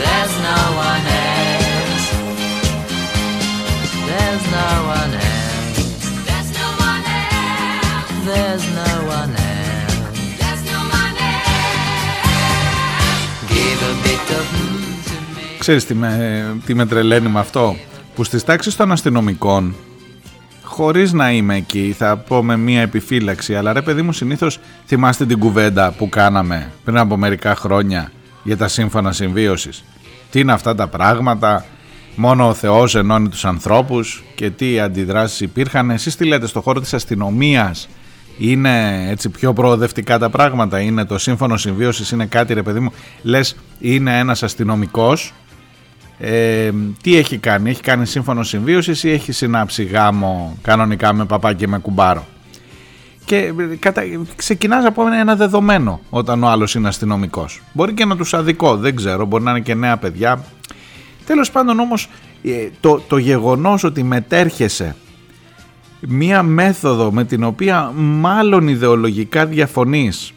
There's 0.02 0.36
no 0.50 0.60
one 0.90 1.06
else. 1.24 2.06
There's 4.08 4.44
no 4.58 4.70
one 4.96 5.14
else. 5.30 5.78
There's 6.28 6.48
no 6.60 6.68
one 6.90 7.04
else. 7.12 7.70
There's 8.28 8.66
no 8.80 8.92
one 9.18 9.34
else. 9.52 9.76
Give 13.52 13.82
a 13.90 13.94
bit 14.04 14.26
of 14.40 14.46
to 14.46 14.60
me. 14.60 14.65
Ξέρεις 15.66 15.86
τι 15.86 15.94
με, 15.94 16.46
τι 16.66 16.74
με 16.74 16.86
τρελαίνει 16.86 17.28
με 17.28 17.40
αυτό; 17.40 17.76
Που 18.16 18.24
στις 18.24 18.44
τάξεις 18.44 18.76
των 18.76 18.92
αστυνομικών 18.92 19.76
χωρίς 20.64 21.14
να 21.14 21.32
είμαι 21.32 21.56
εκεί 21.56 21.96
θα 21.98 22.18
πω 22.18 22.44
με 22.44 22.58
μία 22.58 22.82
επιφύλαξη 22.82 23.56
αλλά 23.56 23.74
ρε 23.74 23.82
παιδί 23.82 24.02
μου 24.02 24.12
συνήθως 24.12 24.60
θυμάστε 24.86 25.26
την 25.26 25.40
κουβέντα 25.40 25.92
που 25.92 26.10
κάναμε 26.10 26.72
πριν 26.84 26.98
από 26.98 27.18
μερικά 27.18 27.56
χρόνια 27.56 28.12
για 28.44 28.58
τα 28.58 28.68
σύμφωνα 28.68 29.12
συμβίωσης. 29.12 29.84
Τι 30.32 30.40
είναι 30.40 30.52
αυτά 30.52 30.76
τα 30.76 30.88
πράγματα; 30.88 31.66
Μόνο 32.16 32.48
ο 32.48 32.54
Θεός 32.54 32.96
ενώνει 32.96 33.30
τους 33.30 33.46
ανθρώπους; 33.46 34.24
Και 34.36 34.50
τι 34.50 34.80
αντιδράσεις 34.80 35.40
υπήρχαν; 35.40 35.90
Εσείς 35.90 36.16
τι 36.16 36.26
λέτε 36.26 36.48
στο 36.48 36.62
χώρο 36.62 36.80
της 36.80 36.94
αστυνομίας 36.94 37.88
είναι 38.38 39.06
έτσι 39.10 39.30
πιο 39.30 39.54
προοδευτικά 39.54 40.20
τα 40.20 40.30
πράγματα; 40.30 40.80
Είναι 40.80 41.06
το 41.06 41.18
σύμφωνο 41.18 41.58
συμβίωσης 41.58 42.12
είναι 42.12 42.26
κάτι 42.26 42.54
ρε 42.54 42.64
παιδί 42.64 42.80
μου 42.80 42.92
λες 43.22 43.56
είναι 43.80 44.20
ένας 44.20 44.44
αστυνομικός 44.44 45.34
ε, 46.18 46.72
τι 47.02 47.16
έχει 47.16 47.38
κάνει, 47.38 47.70
έχει 47.70 47.82
κάνει 47.82 48.06
σύμφωνο 48.06 48.44
συμβίωσης 48.44 49.04
ή 49.04 49.12
έχει 49.12 49.32
συνάψει 49.32 49.84
γάμο 49.84 50.58
κανονικά 50.62 51.14
με 51.14 51.26
παπά 51.26 51.54
και 51.54 51.68
με 51.68 51.78
κουμπάρο; 51.78 52.26
Και 53.26 53.54
κατα... 53.80 54.02
ξεκινάς 54.36 54.86
από 54.86 55.08
ένα 55.08 55.36
δεδομένο 55.36 56.02
όταν 56.10 56.44
ο 56.44 56.48
άλλος 56.48 56.76
είναι 56.76 56.88
αστυνομικός. 56.88 57.62
Μπορεί 57.74 57.94
και 57.94 58.06
να 58.06 58.16
τους 58.16 58.34
αδικό, 58.34 58.78
δεν 58.78 58.96
ξέρω, 58.96 59.26
μπορεί 59.26 59.44
να 59.44 59.52
είναι 59.52 59.60
και 59.60 59.74
νέα 59.74 59.98
παιδιά. 59.98 60.44
Τέλος 61.26 61.52
πάντων 61.52 61.80
όμως 61.80 62.10
ε, 62.44 62.70
το, 62.80 63.02
το 63.08 63.18
γεγονός 63.18 63.84
ότι 63.84 64.04
μετέρχεσαι 64.04 64.96
μία 66.08 66.44
μέθοδο 66.44 67.12
με 67.12 67.24
την 67.24 67.44
οποία 67.44 67.92
μάλλον 67.96 68.68
ιδεολογικά 68.68 69.46
διαφωνείς 69.46 70.34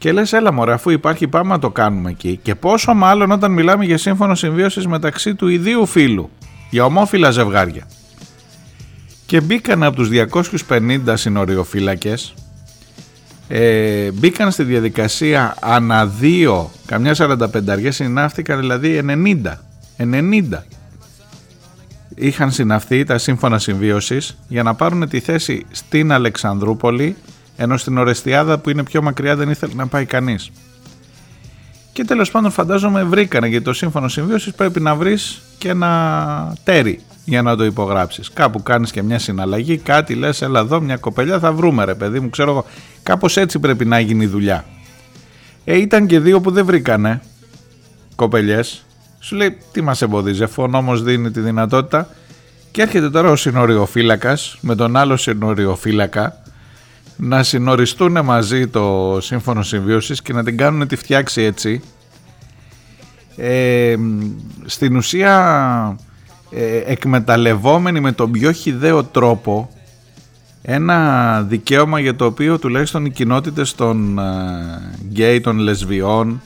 και 0.00 0.12
λες, 0.12 0.32
έλα 0.32 0.52
μωρέ, 0.52 0.72
αφού 0.72 0.90
υπάρχει, 0.90 1.28
πάμε 1.28 1.52
να 1.52 1.58
το 1.58 1.70
κάνουμε 1.70 2.10
εκεί. 2.10 2.38
Και 2.42 2.54
πόσο 2.54 2.94
μάλλον 2.94 3.30
όταν 3.30 3.52
μιλάμε 3.52 3.84
για 3.84 3.98
σύμφωνο 3.98 4.34
συμβίωσης 4.34 4.86
μεταξύ 4.86 5.34
του 5.34 5.48
ιδίου 5.48 5.86
φίλου, 5.86 6.30
για 6.70 6.84
ομόφυλα 6.84 7.30
ζευγάρια. 7.30 7.86
Και 9.26 9.40
μπήκαν 9.40 9.82
από 9.82 9.96
τους 9.96 10.08
250 10.08 11.16
συνοριοφύλακες, 11.16 12.34
ε, 13.48 14.10
μπήκαν 14.10 14.50
στη 14.50 14.62
διαδικασία 14.62 15.56
ανά 15.60 16.06
δύο, 16.06 16.70
καμιά 16.86 17.14
45 17.14 17.70
αργές 17.70 17.94
συνάφθηκαν 17.94 18.58
δηλαδή 18.58 18.98
90. 18.98 19.60
90 19.96 20.64
είχαν 22.14 22.50
συναυθεί 22.50 23.04
τα 23.04 23.18
σύμφωνα 23.18 23.58
συμβίωσης 23.58 24.36
για 24.48 24.62
να 24.62 24.74
πάρουν 24.74 25.08
τη 25.08 25.20
θέση 25.20 25.66
στην 25.70 26.12
Αλεξανδρούπολη 26.12 27.16
ενώ 27.62 27.76
στην 27.76 27.98
Ορεστιάδα 27.98 28.58
που 28.58 28.70
είναι 28.70 28.82
πιο 28.82 29.02
μακριά 29.02 29.36
δεν 29.36 29.50
ήθελε 29.50 29.72
να 29.74 29.86
πάει 29.86 30.04
κανείς. 30.04 30.50
Και 31.92 32.04
τέλος 32.04 32.30
πάντων 32.30 32.50
φαντάζομαι 32.50 33.04
βρήκανε 33.04 33.48
γιατί 33.48 33.64
το 33.64 33.72
σύμφωνο 33.72 34.08
συμβίωσης 34.08 34.54
πρέπει 34.54 34.80
να 34.80 34.94
βρεις 34.94 35.40
και 35.58 35.68
ένα 35.68 36.56
τέρι 36.64 37.00
για 37.24 37.42
να 37.42 37.56
το 37.56 37.64
υπογράψεις. 37.64 38.30
Κάπου 38.30 38.62
κάνεις 38.62 38.90
και 38.90 39.02
μια 39.02 39.18
συναλλαγή, 39.18 39.76
κάτι 39.76 40.14
λες, 40.14 40.42
έλα 40.42 40.60
εδώ, 40.60 40.80
μια 40.80 40.96
κοπελιά 40.96 41.38
θα 41.38 41.52
βρούμε 41.52 41.84
ρε 41.84 41.94
παιδί 41.94 42.20
μου, 42.20 42.30
ξέρω 42.30 42.50
εγώ. 42.50 42.64
Κάπως 43.02 43.36
έτσι 43.36 43.58
πρέπει 43.58 43.84
να 43.84 44.00
γίνει 44.00 44.24
η 44.24 44.26
δουλειά. 44.26 44.64
Ε, 45.64 45.78
ήταν 45.78 46.06
και 46.06 46.20
δύο 46.20 46.40
που 46.40 46.50
δεν 46.50 46.64
βρήκανε 46.64 47.20
κοπελιές. 48.14 48.84
Σου 49.20 49.36
λέει 49.36 49.56
τι 49.72 49.82
μας 49.82 50.02
εμποδίζει, 50.02 50.42
αφού 50.42 50.62
ο 50.62 50.66
νόμος 50.66 51.02
δίνει 51.02 51.30
τη 51.30 51.40
δυνατότητα. 51.40 52.08
Και 52.70 52.82
έρχεται 52.82 53.10
τώρα 53.10 53.30
ο 53.30 53.36
συνοριοφύλακας 53.36 54.58
με 54.60 54.74
τον 54.74 54.96
άλλο 54.96 55.16
συνοριοφύλακα 55.16 56.40
να 57.20 57.42
συνοριστούν 57.42 58.24
μαζί 58.24 58.66
το 58.66 59.18
σύμφωνο 59.20 59.62
συμβίωσης 59.62 60.22
και 60.22 60.32
να 60.32 60.44
την 60.44 60.56
κάνουν 60.56 60.88
τη 60.88 60.96
φτιάξει 60.96 61.42
έτσι. 61.42 61.82
Ε, 63.36 63.96
στην 64.64 64.96
ουσία 64.96 65.96
ε, 66.50 66.76
εκμεταλλευόμενοι 66.76 68.00
με 68.00 68.12
τον 68.12 68.30
πιο 68.30 68.52
χιδαίο 68.52 69.04
τρόπο 69.04 69.70
ένα 70.62 71.42
δικαίωμα 71.42 72.00
για 72.00 72.16
το 72.16 72.24
οποίο 72.24 72.58
τουλάχιστον 72.58 73.04
οι 73.04 73.10
κοινότητες 73.10 73.74
των 73.74 74.18
ε, 74.18 74.22
γκέι, 75.08 75.40
των 75.40 75.58
λεσβιών, 75.58 76.40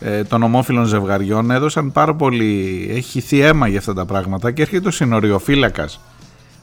ε, 0.00 0.24
των 0.24 0.42
ομόφυλων 0.42 0.84
ζευγαριών 0.84 1.50
έδωσαν 1.50 1.92
πάρα 1.92 2.14
πολύ, 2.14 2.86
έχει 2.90 3.10
χυθεί 3.10 3.40
αίμα 3.40 3.68
για 3.68 3.78
αυτά 3.78 3.94
τα 3.94 4.04
πράγματα 4.04 4.50
και 4.50 4.62
έρχεται 4.62 4.88
ο 4.88 4.90
συνοριοφύλακας 4.90 6.00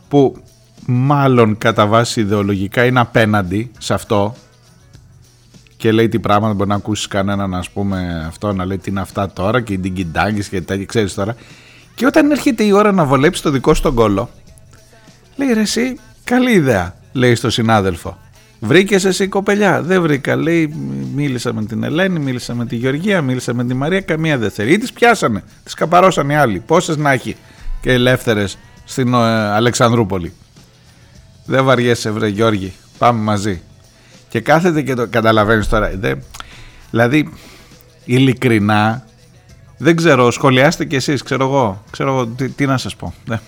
που 0.07 0.41
μάλλον 0.91 1.57
κατά 1.57 1.85
βάση 1.85 2.19
ιδεολογικά 2.19 2.85
είναι 2.85 2.99
απέναντι 2.99 3.71
σε 3.77 3.93
αυτό 3.93 4.35
και 5.77 5.91
λέει 5.91 6.09
τι 6.09 6.19
πράγματα 6.19 6.53
μπορεί 6.53 6.69
να 6.69 6.75
ακούσεις 6.75 7.07
κανέναν 7.07 7.55
ας 7.55 7.69
πούμε 7.69 8.23
αυτό 8.27 8.53
να 8.53 8.65
λέει 8.65 8.77
τι 8.77 8.89
είναι 8.89 9.01
αυτά 9.01 9.29
τώρα 9.29 9.61
και 9.61 9.77
την 9.77 9.93
κοιντάγκης 9.93 10.49
και 10.49 10.61
τέτοια 10.61 10.85
ξέρεις 10.85 11.13
τώρα 11.13 11.35
και 11.95 12.05
όταν 12.05 12.31
έρχεται 12.31 12.63
η 12.63 12.71
ώρα 12.71 12.91
να 12.91 13.05
βολέψει 13.05 13.41
το 13.41 13.49
δικό 13.49 13.73
στον 13.73 13.93
κόλο 13.93 14.29
λέει 15.35 15.53
ρε 15.53 15.61
εσύ 15.61 15.99
καλή 16.23 16.51
ιδέα 16.51 16.95
λέει 17.11 17.35
στο 17.35 17.49
συνάδελφο 17.49 18.17
Βρήκες 18.63 19.05
εσύ 19.05 19.27
κοπελιά. 19.27 19.81
Δεν 19.81 20.01
βρήκα. 20.01 20.35
Λέει, 20.35 20.73
μίλησα 21.15 21.53
με 21.53 21.65
την 21.65 21.83
Ελένη, 21.83 22.19
μίλησα 22.19 22.55
με 22.55 22.65
τη 22.65 22.75
Γεωργία, 22.75 23.21
μίλησα 23.21 23.53
με 23.53 23.65
τη 23.65 23.73
Μαρία. 23.73 24.01
Καμία 24.01 24.37
δεν 24.37 24.51
θέλει. 24.51 24.73
Ή 24.73 24.77
τις 24.77 24.93
πιάσανε. 24.93 25.43
Τις 25.63 25.73
καπαρώσαν 25.73 26.29
οι 26.29 26.35
άλλοι. 26.35 26.59
Πόσες 26.59 26.97
να 26.97 27.11
έχει 27.11 27.35
και 27.81 27.91
ελεύθερες 27.91 28.57
στην 28.85 29.13
ε, 29.13 29.17
Αλεξανδρούπολη. 29.51 30.33
Δεν 31.45 31.63
βαριέσαι 31.63 32.11
βρε 32.11 32.27
Γιώργη, 32.27 32.73
πάμε 32.97 33.21
μαζί. 33.21 33.61
Και 34.29 34.39
κάθεται 34.39 34.81
και 34.81 34.93
το 34.93 35.07
καταλαβαίνεις 35.07 35.67
τώρα. 35.67 35.91
Δε, 35.95 36.15
δηλαδή, 36.89 37.33
ειλικρινά, 38.05 39.05
δεν 39.77 39.95
ξέρω, 39.95 40.31
σχολιάστε 40.31 40.85
κι 40.85 40.95
εσείς, 40.95 41.23
ξέρω 41.23 41.43
εγώ, 41.43 41.83
ξέρω 41.91 42.09
εγώ 42.09 42.27
τι, 42.27 42.49
τι 42.49 42.65
να 42.65 42.77
σας 42.77 42.95
πω. 42.95 43.13
Ναι. 43.25 43.39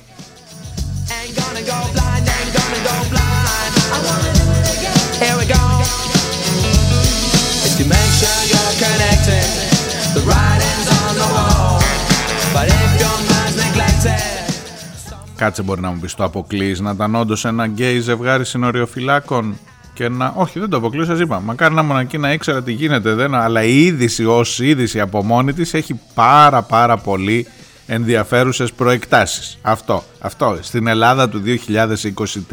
Κάτσε 15.44 15.62
μπορεί 15.62 15.82
να 15.82 15.91
μου 15.91 16.00
πεις 16.00 16.16
το 16.16 16.24
αποκλείς 16.24 16.80
να 16.80 16.91
ήταν 16.91 17.16
όντως 17.16 17.46
ένα 17.46 17.66
γκέι 17.66 18.00
ζευγάρι 18.00 18.46
συνοριοφυλάκων 18.46 19.58
και 19.94 20.10
να. 20.10 20.34
Όχι, 20.36 20.60
δεν 20.60 20.70
το 20.70 20.78
αποκλείω, 20.78 21.06
σας 21.06 21.20
είπα. 21.20 21.39
Μακάρι 21.39 21.74
να 21.74 21.82
ήμουν 21.82 21.98
εκεί 21.98 22.18
να 22.18 22.34
ήξερα 22.34 22.64
τι 22.64 22.72
γίνεται. 22.72 23.14
Δεν... 23.14 23.36
Αλλά 23.36 23.64
η 23.64 23.86
είδηση 23.86 24.26
ως 24.26 24.60
είδηση 24.60 25.00
από 25.00 25.24
μόνη 25.24 25.54
της 25.54 25.74
έχει 25.74 26.00
πάρα 26.14 26.62
πάρα 26.62 26.98
πολύ 26.98 27.48
ενδιαφέρουσες 27.86 28.74
προεκτάσεις. 28.74 29.58
Αυτό, 29.62 30.04
αυτό. 30.20 30.58
Στην 30.62 30.88
Ελλάδα 30.88 31.30
του 31.30 31.41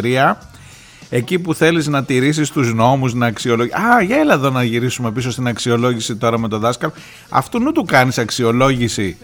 2023 0.02 0.32
εκεί 1.10 1.38
που 1.38 1.54
θέλεις 1.54 1.86
να 1.86 2.04
τηρήσεις 2.04 2.50
τους 2.50 2.74
νόμους, 2.74 3.14
να 3.14 3.26
αξιολογήσεις... 3.26 3.78
Α, 3.78 4.02
για 4.02 4.16
έλα 4.16 4.34
εδώ 4.34 4.50
να 4.50 4.62
γυρίσουμε 4.62 5.10
πίσω 5.10 5.30
στην 5.30 5.46
αξιολόγηση 5.46 6.16
τώρα 6.16 6.38
με 6.38 6.48
τον 6.48 6.60
δάσκαλο. 6.60 6.92
Αυτού 7.28 7.60
νου 7.60 7.72
του 7.72 7.84
κάνεις 7.84 8.18
αξιολόγηση. 8.18 9.16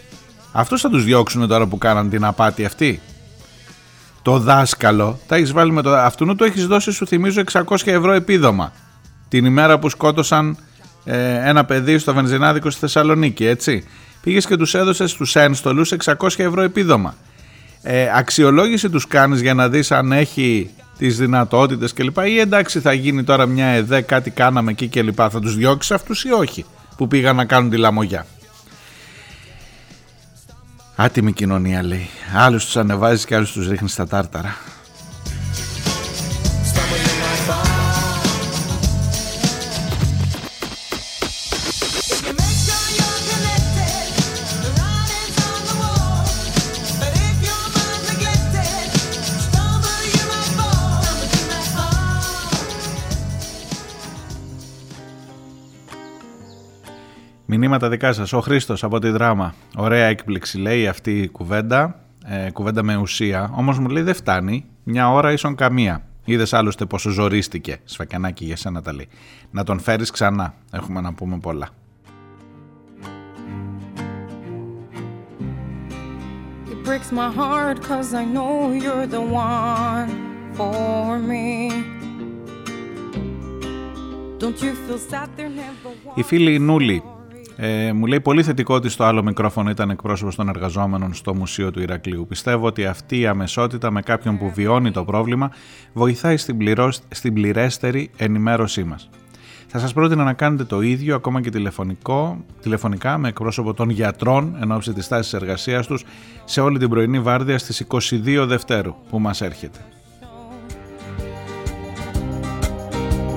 Αυτούς 0.52 0.80
θα 0.80 0.88
τους 0.88 1.04
διώξουν 1.04 1.48
τώρα 1.48 1.66
που 1.66 1.78
κάναν 1.78 2.10
την 2.10 2.24
απάτη 2.24 2.64
αυτή 2.64 3.00
το 4.26 4.38
δάσκαλο, 4.38 5.18
τα 5.26 5.36
έχεις 5.36 5.52
βάλει 5.52 5.72
με 5.72 5.82
το. 5.82 5.96
Αυτού 5.96 6.36
του 6.36 6.44
έχεις 6.44 6.66
δώσει, 6.66 6.92
σου 6.92 7.06
θυμίζω, 7.06 7.42
600 7.52 7.62
ευρώ 7.84 8.12
επίδομα. 8.12 8.72
Την 9.28 9.44
ημέρα 9.44 9.78
που 9.78 9.88
σκότωσαν 9.88 10.56
ε, 11.04 11.48
ένα 11.48 11.64
παιδί 11.64 11.98
στο 11.98 12.14
βενζινάδικο 12.14 12.70
στη 12.70 12.80
Θεσσαλονίκη, 12.80 13.46
έτσι. 13.46 13.84
Πήγες 14.22 14.46
και 14.46 14.56
τους 14.56 14.74
έδωσες 14.74 15.10
στους 15.10 15.36
ένστολους 15.36 15.92
600 16.04 16.14
ευρώ 16.36 16.62
επίδομα. 16.62 17.14
Ε, 17.82 18.10
αξιολόγηση 18.14 18.90
τους 18.90 19.06
κάνεις 19.06 19.40
για 19.40 19.54
να 19.54 19.68
δεις 19.68 19.92
αν 19.92 20.12
έχει 20.12 20.70
τις 20.98 21.16
δυνατότητες 21.16 21.92
κλπ. 21.92 22.18
Ή 22.26 22.38
εντάξει, 22.38 22.80
θα 22.80 22.92
γίνει 22.92 23.24
τώρα 23.24 23.46
μια 23.46 23.66
ΕΔΕ, 23.66 24.00
κάτι 24.00 24.30
κάναμε 24.30 24.70
εκεί 24.70 24.88
κλπ. 24.88 25.18
Θα 25.30 25.40
τους 25.40 25.56
διώξεις 25.56 25.90
αυτούς 25.90 26.24
ή 26.24 26.32
όχι 26.32 26.64
που 26.96 27.08
πήγαν 27.08 27.36
να 27.36 27.44
κάνουν 27.44 27.70
τη 27.70 27.76
λαμογιά. 27.76 28.26
Άτιμη 30.98 31.32
κοινωνία 31.32 31.82
λέει. 31.82 32.08
Άλλους 32.36 32.64
τους 32.64 32.76
ανεβάζεις 32.76 33.24
και 33.24 33.34
άλλους 33.34 33.52
τους 33.52 33.68
ρίχνεις 33.68 33.92
στα 33.92 34.06
τάρταρα. 34.06 34.56
Μηνύματα 57.68 57.88
δικά 57.88 58.12
σας. 58.12 58.32
Ο 58.32 58.40
Χρήστος 58.40 58.84
από 58.84 58.98
τη 58.98 59.08
δράμα. 59.08 59.54
Ωραία 59.76 60.04
έκπληξη 60.04 60.58
λέει 60.58 60.88
αυτή 60.88 61.20
η 61.20 61.28
κουβέντα. 61.28 62.00
ε, 62.24 62.50
κουβέντα 62.50 62.82
με 62.82 62.96
ουσία, 62.96 63.50
όμως 63.54 63.78
μου 63.78 63.88
λέει 63.88 64.02
δεν 64.02 64.14
φτάνει, 64.14 64.64
μια 64.82 65.12
ώρα 65.12 65.32
ίσον 65.32 65.54
καμία. 65.54 66.02
Είδες 66.24 66.52
άλλωστε 66.52 66.84
πόσο 66.84 67.10
ζορίστηκε, 67.10 67.76
σφακιανάκι 67.84 68.44
για 68.44 68.56
σένα 68.56 68.82
τα 68.82 68.92
λέει. 68.94 69.08
Να 69.50 69.64
τον 69.64 69.80
φέρεις 69.80 70.10
ξανά, 70.10 70.54
έχουμε 70.72 71.00
να 71.00 71.12
πούμε 71.12 71.38
πολλά. 71.38 71.68
breaks 76.84 77.10
my 77.22 77.30
heart 77.40 77.76
cause 77.90 78.10
I 78.22 78.24
know 78.36 78.54
you're 78.84 79.08
the 79.16 79.24
one 79.50 80.10
for 80.58 81.18
me. 81.30 81.48
Don't 84.38 84.58
you 84.64 84.72
feel 84.84 85.00
sad; 85.10 85.28
There 85.36 85.48
never 85.48 86.12
Η 86.14 86.22
φίλη 86.22 86.58
Νούλη 86.58 87.02
ε, 87.56 87.92
μου 87.92 88.06
λέει 88.06 88.20
πολύ 88.20 88.42
θετικό 88.42 88.74
ότι 88.74 88.88
στο 88.88 89.04
άλλο 89.04 89.22
μικρόφωνο 89.22 89.70
ήταν 89.70 89.90
εκπρόσωπος 89.90 90.34
των 90.34 90.48
εργαζόμενων 90.48 91.14
στο 91.14 91.34
Μουσείο 91.34 91.70
του 91.70 91.80
Ηρακλείου. 91.80 92.26
Πιστεύω 92.28 92.66
ότι 92.66 92.86
αυτή 92.86 93.20
η 93.20 93.26
αμεσότητα 93.26 93.90
με 93.90 94.02
κάποιον 94.02 94.38
που 94.38 94.50
βιώνει 94.54 94.90
το 94.90 95.04
πρόβλημα 95.04 95.50
βοηθάει 95.92 96.36
στην, 96.36 96.56
πληρώς, 96.56 97.00
στην 97.08 97.34
πληρέστερη 97.34 98.10
ενημέρωσή 98.16 98.84
μας. 98.84 99.08
Θα 99.66 99.78
σας 99.78 99.92
πρότεινα 99.92 100.24
να 100.24 100.32
κάνετε 100.32 100.64
το 100.64 100.80
ίδιο 100.80 101.14
ακόμα 101.14 101.40
και 101.40 101.50
τηλεφωνικό, 101.50 102.44
τηλεφωνικά 102.60 103.18
με 103.18 103.28
εκπρόσωπο 103.28 103.74
των 103.74 103.90
γιατρών 103.90 104.56
εν 104.60 104.72
ώψη 104.72 104.92
της 104.92 105.08
τάσης 105.08 105.32
εργασίας 105.32 105.86
τους 105.86 106.04
σε 106.44 106.60
όλη 106.60 106.78
την 106.78 106.88
πρωινή 106.88 107.20
βάρδια 107.20 107.58
στις 107.58 107.86
22 107.88 108.44
Δευτέρου 108.46 108.94
που 109.10 109.18
μας 109.18 109.40
έρχεται. 109.40 109.78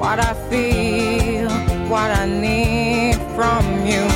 What 0.02 0.20
I 0.20 0.34
feel, 0.50 1.50
what 1.92 2.10
I 2.22 2.26
need 2.46 3.18
from 3.36 3.64
you, 3.86 4.04
no. 4.06 4.09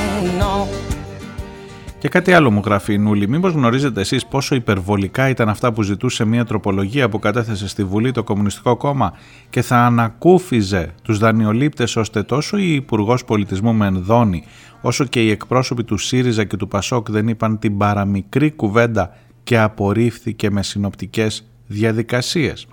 Και 2.03 2.09
κάτι 2.09 2.33
άλλο 2.33 2.51
μου 2.51 2.61
γράφει 2.65 2.93
η 2.93 2.97
Νούλη. 2.97 3.27
Μήπως 3.27 3.53
γνωρίζετε 3.53 4.01
εσείς 4.01 4.25
πόσο 4.25 4.55
υπερβολικά 4.55 5.29
ήταν 5.29 5.49
αυτά 5.49 5.73
που 5.73 5.81
ζητούσε 5.81 6.25
μια 6.25 6.45
τροπολογία 6.45 7.09
που 7.09 7.19
κατέθεσε 7.19 7.67
στη 7.67 7.83
Βουλή 7.83 8.11
το 8.11 8.23
Κομμουνιστικό 8.23 8.77
Κόμμα 8.77 9.13
και 9.49 9.61
θα 9.61 9.77
ανακούφιζε 9.77 10.93
τους 11.03 11.17
δανειολήπτες 11.17 11.95
ώστε 11.95 12.23
τόσο 12.23 12.57
η 12.57 12.73
Υπουργός 12.73 13.25
Πολιτισμού 13.25 13.73
Μενδώνη 13.73 14.43
όσο 14.81 15.05
και 15.05 15.23
οι 15.23 15.29
εκπρόσωποι 15.29 15.83
του 15.83 15.97
ΣΥΡΙΖΑ 15.97 16.43
και 16.43 16.57
του 16.57 16.67
ΠΑΣΟΚ 16.67 17.11
δεν 17.11 17.27
είπαν 17.27 17.59
την 17.59 17.77
παραμικρή 17.77 18.51
κουβέντα 18.51 19.15
και 19.43 19.59
απορρίφθηκε 19.59 20.51
με 20.51 20.63
συνοπτικές 20.63 21.47
διαδικασίες. 21.67 22.67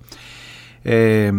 Ε, 0.83 1.31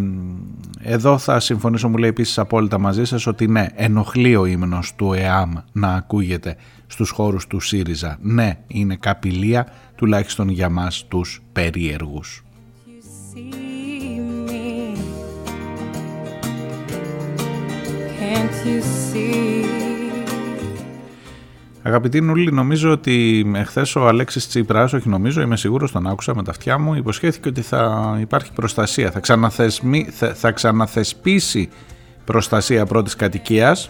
εδώ 0.80 1.18
θα 1.18 1.40
συμφωνήσω 1.40 1.90
μου 1.90 1.98
λέει 1.98 2.10
επίσης 2.10 2.38
απόλυτα 2.38 2.80
μαζί 2.80 3.06
σας 3.06 3.28
ότι 3.28 3.48
ναι 3.48 3.68
ενοχλεί 3.76 4.36
ο 4.36 4.46
ύμνος 4.46 4.96
του 4.96 5.14
ΕΑΜ 5.14 5.54
να 5.72 5.94
ακούγεται 5.94 6.56
στους 6.88 7.10
χώρους 7.10 7.48
του 7.48 7.60
ΣΥΡΙΖΑ. 7.60 8.18
Ναι 8.22 8.58
είναι 8.68 8.96
καπηλεία 8.96 9.68
τουλάχιστον 9.96 10.50
για 10.50 10.70
μας 10.70 11.06
τους 11.08 11.42
περίεργους. 11.52 12.44
Can't 18.20 18.66
you 18.66 18.82
see 18.82 19.81
Αγαπητοί 21.84 22.22
Νούλη, 22.22 22.52
νομίζω 22.52 22.92
ότι 22.92 23.46
εχθές 23.56 23.96
ο 23.96 24.08
Αλέξης 24.08 24.48
Τσίπρας, 24.48 24.94
όχι 24.94 25.10
νομίζω, 25.10 25.42
είμαι 25.42 25.58
σίγουρος, 25.58 25.92
τον 25.92 26.08
άκουσα 26.08 26.36
με 26.36 26.44
τα 26.44 26.52
αυτιά 26.52 26.78
μου, 26.78 26.96
υποσχέθηκε 26.96 27.50
ότι 27.50 27.62
θα 27.62 28.18
υπάρχει 28.22 28.52
προστασία. 28.54 29.12
Θα, 29.12 29.20
ξαναθεσμι, 29.20 30.08
θα, 30.12 30.34
θα 30.34 30.52
ξαναθεσπίσει 30.52 31.70
προστασία 32.26 32.86
πρώτης 32.86 33.16
κατοικίας. 33.16 33.90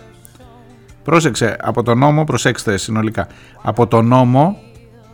Πρόσεξε, 1.04 1.58
από 1.62 1.84
τον 1.84 1.98
νόμο, 1.98 2.24
προσέξτε 2.24 2.78
συνολικά, 2.78 3.28
από 3.62 3.88
τον 3.88 4.08
νόμο 4.08 4.58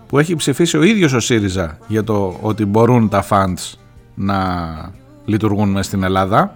που 0.08 0.20
έχει 0.20 0.36
ψηφίσει 0.36 0.78
ο 0.78 0.84
ίδιος 0.84 1.14
ο 1.14 1.20
ΣΥΡΙΖΑ 1.20 1.78
για 1.88 2.04
το 2.04 2.38
ότι 2.42 2.66
μπορούν 2.66 3.10
τα 3.10 3.26
funds 3.30 3.78
να 4.16 4.38
λειτουργούν 5.26 5.70
μέσα 5.70 5.84
στην 5.84 6.04
Ελλάδα 6.04 6.56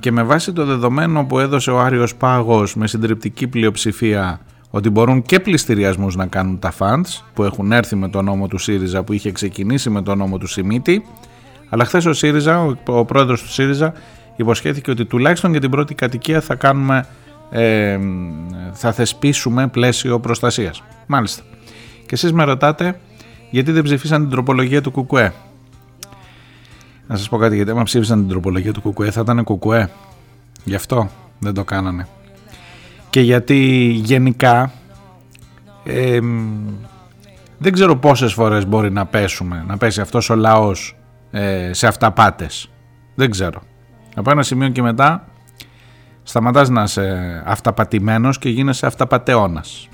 και 0.00 0.12
με 0.12 0.22
βάση 0.22 0.52
το 0.52 0.64
δεδομένο 0.64 1.24
που 1.24 1.38
έδωσε 1.38 1.70
ο 1.70 1.80
Άριος 1.80 2.14
Πάγος 2.14 2.74
με 2.74 2.86
συντριπτική 2.86 3.46
πλειοψηφία 3.46 4.40
ότι 4.70 4.90
μπορούν 4.90 5.22
και 5.22 5.40
πληστηριασμούς 5.40 6.16
να 6.16 6.26
κάνουν 6.26 6.58
τα 6.58 6.72
funds 6.78 7.22
που 7.34 7.44
έχουν 7.44 7.72
έρθει 7.72 7.96
με 7.96 8.08
τον 8.08 8.24
νόμο 8.24 8.46
του 8.46 8.58
ΣΥΡΙΖΑ 8.58 9.02
που 9.02 9.12
είχε 9.12 9.32
ξεκινήσει 9.32 9.90
με 9.90 10.02
τον 10.02 10.18
νόμο 10.18 10.38
του 10.38 10.46
Σιμίτη 10.46 11.04
αλλά 11.68 11.84
χθες 11.84 12.04
ο 12.06 12.12
ΣΥΡΙΖΑ, 12.12 12.62
ο, 12.64 12.74
ο 12.86 13.04
πρόεδρος 13.04 13.42
του 13.42 13.48
ΣΥΡΙΖΑ 13.48 13.92
υποσχέθηκε 14.36 14.90
ότι 14.90 15.04
τουλάχιστον 15.04 15.50
για 15.50 15.60
την 15.60 15.70
πρώτη 15.70 15.94
κατοικία 15.94 16.40
θα 16.40 16.54
κάνουμε 16.54 17.06
ε, 17.50 17.98
θα 18.72 18.92
θεσπίσουμε 18.92 19.68
πλαίσιο 19.68 20.20
προστασίας. 20.20 20.82
Μάλιστα. 21.06 21.42
Και 22.00 22.14
εσείς 22.14 22.32
με 22.32 22.44
ρωτάτε 22.44 23.00
γιατί 23.50 23.72
δεν 23.72 23.82
ψηφίσαν 23.82 24.20
την 24.20 24.30
τροπολογία 24.30 24.80
του 24.80 24.92
ΚΚΕ. 24.92 25.32
Να 27.10 27.16
σας 27.16 27.28
πω 27.28 27.36
κάτι, 27.36 27.56
γιατί 27.56 27.70
άμα 27.70 27.82
ψήφισαν 27.82 28.18
την 28.18 28.28
τροπολογία 28.28 28.72
του 28.72 28.80
Κουκουέ 28.80 29.10
θα 29.10 29.20
ήταν 29.20 29.44
Κουκουέ. 29.44 29.90
Γι' 30.64 30.74
αυτό 30.74 31.10
δεν 31.38 31.54
το 31.54 31.64
κάνανε. 31.64 32.06
Και 33.10 33.20
γιατί 33.20 33.56
γενικά 34.02 34.72
δεν 37.58 37.72
ξέρω 37.72 37.96
πόσες 37.96 38.32
φορές 38.32 38.66
μπορεί 38.66 38.90
να 38.90 39.06
πέσουμε, 39.06 39.64
να 39.66 39.76
πέσει 39.76 40.00
αυτός 40.00 40.30
ο 40.30 40.34
λαός 40.34 40.96
ε, 41.30 41.72
σε 41.72 41.86
αυταπάτες. 41.86 42.70
Δεν 43.14 43.30
ξέρω. 43.30 43.62
Από 44.14 44.30
ένα 44.30 44.42
σημείο 44.42 44.68
και 44.68 44.82
μετά 44.82 45.28
σταματάς 46.22 46.68
να 46.68 46.82
είσαι 46.82 47.42
αυταπατημένος 47.46 48.38
και 48.38 48.48
γίνεσαι 48.48 48.86
αυταπατεώνας. 48.86 49.88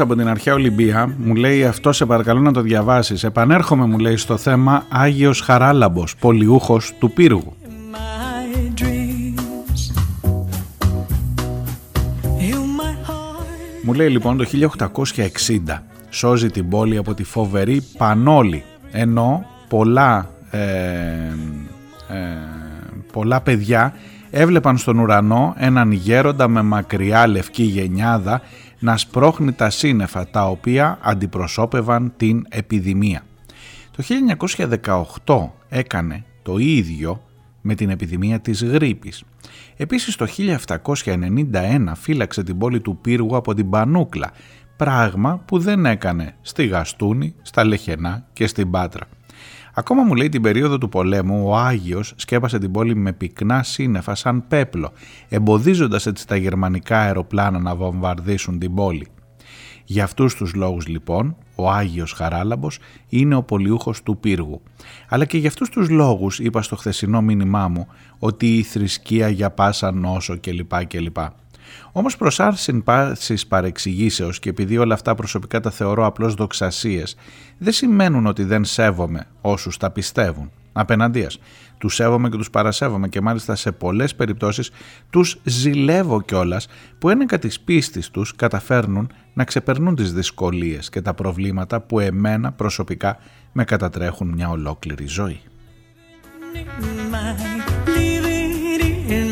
από 0.00 0.14
την 0.14 0.28
αρχαία 0.28 0.54
Ολυμπία 0.54 1.14
μου 1.18 1.34
λέει 1.34 1.64
αυτό 1.64 1.92
σε 1.92 2.06
παρακαλώ 2.06 2.40
να 2.40 2.52
το 2.52 2.60
διαβάσεις. 2.60 3.24
Επανέρχομαι 3.24 3.86
μου 3.86 3.98
λέει 3.98 4.16
στο 4.16 4.36
θέμα 4.36 4.84
Άγιος 4.88 5.40
Χαράλαμπος, 5.40 6.16
πολιούχος 6.16 6.94
του 6.98 7.10
πύργου. 7.10 7.56
Μου 13.84 13.92
λέει 13.92 14.08
λοιπόν 14.08 14.36
το 14.36 14.44
1860 15.66 15.78
σώζει 16.08 16.50
την 16.50 16.68
πόλη 16.68 16.96
από 16.96 17.14
τη 17.14 17.24
φοβερή 17.24 17.82
Πανόλη 17.98 18.64
ενώ 18.92 19.44
πολλά, 19.68 20.30
ε, 20.50 20.58
ε, 22.08 22.26
πολλά 23.12 23.40
παιδιά 23.40 23.94
έβλεπαν 24.30 24.76
στον 24.76 24.98
ουρανό 24.98 25.54
έναν 25.58 25.92
γέροντα 25.92 26.48
με 26.48 26.62
μακριά 26.62 27.26
λευκή 27.26 27.62
γενιάδα 27.62 28.40
να 28.78 28.96
σπρώχνει 28.96 29.52
τα 29.52 29.70
σύννεφα 29.70 30.28
τα 30.28 30.48
οποία 30.48 30.98
αντιπροσώπευαν 31.02 32.12
την 32.16 32.46
επιδημία. 32.48 33.22
Το 33.96 34.04
1918 35.24 35.48
έκανε 35.68 36.24
το 36.42 36.58
ίδιο 36.58 37.22
με 37.60 37.74
την 37.74 37.90
επιδημία 37.90 38.40
της 38.40 38.64
γρήπης. 38.64 39.24
Επίσης 39.76 40.16
το 40.16 40.26
1791 41.04 41.92
φύλαξε 41.94 42.42
την 42.42 42.58
πόλη 42.58 42.80
του 42.80 42.98
Πύργου 43.00 43.36
από 43.36 43.54
την 43.54 43.70
Πανούκλα, 43.70 44.30
πράγμα 44.76 45.42
που 45.44 45.58
δεν 45.58 45.86
έκανε 45.86 46.34
στη 46.40 46.66
Γαστούνη, 46.66 47.34
στα 47.42 47.64
Λεχενά 47.64 48.26
και 48.32 48.46
στην 48.46 48.70
Πάτρα. 48.70 49.06
Ακόμα 49.78 50.02
μου 50.02 50.14
λέει 50.14 50.28
την 50.28 50.42
περίοδο 50.42 50.78
του 50.78 50.88
πολέμου 50.88 51.48
ο 51.48 51.56
Άγιος 51.56 52.12
σκέπασε 52.16 52.58
την 52.58 52.70
πόλη 52.70 52.94
με 52.94 53.12
πυκνά 53.12 53.62
σύννεφα 53.62 54.14
σαν 54.14 54.44
πέπλο, 54.48 54.92
εμποδίζοντας 55.28 56.06
έτσι 56.06 56.26
τα 56.26 56.36
γερμανικά 56.36 56.98
αεροπλάνα 56.98 57.58
να 57.58 57.74
βομβαρδίσουν 57.76 58.58
την 58.58 58.74
πόλη. 58.74 59.06
Για 59.84 60.04
αυτούς 60.04 60.34
τους 60.34 60.54
λόγους 60.54 60.86
λοιπόν 60.86 61.36
ο 61.54 61.70
Άγιος 61.70 62.12
Χαράλαμπος 62.12 62.78
είναι 63.08 63.34
ο 63.34 63.42
πολιούχος 63.42 64.02
του 64.02 64.18
πύργου. 64.18 64.62
Αλλά 65.08 65.24
και 65.24 65.38
για 65.38 65.48
αυτούς 65.48 65.68
τους 65.68 65.88
λόγους 65.88 66.38
είπα 66.38 66.62
στο 66.62 66.76
χθεσινό 66.76 67.20
μήνυμά 67.22 67.68
μου 67.68 67.86
ότι 68.18 68.56
η 68.56 68.62
θρησκεία 68.62 69.28
για 69.28 69.50
πάσα 69.50 69.92
νόσο 69.92 70.38
κλπ. 70.40 70.86
κλπ. 70.86 71.16
Όμως 71.92 72.16
προς 72.16 72.40
άρσιν 72.40 72.82
πάσης 72.82 73.46
παρεξηγήσεως 73.46 74.38
και 74.38 74.48
επειδή 74.48 74.78
όλα 74.78 74.94
αυτά 74.94 75.14
προσωπικά 75.14 75.60
τα 75.60 75.70
θεωρώ 75.70 76.06
απλώς 76.06 76.34
δοξασίες, 76.34 77.16
δεν 77.58 77.72
σημαίνουν 77.72 78.26
ότι 78.26 78.44
δεν 78.44 78.64
σέβομαι 78.64 79.26
όσους 79.40 79.76
τα 79.76 79.90
πιστεύουν. 79.90 80.50
Απέναντίας, 80.72 81.38
τους 81.78 81.94
σέβομαι 81.94 82.28
και 82.28 82.36
τους 82.36 82.50
παρασέβομαι 82.50 83.08
και 83.08 83.20
μάλιστα 83.20 83.54
σε 83.54 83.72
πολλές 83.72 84.14
περιπτώσεις 84.14 84.70
τους 85.10 85.40
ζηλεύω 85.44 86.22
κιόλας 86.22 86.68
που 86.98 87.08
ένεκα 87.08 87.38
της 87.38 87.60
πίστης 87.60 88.10
τους 88.10 88.36
καταφέρνουν 88.36 89.12
να 89.34 89.44
ξεπερνούν 89.44 89.94
τις 89.94 90.12
δυσκολίες 90.12 90.88
και 90.88 91.02
τα 91.02 91.14
προβλήματα 91.14 91.80
που 91.80 92.00
εμένα 92.00 92.52
προσωπικά 92.52 93.18
με 93.52 93.64
κατατρέχουν 93.64 94.28
μια 94.28 94.48
ολόκληρη 94.48 95.06
ζωή. 95.06 95.40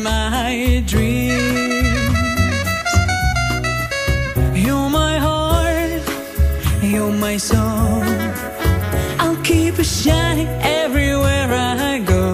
my 0.03 1.16
soul. 7.51 8.03
I'll 9.23 9.41
keep 9.43 9.73
it 9.79 9.89
shining 10.01 10.49
everywhere 10.83 11.49
I 11.91 11.99
go. 12.13 12.25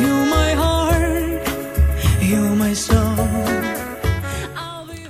You're 0.00 0.26
my 0.38 0.50
heart, 0.62 1.42
you're 2.30 2.54
my 2.64 2.74
soul. 2.74 3.30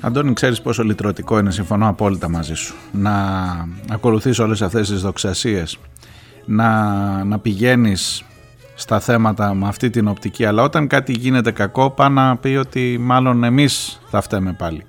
Αντώνη, 0.01 0.33
ξέρεις 0.33 0.61
πόσο 0.61 0.83
λυτρωτικό 0.83 1.39
είναι, 1.39 1.51
συμφωνώ 1.51 1.89
απόλυτα 1.89 2.29
μαζί 2.29 2.55
σου, 2.55 2.75
να 2.93 3.13
ακολουθείς 3.91 4.39
όλες 4.39 4.63
αυτές 4.63 4.89
τις 4.89 5.01
δοξασίες, 5.01 5.79
να, 6.45 6.71
να 7.25 7.39
πηγαίνεις 7.39 8.25
στα 8.75 9.01
θέματα 9.01 9.55
με 9.55 9.69
αυτή 9.69 9.91
την 9.91 10.09
οπτική, 10.09 10.45
αλλά 10.45 10.63
όταν 10.63 10.87
κάτι 10.87 11.13
γίνεται 11.13 11.51
κακό, 11.51 11.91
πάει 11.91 12.11
να 12.11 12.37
πει 12.37 12.49
ότι 12.49 12.99
μάλλον 13.01 13.45
εμείς 13.45 14.01
θα 14.11 14.21
φταίμε 14.21 14.53
πάλι. 14.53 14.85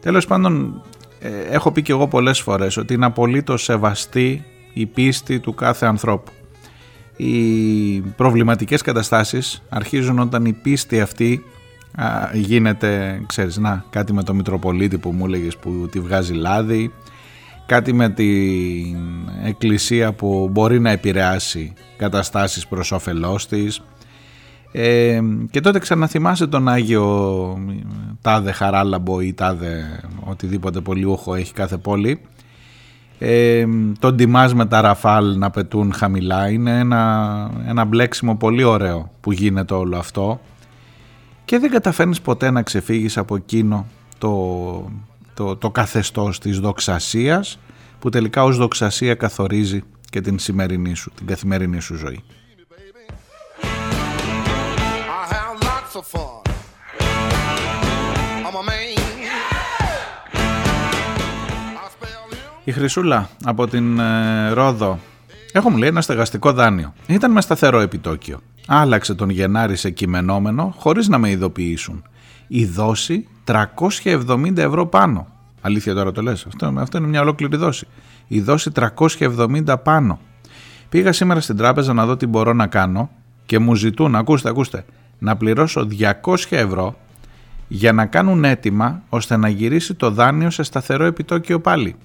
Τέλος 0.00 0.26
πάντων, 0.26 0.82
ε, 0.84 0.91
έχω 1.50 1.72
πει 1.72 1.82
και 1.82 1.92
εγώ 1.92 2.08
πολλές 2.08 2.40
φορές 2.40 2.76
ότι 2.76 2.94
είναι 2.94 3.06
απολύτως 3.06 3.62
σεβαστή 3.62 4.44
η 4.72 4.86
πίστη 4.86 5.40
του 5.40 5.54
κάθε 5.54 5.86
ανθρώπου. 5.86 6.32
Οι 7.16 8.00
προβληματικές 8.00 8.82
καταστάσεις 8.82 9.62
αρχίζουν 9.68 10.18
όταν 10.18 10.44
η 10.44 10.52
πίστη 10.52 11.00
αυτή 11.00 11.44
γίνεται, 12.32 13.22
ξέρεις, 13.26 13.56
να, 13.56 13.84
κάτι 13.90 14.12
με 14.12 14.22
το 14.22 14.34
Μητροπολίτη 14.34 14.98
που 14.98 15.10
μου 15.10 15.24
έλεγες 15.24 15.56
που 15.56 15.88
τη 15.90 16.00
βγάζει 16.00 16.32
λάδι, 16.32 16.92
κάτι 17.66 17.92
με 17.92 18.08
την 18.08 18.96
εκκλησία 19.44 20.12
που 20.12 20.48
μπορεί 20.52 20.80
να 20.80 20.90
επηρεάσει 20.90 21.72
καταστάσεις 21.96 22.66
προς 22.66 22.92
όφελός 22.92 23.46
της, 23.46 23.82
ε, 24.72 25.20
και 25.50 25.60
τότε 25.60 25.78
ξαναθυμάσαι 25.78 26.46
τον 26.46 26.68
Άγιο 26.68 27.58
τάδε 28.20 28.52
Χαράλαμπο 28.52 29.20
ή 29.20 29.32
τάδε 29.32 30.00
οτιδήποτε 30.20 30.80
πολιούχο 30.80 31.34
έχει 31.34 31.52
κάθε 31.52 31.76
πόλη. 31.76 32.20
Ε, 33.18 33.64
τον 33.98 34.16
τιμάς 34.16 34.54
με 34.54 34.66
τα 34.66 34.80
ραφάλ 34.80 35.38
να 35.38 35.50
πετούν 35.50 35.92
χαμηλά. 35.92 36.50
Είναι 36.50 36.78
ένα, 36.78 37.50
ένα 37.66 37.84
μπλέξιμο 37.84 38.36
πολύ 38.36 38.62
ωραίο 38.62 39.10
που 39.20 39.32
γίνεται 39.32 39.74
όλο 39.74 39.96
αυτό. 39.96 40.40
Και 41.44 41.58
δεν 41.58 41.70
καταφέρνεις 41.70 42.20
ποτέ 42.20 42.50
να 42.50 42.62
ξεφύγεις 42.62 43.16
από 43.18 43.36
εκείνο 43.36 43.86
το, 44.18 44.90
το, 45.34 45.56
το 45.56 45.70
καθεστώς 45.70 46.38
της 46.38 46.60
δοξασίας 46.60 47.58
που 47.98 48.08
τελικά 48.08 48.44
ως 48.44 48.56
δοξασία 48.56 49.14
καθορίζει 49.14 49.82
και 50.10 50.20
την 50.20 50.38
σημερινή 50.38 50.94
σου, 50.94 51.12
την 51.14 51.26
καθημερινή 51.26 51.80
σου 51.80 51.94
ζωή. 51.94 52.22
Η 62.64 62.72
Χρυσούλα 62.72 63.28
από 63.44 63.66
την 63.66 63.98
ε, 63.98 64.50
Ρόδο. 64.50 64.98
Έχω 65.52 65.70
μου 65.70 65.76
λέει 65.76 65.88
ένα 65.88 66.00
στεγαστικό 66.00 66.52
δάνειο. 66.52 66.94
Ήταν 67.06 67.32
μες 67.32 67.44
σταθερό 67.44 67.80
επιτόκιο. 67.80 68.40
Άλλαξε 68.66 69.14
τον 69.14 69.30
Γενάρη 69.30 69.76
σε 69.76 69.90
κειμενόμενο 69.90 70.74
χωρίς 70.78 71.08
να 71.08 71.18
με 71.18 71.30
ειδοποιήσουν. 71.30 72.04
Η 72.46 72.66
δόση 72.66 73.28
370 73.46 74.56
ευρώ 74.56 74.86
πάνω. 74.86 75.26
Αλήθεια 75.60 75.94
τώρα 75.94 76.12
το 76.12 76.22
λες. 76.22 76.46
Αυτό, 76.46 76.74
αυτό 76.76 76.98
είναι 76.98 77.06
μια 77.06 77.20
ολόκληρη 77.20 77.56
δόση. 77.56 77.86
Η 78.26 78.40
δόση 78.40 78.70
370 78.98 79.74
πάνω. 79.82 80.18
Πήγα 80.88 81.12
σήμερα 81.12 81.40
στην 81.40 81.56
τράπεζα 81.56 81.92
να 81.92 82.06
δω 82.06 82.16
τι 82.16 82.26
μπορώ 82.26 82.52
να 82.52 82.66
κάνω 82.66 83.10
και 83.46 83.58
μου 83.58 83.74
ζητούν, 83.74 84.16
ακούστε, 84.16 84.48
ακούστε, 84.48 84.84
να 85.22 85.36
πληρώσω 85.36 85.88
200 86.22 86.36
ευρώ 86.48 86.96
για 87.68 87.92
να 87.92 88.06
κάνουν 88.06 88.44
έτοιμα 88.44 89.02
ώστε 89.08 89.36
να 89.36 89.48
γυρίσει 89.48 89.94
το 89.94 90.10
δάνειο 90.10 90.50
σε 90.50 90.62
σταθερό 90.62 91.04
επιτόκιο 91.04 91.60
πάλι. 91.60 91.96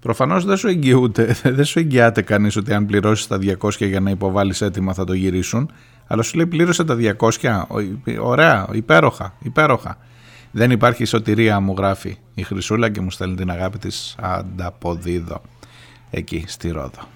Προφανώς 0.00 0.44
δεν 0.44 0.56
σου 0.56 0.68
εγγυούται, 0.68 1.36
δεν 1.58 1.64
σου 1.64 1.78
εγγυάται 1.78 2.22
κανείς 2.22 2.56
ότι 2.56 2.72
αν 2.72 2.86
πληρώσεις 2.86 3.26
τα 3.26 3.38
200 3.60 3.70
για 3.78 4.00
να 4.00 4.10
υποβάλεις 4.10 4.60
έτοιμα 4.60 4.94
θα 4.94 5.04
το 5.04 5.12
γυρίσουν. 5.12 5.70
Αλλά 6.06 6.22
σου 6.22 6.36
λέει 6.36 6.46
πλήρωσε 6.46 6.84
τα 6.84 6.96
200. 7.18 7.62
Ωραία, 8.20 8.68
υπέροχα, 8.72 9.34
υπέροχα. 9.42 9.98
Δεν 10.50 10.70
υπάρχει 10.70 11.04
σωτηρία, 11.04 11.60
μου 11.60 11.74
γράφει 11.78 12.16
η 12.34 12.42
Χρυσούλα 12.42 12.90
και 12.90 13.00
μου 13.00 13.10
στέλνει 13.10 13.36
την 13.36 13.50
αγάπη 13.50 13.78
της 13.78 14.16
ανταποδίδω 14.20 15.42
εκεί 16.10 16.44
στη 16.46 16.70
Ρόδο. 16.70 17.08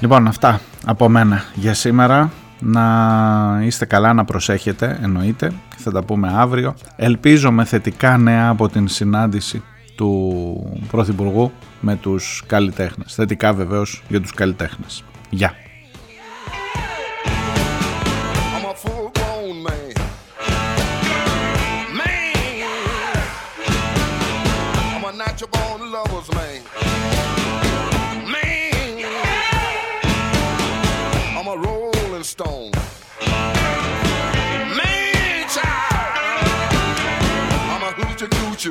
Λοιπόν 0.00 0.26
αυτά 0.26 0.60
από 0.86 1.08
μένα 1.08 1.44
για 1.54 1.74
σήμερα. 1.74 2.30
Να 2.60 3.60
είστε 3.62 3.84
καλά 3.84 4.12
να 4.12 4.24
προσέχετε 4.24 4.98
εννοείται. 5.02 5.52
Θα 5.76 5.90
τα 5.90 6.02
πούμε 6.02 6.32
αύριο. 6.36 6.74
Ελπίζω 6.96 7.50
με 7.52 7.64
θετικά 7.64 8.16
νέα 8.16 8.48
από 8.48 8.68
την 8.68 8.88
συνάντηση 8.88 9.62
του 9.98 10.80
Πρωθυπουργού 10.90 11.52
με 11.80 11.96
τους 11.96 12.42
καλλιτέχνες. 12.46 13.14
Θετικά 13.14 13.52
βεβαίως 13.52 14.02
για 14.08 14.20
τους 14.20 14.32
καλλιτέχνες. 14.32 15.04
Γεια. 15.30 15.54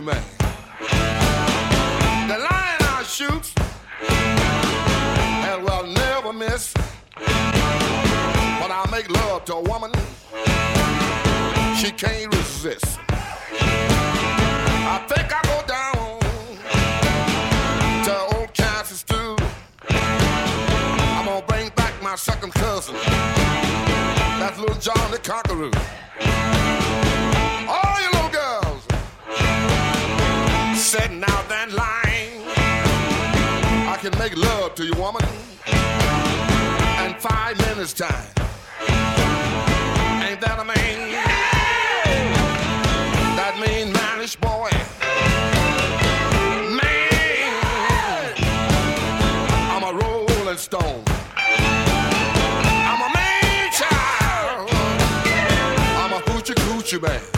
man. 0.01 0.36
shoots 0.36 0.36
make 8.97 9.11
love 9.11 9.45
to 9.45 9.53
a 9.53 9.61
woman, 9.61 9.91
she 11.77 11.91
can't 11.91 12.33
resist. 12.33 12.97
I 14.89 15.05
think 15.07 15.27
I 15.31 15.41
go 15.51 15.59
down 15.67 16.19
to 18.05 18.35
old 18.35 18.51
Kansas 18.55 19.03
too. 19.03 19.35
I'm 19.87 21.25
gonna 21.25 21.45
bring 21.45 21.69
back 21.75 21.93
my 22.01 22.15
second 22.15 22.53
cousin. 22.55 22.95
That's 24.39 24.57
little 24.57 24.79
John 24.79 25.11
the 25.11 25.19
Conqueror. 25.19 25.69
All 27.69 27.97
you 28.01 28.09
little 28.15 28.31
girls 28.41 28.83
setting 30.75 31.23
out 31.23 31.47
that 31.49 31.69
line. 31.83 32.41
I 33.93 33.97
can 34.01 34.17
make 34.17 34.35
love 34.35 34.73
to 34.73 34.83
you, 34.83 34.93
woman, 34.93 35.21
in 37.05 37.13
five 37.19 37.57
minutes 37.59 37.93
time. 37.93 38.36
you 56.91 56.99
bad. 56.99 57.36